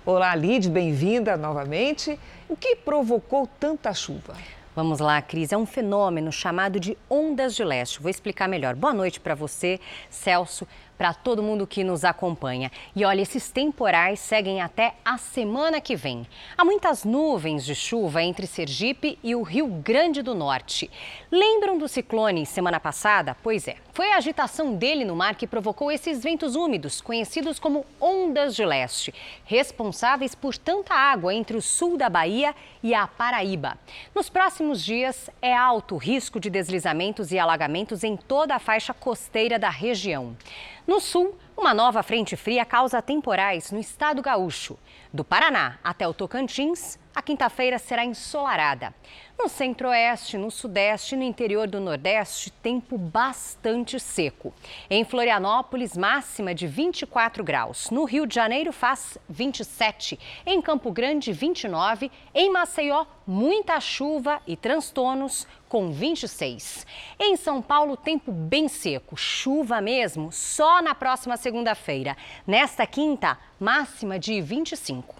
Olá, 0.05 0.33
Lid, 0.33 0.69
bem-vinda 0.69 1.35
novamente. 1.35 2.17
O 2.47 2.55
que 2.55 2.77
provocou 2.77 3.45
tanta 3.59 3.93
chuva? 3.93 4.33
Vamos 4.73 5.01
lá, 5.01 5.21
Cris. 5.21 5.51
É 5.51 5.57
um 5.57 5.65
fenômeno 5.65 6.31
chamado 6.31 6.79
de 6.79 6.97
ondas 7.09 7.55
de 7.55 7.63
leste. 7.65 7.99
Vou 7.99 8.09
explicar 8.09 8.47
melhor. 8.47 8.73
Boa 8.73 8.93
noite 8.93 9.19
para 9.19 9.35
você, 9.35 9.81
Celso 10.09 10.65
para 10.97 11.13
todo 11.13 11.43
mundo 11.43 11.67
que 11.67 11.83
nos 11.83 12.03
acompanha. 12.03 12.71
E 12.95 13.05
olha, 13.05 13.21
esses 13.21 13.51
temporais 13.51 14.19
seguem 14.19 14.61
até 14.61 14.95
a 15.05 15.17
semana 15.17 15.79
que 15.79 15.95
vem. 15.95 16.25
Há 16.57 16.65
muitas 16.65 17.03
nuvens 17.03 17.63
de 17.63 17.75
chuva 17.75 18.21
entre 18.23 18.47
Sergipe 18.47 19.19
e 19.23 19.35
o 19.35 19.43
Rio 19.43 19.67
Grande 19.67 20.21
do 20.21 20.33
Norte. 20.33 20.89
Lembram 21.31 21.77
do 21.77 21.87
ciclone 21.87 22.45
semana 22.45 22.79
passada? 22.79 23.35
Pois 23.43 23.67
é, 23.67 23.75
foi 23.93 24.11
a 24.11 24.17
agitação 24.17 24.75
dele 24.75 25.03
no 25.03 25.15
mar 25.15 25.35
que 25.35 25.47
provocou 25.47 25.91
esses 25.91 26.23
ventos 26.23 26.55
úmidos, 26.55 27.01
conhecidos 27.01 27.59
como 27.59 27.85
ondas 27.99 28.55
de 28.55 28.65
leste, 28.65 29.13
responsáveis 29.43 30.33
por 30.35 30.57
tanta 30.57 30.93
água 30.93 31.33
entre 31.33 31.57
o 31.57 31.61
sul 31.61 31.97
da 31.97 32.09
Bahia 32.09 32.55
e 32.81 32.93
a 32.93 33.07
Paraíba. 33.07 33.77
Nos 34.13 34.29
próximos 34.29 34.83
dias, 34.83 35.29
é 35.41 35.55
alto 35.55 35.95
o 35.95 35.97
risco 35.97 36.39
de 36.39 36.49
deslizamentos 36.49 37.31
e 37.31 37.39
alagamentos 37.39 38.03
em 38.03 38.15
toda 38.15 38.55
a 38.55 38.59
faixa 38.59 38.93
costeira 38.93 39.57
da 39.59 39.69
região. 39.69 40.35
No 40.87 41.01
sul, 41.01 41.37
uma 41.57 41.73
nova 41.73 42.01
frente 42.01 42.37
fria 42.37 42.63
causa 42.63 43.01
temporais 43.01 43.71
no 43.73 43.79
estado 43.79 44.21
gaúcho. 44.21 44.79
Do 45.11 45.21
Paraná 45.21 45.77
até 45.83 46.07
o 46.07 46.13
Tocantins, 46.13 46.97
a 47.17 47.21
quinta-feira 47.23 47.79
será 47.79 48.05
ensolarada. 48.05 48.93
No 49.39 49.49
centro-oeste, 49.49 50.37
no 50.37 50.51
sudeste 50.51 51.15
e 51.15 51.17
no 51.17 51.23
interior 51.23 51.67
do 51.67 51.79
nordeste, 51.79 52.51
tempo 52.51 52.95
bastante 52.95 53.99
seco. 53.99 54.53
Em 54.87 55.03
Florianópolis, 55.03 55.97
máxima 55.97 56.53
de 56.53 56.67
24 56.67 57.43
graus. 57.43 57.89
No 57.89 58.03
Rio 58.03 58.27
de 58.27 58.35
Janeiro, 58.35 58.71
faz 58.71 59.17
27. 59.27 60.19
Em 60.45 60.61
Campo 60.61 60.91
Grande, 60.91 61.33
29. 61.33 62.11
Em 62.35 62.51
Maceió, 62.51 63.05
muita 63.25 63.79
chuva 63.79 64.39
e 64.45 64.55
transtornos, 64.55 65.47
com 65.67 65.91
26. 65.91 66.85
Em 67.19 67.35
São 67.35 67.63
Paulo, 67.63 67.97
tempo 67.97 68.31
bem 68.31 68.67
seco. 68.67 69.17
Chuva 69.17 69.81
mesmo, 69.81 70.31
só 70.31 70.83
na 70.83 70.93
próxima 70.93 71.35
segunda-feira. 71.35 72.15
Nesta 72.45 72.85
quinta, 72.85 73.39
máxima 73.59 74.19
de 74.19 74.39
25. 74.39 75.16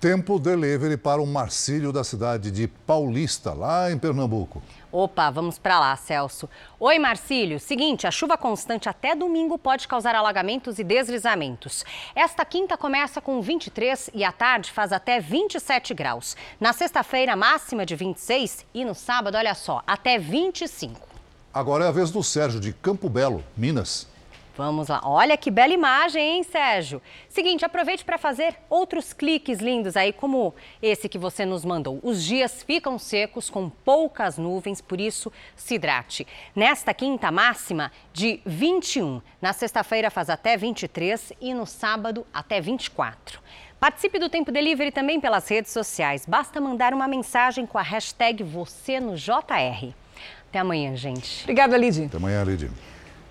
Tempo 0.00 0.38
delivery 0.38 0.96
para 0.96 1.20
o 1.20 1.26
Marcílio 1.26 1.90
da 1.90 2.04
cidade 2.04 2.52
de 2.52 2.68
Paulista, 2.68 3.52
lá 3.52 3.90
em 3.90 3.98
Pernambuco. 3.98 4.62
Opa, 4.92 5.28
vamos 5.28 5.58
para 5.58 5.80
lá, 5.80 5.96
Celso. 5.96 6.48
Oi, 6.78 7.00
Marcílio. 7.00 7.58
Seguinte, 7.58 8.06
a 8.06 8.10
chuva 8.12 8.36
constante 8.38 8.88
até 8.88 9.16
domingo 9.16 9.58
pode 9.58 9.88
causar 9.88 10.14
alagamentos 10.14 10.78
e 10.78 10.84
deslizamentos. 10.84 11.84
Esta 12.14 12.44
quinta 12.44 12.76
começa 12.76 13.20
com 13.20 13.42
23 13.42 14.10
e 14.14 14.22
à 14.22 14.30
tarde 14.30 14.70
faz 14.70 14.92
até 14.92 15.18
27 15.18 15.92
graus. 15.94 16.36
Na 16.60 16.72
sexta-feira, 16.72 17.34
máxima 17.34 17.84
de 17.84 17.96
26 17.96 18.66
e 18.72 18.84
no 18.84 18.94
sábado, 18.94 19.36
olha 19.36 19.54
só, 19.56 19.82
até 19.84 20.16
25. 20.16 21.08
Agora 21.52 21.86
é 21.86 21.88
a 21.88 21.90
vez 21.90 22.12
do 22.12 22.22
Sérgio 22.22 22.60
de 22.60 22.72
Campo 22.72 23.08
Belo, 23.08 23.42
Minas. 23.56 24.06
Vamos 24.58 24.88
lá. 24.88 25.00
Olha 25.04 25.36
que 25.36 25.52
bela 25.52 25.72
imagem, 25.72 26.20
hein, 26.20 26.42
Sérgio? 26.42 27.00
Seguinte, 27.28 27.64
aproveite 27.64 28.04
para 28.04 28.18
fazer 28.18 28.56
outros 28.68 29.12
cliques 29.12 29.60
lindos 29.60 29.96
aí, 29.96 30.12
como 30.12 30.52
esse 30.82 31.08
que 31.08 31.16
você 31.16 31.46
nos 31.46 31.64
mandou. 31.64 32.00
Os 32.02 32.24
dias 32.24 32.60
ficam 32.64 32.98
secos, 32.98 33.48
com 33.48 33.70
poucas 33.70 34.36
nuvens, 34.36 34.80
por 34.80 35.00
isso 35.00 35.32
se 35.54 35.76
hidrate. 35.76 36.26
Nesta 36.56 36.92
quinta 36.92 37.30
máxima 37.30 37.92
de 38.12 38.40
21. 38.44 39.22
Na 39.40 39.52
sexta-feira 39.52 40.10
faz 40.10 40.28
até 40.28 40.56
23 40.56 41.34
e 41.40 41.54
no 41.54 41.64
sábado 41.64 42.26
até 42.34 42.60
24. 42.60 43.40
Participe 43.78 44.18
do 44.18 44.28
Tempo 44.28 44.50
Delivery 44.50 44.90
também 44.90 45.20
pelas 45.20 45.46
redes 45.46 45.70
sociais. 45.70 46.26
Basta 46.26 46.60
mandar 46.60 46.92
uma 46.92 47.06
mensagem 47.06 47.64
com 47.64 47.78
a 47.78 47.82
hashtag 47.82 48.42
você 48.42 48.98
no 48.98 49.14
JR. 49.14 49.94
Até 50.48 50.58
amanhã, 50.58 50.96
gente. 50.96 51.44
Obrigada, 51.44 51.76
Lidy. 51.76 52.06
Até 52.06 52.16
amanhã, 52.16 52.42
Lidy. 52.42 52.68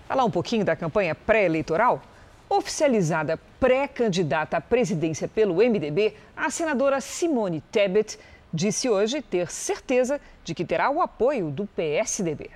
Falar 0.07 0.23
um 0.23 0.31
pouquinho 0.31 0.63
da 0.63 0.73
campanha 0.73 1.13
pré-eleitoral? 1.13 2.01
Oficializada 2.49 3.37
pré-candidata 3.59 4.55
à 4.55 4.61
presidência 4.61 5.27
pelo 5.27 5.55
MDB, 5.55 6.15
a 6.35 6.49
senadora 6.49 7.01
Simone 7.01 7.59
Tebet 7.59 8.17
disse 8.53 8.87
hoje 8.87 9.21
ter 9.21 9.51
certeza 9.51 10.21
de 10.45 10.55
que 10.55 10.63
terá 10.63 10.89
o 10.89 11.01
apoio 11.01 11.51
do 11.51 11.67
PSDB. 11.67 12.51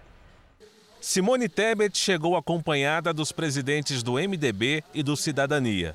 Simone 1.01 1.49
Tebet 1.49 1.97
chegou 1.97 2.37
acompanhada 2.37 3.13
dos 3.13 3.33
presidentes 3.33 4.01
do 4.01 4.13
MDB 4.13 4.81
e 4.93 5.03
do 5.03 5.17
Cidadania. 5.17 5.93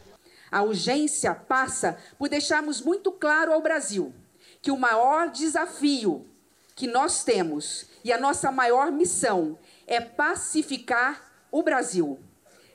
A 0.53 0.61
urgência 0.63 1.35
passa 1.35 1.97
por 2.19 2.29
deixarmos 2.29 2.83
muito 2.83 3.11
claro 3.11 3.55
ao 3.55 3.63
Brasil 3.63 4.13
que 4.61 4.71
o 4.71 4.79
maior 4.79 5.31
desafio 5.31 6.27
que 6.75 6.87
nós 6.87 7.25
temos 7.25 7.87
e 8.05 8.13
a 8.13 8.21
nossa 8.21 8.53
maior 8.53 8.93
missão 8.93 9.59
é 9.87 10.03
pacificar 10.03 11.26
o 11.51 11.63
Brasil, 11.63 12.19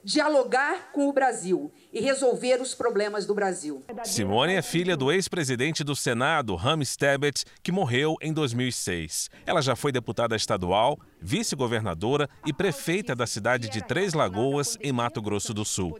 dialogar 0.04 0.92
com 0.92 1.08
o 1.08 1.14
Brasil 1.14 1.72
e 1.94 2.02
resolver 2.02 2.62
os 2.62 2.74
problemas 2.74 3.26
do 3.26 3.36
Brasil. 3.36 3.84
Simone 4.04 4.54
é 4.54 4.62
filha 4.62 4.98
do 4.98 5.12
ex-presidente 5.12 5.84
do 5.84 5.96
Senado, 5.96 6.56
Rames 6.56 6.96
Tebet, 6.96 7.44
que 7.62 7.72
morreu 7.72 8.16
em 8.22 8.34
2006. 8.34 9.30
Ela 9.46 9.62
já 9.62 9.76
foi 9.76 9.92
deputada 9.92 10.36
estadual, 10.36 10.98
vice-governadora 11.22 12.30
e 12.46 12.54
prefeita 12.54 13.16
da 13.16 13.28
cidade 13.28 13.70
de 13.70 13.82
Três 13.82 14.14
Lagoas, 14.14 14.78
em 14.82 14.92
Mato 14.92 15.22
Grosso 15.22 15.54
do 15.54 15.64
Sul. 15.64 16.00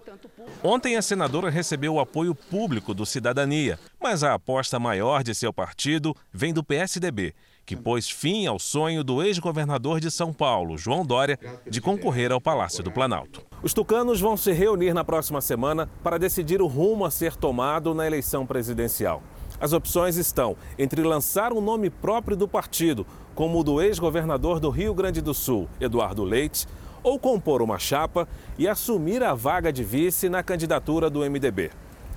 Ontem, 0.64 0.96
a 0.96 1.02
senadora 1.02 1.50
recebeu 1.50 1.96
o 1.96 2.00
apoio 2.00 2.34
público 2.34 2.94
do 2.94 3.06
Cidadania, 3.06 3.80
mas 4.00 4.24
a 4.24 4.34
aposta 4.34 4.80
maior 4.80 5.24
de 5.24 5.36
seu 5.36 5.54
partido 5.54 6.16
vem 6.34 6.54
do 6.54 6.64
PSDB, 6.64 7.36
que 7.66 7.76
pôs 7.76 8.10
fim 8.10 8.46
ao 8.48 8.60
sonho 8.60 9.04
do 9.04 9.24
ex-governador 9.24 10.00
de 10.00 10.10
São 10.12 10.34
Paulo, 10.34 10.78
João 10.78 11.06
Dória, 11.06 11.40
de 11.70 11.80
concorrer 11.80 12.32
ao 12.32 12.42
Palácio 12.42 12.84
do 12.84 12.92
Planalto. 12.92 13.42
Os 13.64 13.74
tucanos 13.74 14.20
vão 14.20 14.36
se 14.36 14.52
reunir 14.52 14.94
na 14.94 15.04
próxima 15.04 15.42
semana 15.42 15.90
para 16.04 16.18
decidir 16.18 16.62
o 16.62 16.68
rumo 16.68 17.06
a 17.06 17.12
ser 17.12 17.36
tomado 17.36 17.94
na 17.94 18.06
eleição 18.08 18.46
presidencial. 18.46 19.22
As 19.60 19.74
opções 19.74 20.18
estão 20.18 20.58
entre 20.78 21.04
lançar 21.04 21.54
um 21.54 21.62
nome 21.62 21.90
próprio 21.90 22.36
do 22.36 22.48
partido, 22.48 23.06
como 23.36 23.60
o 23.60 23.64
do 23.64 23.82
ex-governador 23.82 24.60
do 24.60 24.70
Rio 24.70 24.94
Grande 24.94 25.22
do 25.22 25.34
Sul, 25.34 25.70
Eduardo 25.80 26.24
Leite, 26.24 26.68
ou 27.04 27.20
compor 27.20 27.62
uma 27.62 27.78
chapa 27.78 28.28
e 28.58 28.68
assumir 28.68 29.24
a 29.24 29.34
vaga 29.34 29.72
de 29.72 29.84
vice 29.84 30.30
na 30.30 30.44
candidatura 30.44 31.10
do 31.10 31.20
MDB. 31.20 31.72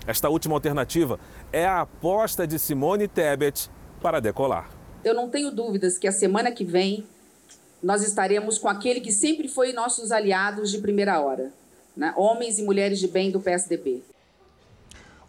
Esta 0.06 0.28
última 0.28 0.54
alternativa 0.54 1.18
é 1.52 1.66
a 1.66 1.82
aposta 1.82 2.46
de 2.46 2.58
Simone 2.58 3.08
Tebet 3.08 3.70
para 4.00 4.20
decolar. 4.20 4.73
Eu 5.04 5.14
não 5.14 5.28
tenho 5.28 5.50
dúvidas 5.50 5.98
que 5.98 6.08
a 6.08 6.12
semana 6.12 6.50
que 6.50 6.64
vem 6.64 7.04
nós 7.82 8.02
estaremos 8.02 8.58
com 8.58 8.68
aquele 8.68 9.00
que 9.00 9.12
sempre 9.12 9.46
foi 9.46 9.72
nossos 9.74 10.10
aliados 10.10 10.70
de 10.70 10.78
primeira 10.78 11.20
hora, 11.20 11.52
né? 11.94 12.14
homens 12.16 12.58
e 12.58 12.62
mulheres 12.62 12.98
de 12.98 13.06
bem 13.06 13.30
do 13.30 13.38
PSDB. 13.38 14.02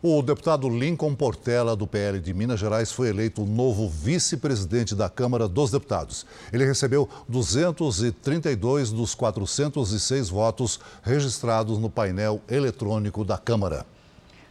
O 0.02 0.22
deputado 0.22 0.70
Lincoln 0.70 1.16
Portela, 1.16 1.76
do 1.76 1.88
PL 1.88 2.20
de 2.20 2.34
Minas 2.34 2.60
Gerais, 2.60 2.92
foi 2.92 3.10
eleito 3.10 3.42
o 3.42 3.46
novo 3.46 3.90
vice-presidente 3.90 4.94
da 4.94 5.10
Câmara 5.10 5.48
dos 5.48 5.72
Deputados. 5.72 6.26
Ele 6.54 6.64
recebeu 6.64 7.10
232 7.28 8.92
dos 8.92 9.16
406 9.16 10.30
votos 10.30 10.80
registrados 11.02 11.80
no 11.80 11.90
painel 11.90 12.40
eletrônico 12.48 13.26
da 13.26 13.38
Câmara. 13.38 13.86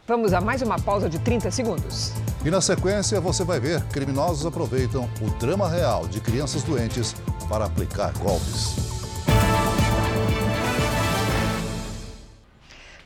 Vamos 0.07 0.33
a 0.33 0.39
mais 0.39 0.61
uma 0.61 0.77
pausa 0.77 1.09
de 1.09 1.17
30 1.17 1.49
segundos. 1.49 2.11
E 2.45 2.51
na 2.51 2.61
sequência 2.61 3.19
você 3.19 3.43
vai 3.43 3.59
ver: 3.59 3.81
criminosos 3.85 4.45
aproveitam 4.45 5.09
o 5.19 5.31
drama 5.39 5.67
real 5.67 6.07
de 6.07 6.21
crianças 6.21 6.61
doentes 6.61 7.15
para 7.49 7.65
aplicar 7.65 8.13
golpes. 8.19 8.75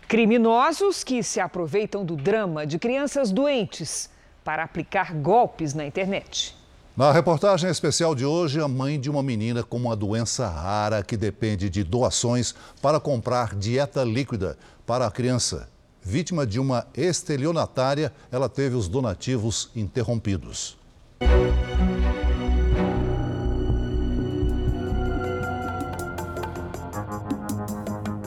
Criminosos 0.10 1.02
que 1.02 1.24
se 1.24 1.40
aproveitam 1.40 2.04
do 2.04 2.18
drama 2.18 2.68
de 2.68 2.78
crianças 2.78 3.32
doentes 3.32 4.10
para 4.44 4.62
aplicar 4.64 5.14
golpes 5.14 5.74
na 5.74 5.86
internet. 5.86 6.54
Na 6.98 7.14
reportagem 7.14 7.70
especial 7.70 8.14
de 8.14 8.26
hoje, 8.26 8.60
a 8.60 8.68
mãe 8.68 9.00
de 9.00 9.10
uma 9.10 9.24
menina 9.24 9.64
com 9.64 9.78
uma 9.78 9.96
doença 9.96 10.50
rara 10.50 11.02
que 11.02 11.16
depende 11.16 11.70
de 11.70 11.82
doações 11.82 12.54
para 12.82 13.00
comprar 13.00 13.56
dieta 13.56 14.04
líquida 14.04 14.58
para 14.86 15.08
a 15.08 15.12
criança. 15.12 15.70
Vítima 16.02 16.46
de 16.46 16.60
uma 16.60 16.88
estelionatária, 16.96 18.12
ela 18.32 18.48
teve 18.48 18.76
os 18.76 18.88
donativos 18.88 19.70
interrompidos. 19.76 20.78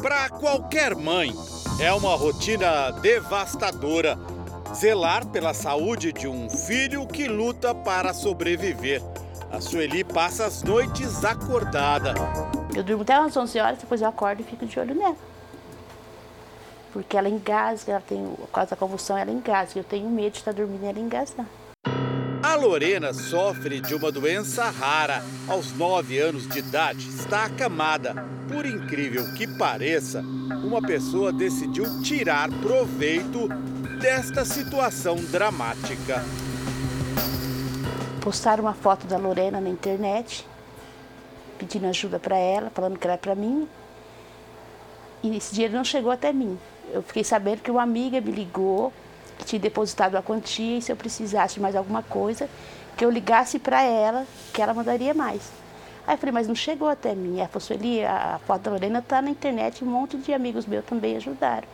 Para 0.00 0.28
qualquer 0.28 0.94
mãe, 0.94 1.34
é 1.80 1.92
uma 1.92 2.14
rotina 2.14 2.90
devastadora 3.00 4.18
zelar 4.74 5.26
pela 5.26 5.52
saúde 5.54 6.12
de 6.12 6.26
um 6.26 6.48
filho 6.48 7.06
que 7.06 7.26
luta 7.28 7.74
para 7.74 8.12
sobreviver. 8.14 9.02
A 9.50 9.60
Sueli 9.60 10.02
passa 10.02 10.46
as 10.46 10.62
noites 10.62 11.24
acordada. 11.24 12.14
Eu 12.74 12.82
durmo 12.82 13.02
até 13.02 13.18
umas 13.18 13.36
11 13.36 13.58
horas, 13.60 13.78
depois 13.78 14.00
eu 14.00 14.08
acordo 14.08 14.40
e 14.40 14.44
fico 14.44 14.64
de 14.64 14.78
olho 14.78 14.94
nela. 14.94 15.16
Porque 16.92 17.16
ela 17.16 17.28
engasga, 17.28 17.92
ela 17.92 18.02
tem, 18.06 18.24
por 18.24 18.48
causa 18.48 18.70
da 18.70 18.76
convulsão, 18.76 19.16
ela 19.16 19.30
engasga. 19.30 19.80
Eu 19.80 19.84
tenho 19.84 20.08
medo 20.10 20.32
de 20.32 20.38
estar 20.38 20.52
dormindo 20.52 20.84
e 20.84 20.88
ela 20.88 20.98
engasgar. 20.98 21.46
A 22.42 22.56
Lorena 22.56 23.14
sofre 23.14 23.80
de 23.80 23.94
uma 23.94 24.10
doença 24.10 24.68
rara. 24.68 25.22
Aos 25.48 25.72
9 25.72 26.18
anos 26.18 26.46
de 26.48 26.58
idade, 26.58 27.08
está 27.08 27.44
acamada. 27.44 28.14
Por 28.48 28.66
incrível 28.66 29.32
que 29.34 29.46
pareça, 29.46 30.20
uma 30.62 30.82
pessoa 30.82 31.32
decidiu 31.32 32.02
tirar 32.02 32.50
proveito 32.60 33.48
desta 34.00 34.44
situação 34.44 35.14
dramática. 35.16 36.22
Postaram 38.20 38.64
uma 38.64 38.74
foto 38.74 39.06
da 39.06 39.16
Lorena 39.16 39.60
na 39.60 39.70
internet, 39.70 40.46
pedindo 41.58 41.86
ajuda 41.86 42.18
para 42.18 42.36
ela, 42.36 42.70
falando 42.70 42.98
que 42.98 43.06
era 43.06 43.16
para 43.16 43.34
mim. 43.34 43.68
E 45.22 45.36
esse 45.36 45.54
dinheiro 45.54 45.74
não 45.74 45.84
chegou 45.84 46.10
até 46.10 46.32
mim. 46.32 46.58
Eu 46.92 47.02
fiquei 47.02 47.24
sabendo 47.24 47.62
que 47.62 47.70
uma 47.70 47.82
amiga 47.82 48.20
me 48.20 48.30
ligou, 48.30 48.92
que 49.38 49.46
tinha 49.46 49.58
depositado 49.58 50.14
a 50.16 50.22
quantia 50.22 50.78
e 50.78 50.82
se 50.82 50.92
eu 50.92 50.96
precisasse 50.96 51.54
de 51.54 51.60
mais 51.60 51.74
alguma 51.74 52.02
coisa, 52.02 52.48
que 52.96 53.04
eu 53.04 53.10
ligasse 53.10 53.58
para 53.58 53.82
ela, 53.82 54.26
que 54.52 54.60
ela 54.60 54.74
mandaria 54.74 55.14
mais. 55.14 55.40
Aí 56.06 56.14
eu 56.14 56.18
falei, 56.18 56.32
mas 56.32 56.46
não 56.46 56.54
chegou 56.54 56.88
até 56.88 57.14
mim. 57.14 57.38
Ela 57.38 57.48
falou, 57.48 57.60
Sueli, 57.60 58.04
a 58.04 58.38
foto 58.46 58.62
da 58.62 58.70
Lorena 58.72 58.98
está 58.98 59.22
na 59.22 59.30
internet 59.30 59.82
um 59.82 59.88
monte 59.88 60.18
de 60.18 60.34
amigos 60.34 60.66
meus 60.66 60.84
também 60.84 61.16
ajudaram. 61.16 61.66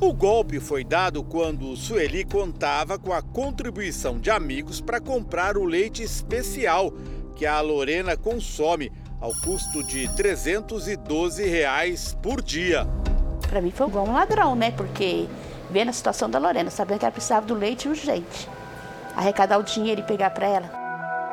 O 0.00 0.12
golpe 0.12 0.60
foi 0.60 0.84
dado 0.84 1.22
quando 1.24 1.76
Sueli 1.76 2.24
contava 2.24 2.98
com 2.98 3.12
a 3.12 3.20
contribuição 3.20 4.18
de 4.18 4.30
amigos 4.30 4.80
para 4.80 5.00
comprar 5.00 5.58
o 5.58 5.64
leite 5.64 6.02
especial 6.02 6.92
que 7.34 7.44
a 7.44 7.60
Lorena 7.60 8.16
consome 8.16 8.92
ao 9.20 9.32
custo 9.40 9.82
de 9.82 10.08
312 10.14 11.44
reais 11.44 12.16
por 12.22 12.40
dia. 12.40 12.86
Para 13.48 13.60
mim 13.62 13.70
foi 13.70 13.86
igual 13.86 14.06
um 14.06 14.12
ladrão, 14.12 14.54
né? 14.54 14.70
Porque 14.70 15.28
vendo 15.70 15.88
a 15.88 15.92
situação 15.92 16.28
da 16.28 16.38
Lorena, 16.38 16.70
sabendo 16.70 16.98
que 16.98 17.04
ela 17.04 17.12
precisava 17.12 17.46
do 17.46 17.54
leite 17.54 17.88
urgente, 17.88 18.48
arrecadar 19.16 19.58
o 19.58 19.62
dinheiro 19.62 20.00
e 20.00 20.04
pegar 20.04 20.30
para 20.30 20.46
ela. 20.46 20.70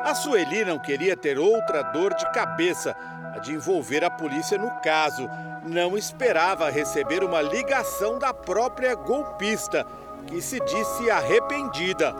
A 0.04 0.14
Sueli 0.14 0.64
não 0.64 0.78
queria 0.78 1.16
ter 1.16 1.38
outra 1.38 1.82
dor 1.82 2.14
de 2.14 2.30
cabeça, 2.32 2.96
a 3.34 3.38
de 3.38 3.52
envolver 3.52 4.04
a 4.04 4.10
polícia 4.10 4.56
no 4.56 4.70
caso. 4.80 5.28
Não 5.64 5.98
esperava 5.98 6.70
receber 6.70 7.24
uma 7.24 7.42
ligação 7.42 8.18
da 8.18 8.32
própria 8.32 8.94
golpista, 8.94 9.84
que 10.26 10.40
se 10.40 10.60
disse 10.60 11.10
arrependida. 11.10 12.14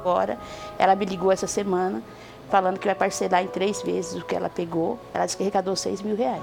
Agora, 0.00 0.38
ela 0.78 0.94
me 0.94 1.04
ligou 1.04 1.30
essa 1.30 1.46
semana 1.46 2.02
falando 2.50 2.78
que 2.78 2.86
vai 2.86 2.94
parcelar 2.94 3.42
em 3.42 3.46
três 3.46 3.82
vezes 3.82 4.20
o 4.20 4.24
que 4.24 4.34
ela 4.34 4.48
pegou. 4.48 4.98
Ela 5.12 5.24
disse 5.24 5.36
que 5.36 5.42
arrecadou 5.42 5.76
6 5.76 6.02
mil 6.02 6.16
reais. 6.16 6.42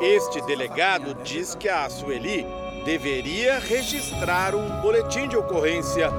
Este 0.00 0.40
delegado 0.42 1.14
diz 1.22 1.54
que 1.54 1.68
a 1.68 1.88
Sueli 1.88 2.46
deveria 2.84 3.58
registrar 3.58 4.54
um 4.54 4.80
boletim 4.80 5.26
de 5.26 5.36
ocorrência. 5.36 6.10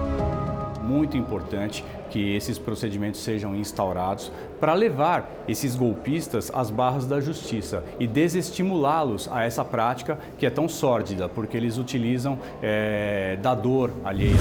Muito 0.81 1.15
importante 1.17 1.83
que 2.09 2.35
esses 2.35 2.57
procedimentos 2.57 3.21
sejam 3.21 3.55
instaurados 3.55 4.31
para 4.59 4.73
levar 4.73 5.29
esses 5.47 5.75
golpistas 5.75 6.49
às 6.53 6.69
barras 6.69 7.05
da 7.05 7.19
justiça 7.19 7.83
e 7.99 8.07
desestimulá-los 8.07 9.29
a 9.31 9.43
essa 9.43 9.63
prática 9.63 10.17
que 10.37 10.45
é 10.45 10.49
tão 10.49 10.67
sórdida, 10.67 11.27
porque 11.27 11.57
eles 11.57 11.77
utilizam 11.77 12.39
é, 12.61 13.37
da 13.41 13.53
dor 13.53 13.91
alheia. 14.03 14.37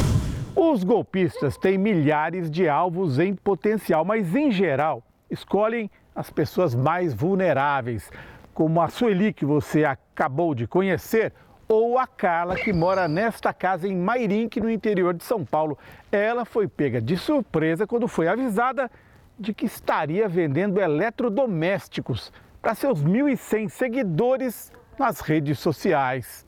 Os 0.59 0.83
golpistas 0.83 1.59
têm 1.59 1.77
milhares 1.77 2.51
de 2.51 2.67
alvos 2.67 3.19
em 3.19 3.35
potencial, 3.35 4.07
mas 4.07 4.35
em 4.35 4.51
geral 4.51 5.03
escolhem 5.31 5.91
as 6.15 6.31
pessoas 6.31 6.75
mais 6.75 7.13
vulneráveis, 7.13 8.11
como 8.55 8.81
a 8.81 8.89
Sueli 8.89 9.35
que 9.35 9.45
você 9.45 9.85
acabou 9.85 10.55
de 10.55 10.67
conhecer, 10.67 11.35
ou 11.69 11.99
a 11.99 12.07
Carla, 12.07 12.55
que 12.57 12.73
mora 12.73 13.07
nesta 13.07 13.53
casa 13.53 13.87
em 13.87 13.95
Mairink, 13.95 14.59
no 14.59 14.71
interior 14.71 15.13
de 15.13 15.25
São 15.25 15.45
Paulo. 15.45 15.77
Ela 16.11 16.47
foi 16.47 16.67
pega 16.67 17.03
de 17.03 17.19
surpresa 17.19 17.87
quando 17.87 18.09
foi 18.09 18.27
avisada 18.27 18.91
de 19.39 19.53
que 19.53 19.67
estaria 19.67 20.27
vendendo 20.27 20.81
eletrodomésticos 20.81 22.33
para 22.63 22.75
seus 22.75 23.05
1.100 23.05 23.69
seguidores 23.69 24.73
nas 24.99 25.21
redes 25.21 25.59
sociais. 25.59 26.47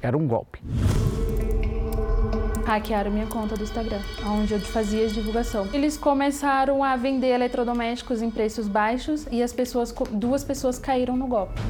Era 0.00 0.16
um 0.16 0.26
golpe. 0.26 0.62
Hackearam 2.64 3.10
minha 3.10 3.26
conta 3.26 3.56
do 3.56 3.62
Instagram, 3.62 4.00
onde 4.24 4.54
eu 4.54 4.60
fazia 4.60 5.06
divulgação. 5.08 5.68
Eles 5.72 5.98
começaram 5.98 6.82
a 6.82 6.96
vender 6.96 7.28
eletrodomésticos 7.28 8.22
em 8.22 8.30
preços 8.30 8.66
baixos 8.66 9.26
e 9.30 9.42
as 9.42 9.52
pessoas, 9.52 9.94
duas 10.10 10.42
pessoas 10.42 10.78
caíram 10.78 11.16
no 11.16 11.26
golpe. 11.26 11.60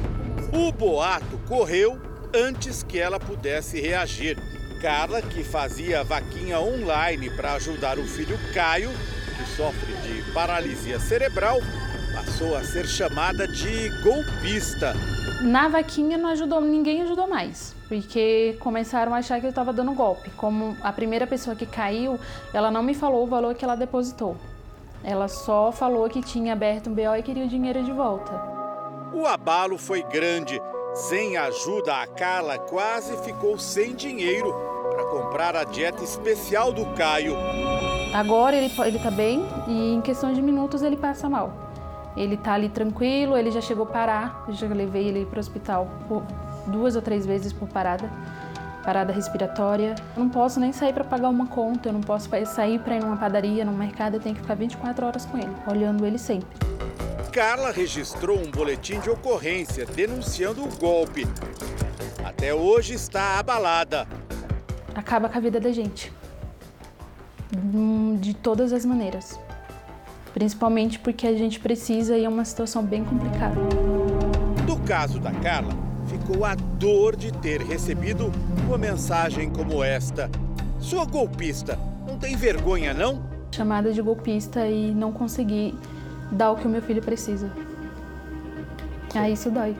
O 0.53 0.71
boato 0.71 1.37
correu 1.47 1.99
antes 2.33 2.81
que 2.81 2.97
ela 2.97 3.19
pudesse 3.19 3.79
reagir. 3.81 4.37
Carla, 4.81 5.21
que 5.21 5.43
fazia 5.43 6.03
vaquinha 6.03 6.59
online 6.59 7.29
para 7.29 7.53
ajudar 7.53 7.97
o 7.97 8.03
filho 8.03 8.37
Caio, 8.53 8.91
que 9.35 9.45
sofre 9.55 9.93
de 9.95 10.31
paralisia 10.31 10.99
cerebral, 10.99 11.59
passou 12.15 12.55
a 12.55 12.63
ser 12.63 12.87
chamada 12.87 13.45
de 13.45 13.89
golpista. 14.01 14.93
Na 15.41 15.67
vaquinha 15.67 16.17
não 16.17 16.29
ajudou, 16.29 16.61
ninguém 16.61 17.01
ajudou 17.01 17.27
mais, 17.27 17.75
porque 17.89 18.55
começaram 18.61 19.13
a 19.13 19.17
achar 19.17 19.41
que 19.41 19.45
eu 19.45 19.49
estava 19.49 19.73
dando 19.73 19.91
golpe. 19.91 20.29
Como 20.37 20.77
a 20.81 20.93
primeira 20.93 21.27
pessoa 21.27 21.55
que 21.57 21.65
caiu, 21.65 22.17
ela 22.53 22.71
não 22.71 22.81
me 22.81 22.93
falou 22.93 23.23
o 23.23 23.27
valor 23.27 23.53
que 23.53 23.65
ela 23.65 23.75
depositou. 23.75 24.37
Ela 25.03 25.27
só 25.27 25.73
falou 25.73 26.09
que 26.09 26.21
tinha 26.21 26.53
aberto 26.53 26.89
um 26.89 26.93
BO 26.93 27.15
e 27.17 27.21
queria 27.21 27.43
o 27.43 27.49
dinheiro 27.49 27.83
de 27.83 27.91
volta. 27.91 28.31
O 29.13 29.27
abalo 29.27 29.77
foi 29.77 30.01
grande. 30.01 30.59
Sem 30.93 31.35
ajuda, 31.35 32.01
a 32.01 32.07
Carla 32.07 32.57
quase 32.57 33.17
ficou 33.25 33.59
sem 33.59 33.93
dinheiro 33.93 34.53
para 34.89 35.03
comprar 35.05 35.55
a 35.55 35.65
dieta 35.65 36.01
especial 36.01 36.71
do 36.71 36.85
Caio. 36.93 37.35
Agora 38.13 38.55
ele, 38.55 38.71
ele 38.85 38.99
tá 38.99 39.11
bem 39.11 39.45
e 39.67 39.93
em 39.93 40.01
questão 40.01 40.31
de 40.31 40.41
minutos 40.41 40.81
ele 40.81 40.95
passa 40.95 41.27
mal. 41.27 41.65
Ele 42.15 42.37
tá 42.37 42.53
ali 42.53 42.69
tranquilo, 42.69 43.35
ele 43.35 43.51
já 43.51 43.61
chegou 43.61 43.85
a 43.85 43.89
parar, 43.89 44.45
eu 44.47 44.53
já 44.53 44.67
levei 44.67 45.07
ele 45.07 45.25
para 45.25 45.37
o 45.37 45.39
hospital 45.39 45.87
duas 46.67 46.95
ou 46.95 47.01
três 47.01 47.25
vezes 47.25 47.51
por 47.51 47.67
parada, 47.67 48.09
parada 48.83 49.11
respiratória. 49.11 49.95
Eu 50.15 50.23
não 50.23 50.29
posso 50.29 50.59
nem 50.59 50.71
sair 50.71 50.93
para 50.93 51.03
pagar 51.03 51.29
uma 51.29 51.47
conta, 51.47 51.89
eu 51.89 51.93
não 51.93 52.01
posso 52.01 52.29
sair 52.45 52.79
para 52.79 52.95
ir 52.95 53.01
numa 53.01 53.17
padaria, 53.17 53.65
num 53.65 53.75
mercado, 53.75 54.15
eu 54.15 54.19
tenho 54.19 54.35
que 54.35 54.41
ficar 54.41 54.55
24 54.55 55.05
horas 55.05 55.25
com 55.25 55.37
ele, 55.37 55.51
olhando 55.67 56.05
ele 56.05 56.17
sempre. 56.17 56.47
Carla 57.33 57.69
registrou 57.69 58.39
um 58.39 58.49
boletim 58.49 58.97
de 59.01 59.09
ocorrência 59.09 59.85
denunciando 59.85 60.63
o 60.63 60.73
golpe. 60.77 61.27
Até 62.23 62.53
hoje 62.53 62.93
está 62.93 63.37
abalada. 63.37 64.07
Acaba 64.95 65.27
com 65.27 65.37
a 65.37 65.41
vida 65.41 65.59
da 65.59 65.73
gente. 65.73 66.13
De 68.21 68.33
todas 68.33 68.71
as 68.71 68.85
maneiras. 68.85 69.37
Principalmente 70.35 70.99
porque 70.99 71.25
a 71.25 71.33
gente 71.33 71.61
precisa 71.61 72.17
e 72.17 72.25
é 72.25 72.27
uma 72.27 72.43
situação 72.43 72.83
bem 72.83 73.05
complicada. 73.05 73.55
No 74.67 74.77
caso 74.81 75.17
da 75.17 75.31
Carla, 75.31 75.71
ficou 76.07 76.43
a 76.43 76.55
dor 76.55 77.15
de 77.15 77.31
ter 77.31 77.61
recebido 77.61 78.29
uma 78.67 78.77
mensagem 78.77 79.49
como 79.49 79.81
esta. 79.81 80.29
Sua 80.77 81.05
golpista 81.05 81.79
não 82.05 82.19
tem 82.19 82.35
vergonha, 82.35 82.93
não? 82.93 83.23
Chamada 83.49 83.93
de 83.93 84.01
golpista 84.01 84.67
e 84.67 84.93
não 84.93 85.13
conseguir 85.13 85.73
dar 86.29 86.51
o 86.51 86.57
que 86.57 86.67
o 86.67 86.69
meu 86.69 86.81
filho 86.81 87.01
precisa. 87.01 87.49
Aí 89.15 89.31
isso 89.31 89.49
dói. 89.49 89.73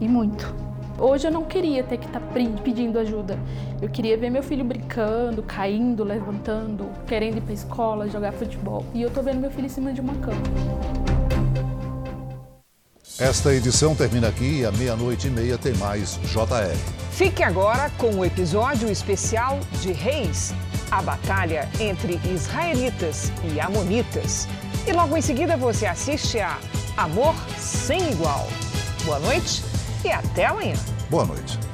E 0.00 0.08
muito. 0.08 0.69
Hoje 1.00 1.26
eu 1.26 1.32
não 1.32 1.44
queria 1.46 1.82
ter 1.82 1.96
que 1.96 2.04
estar 2.04 2.20
tá 2.20 2.26
pedindo 2.62 2.98
ajuda. 2.98 3.38
Eu 3.80 3.88
queria 3.88 4.18
ver 4.18 4.28
meu 4.28 4.42
filho 4.42 4.62
brincando, 4.62 5.42
caindo, 5.42 6.04
levantando, 6.04 6.90
querendo 7.06 7.38
ir 7.38 7.40
para 7.40 7.54
escola, 7.54 8.06
jogar 8.06 8.32
futebol. 8.32 8.84
E 8.92 9.00
eu 9.00 9.10
tô 9.10 9.22
vendo 9.22 9.40
meu 9.40 9.50
filho 9.50 9.64
em 9.64 9.70
cima 9.70 9.94
de 9.94 10.00
uma 10.02 10.14
cama. 10.16 10.42
Esta 13.18 13.54
edição 13.54 13.94
termina 13.94 14.28
aqui 14.28 14.60
e 14.60 14.66
à 14.66 14.72
meia-noite 14.72 15.28
e 15.28 15.30
meia 15.30 15.56
tem 15.56 15.72
mais 15.74 16.18
JR. 16.24 16.76
Fique 17.12 17.42
agora 17.42 17.90
com 17.96 18.10
o 18.16 18.24
episódio 18.24 18.90
especial 18.90 19.58
de 19.80 19.92
Reis 19.92 20.52
a 20.90 21.00
batalha 21.00 21.68
entre 21.78 22.20
israelitas 22.30 23.32
e 23.54 23.60
amonitas. 23.60 24.48
E 24.86 24.92
logo 24.92 25.16
em 25.16 25.22
seguida 25.22 25.56
você 25.56 25.86
assiste 25.86 26.40
a 26.40 26.58
Amor 26.96 27.34
Sem 27.56 28.10
Igual. 28.10 28.48
Boa 29.04 29.18
noite 29.20 29.69
e 30.04 30.10
até 30.10 30.46
amanhã. 30.46 30.74
Boa 31.10 31.24
noite. 31.24 31.69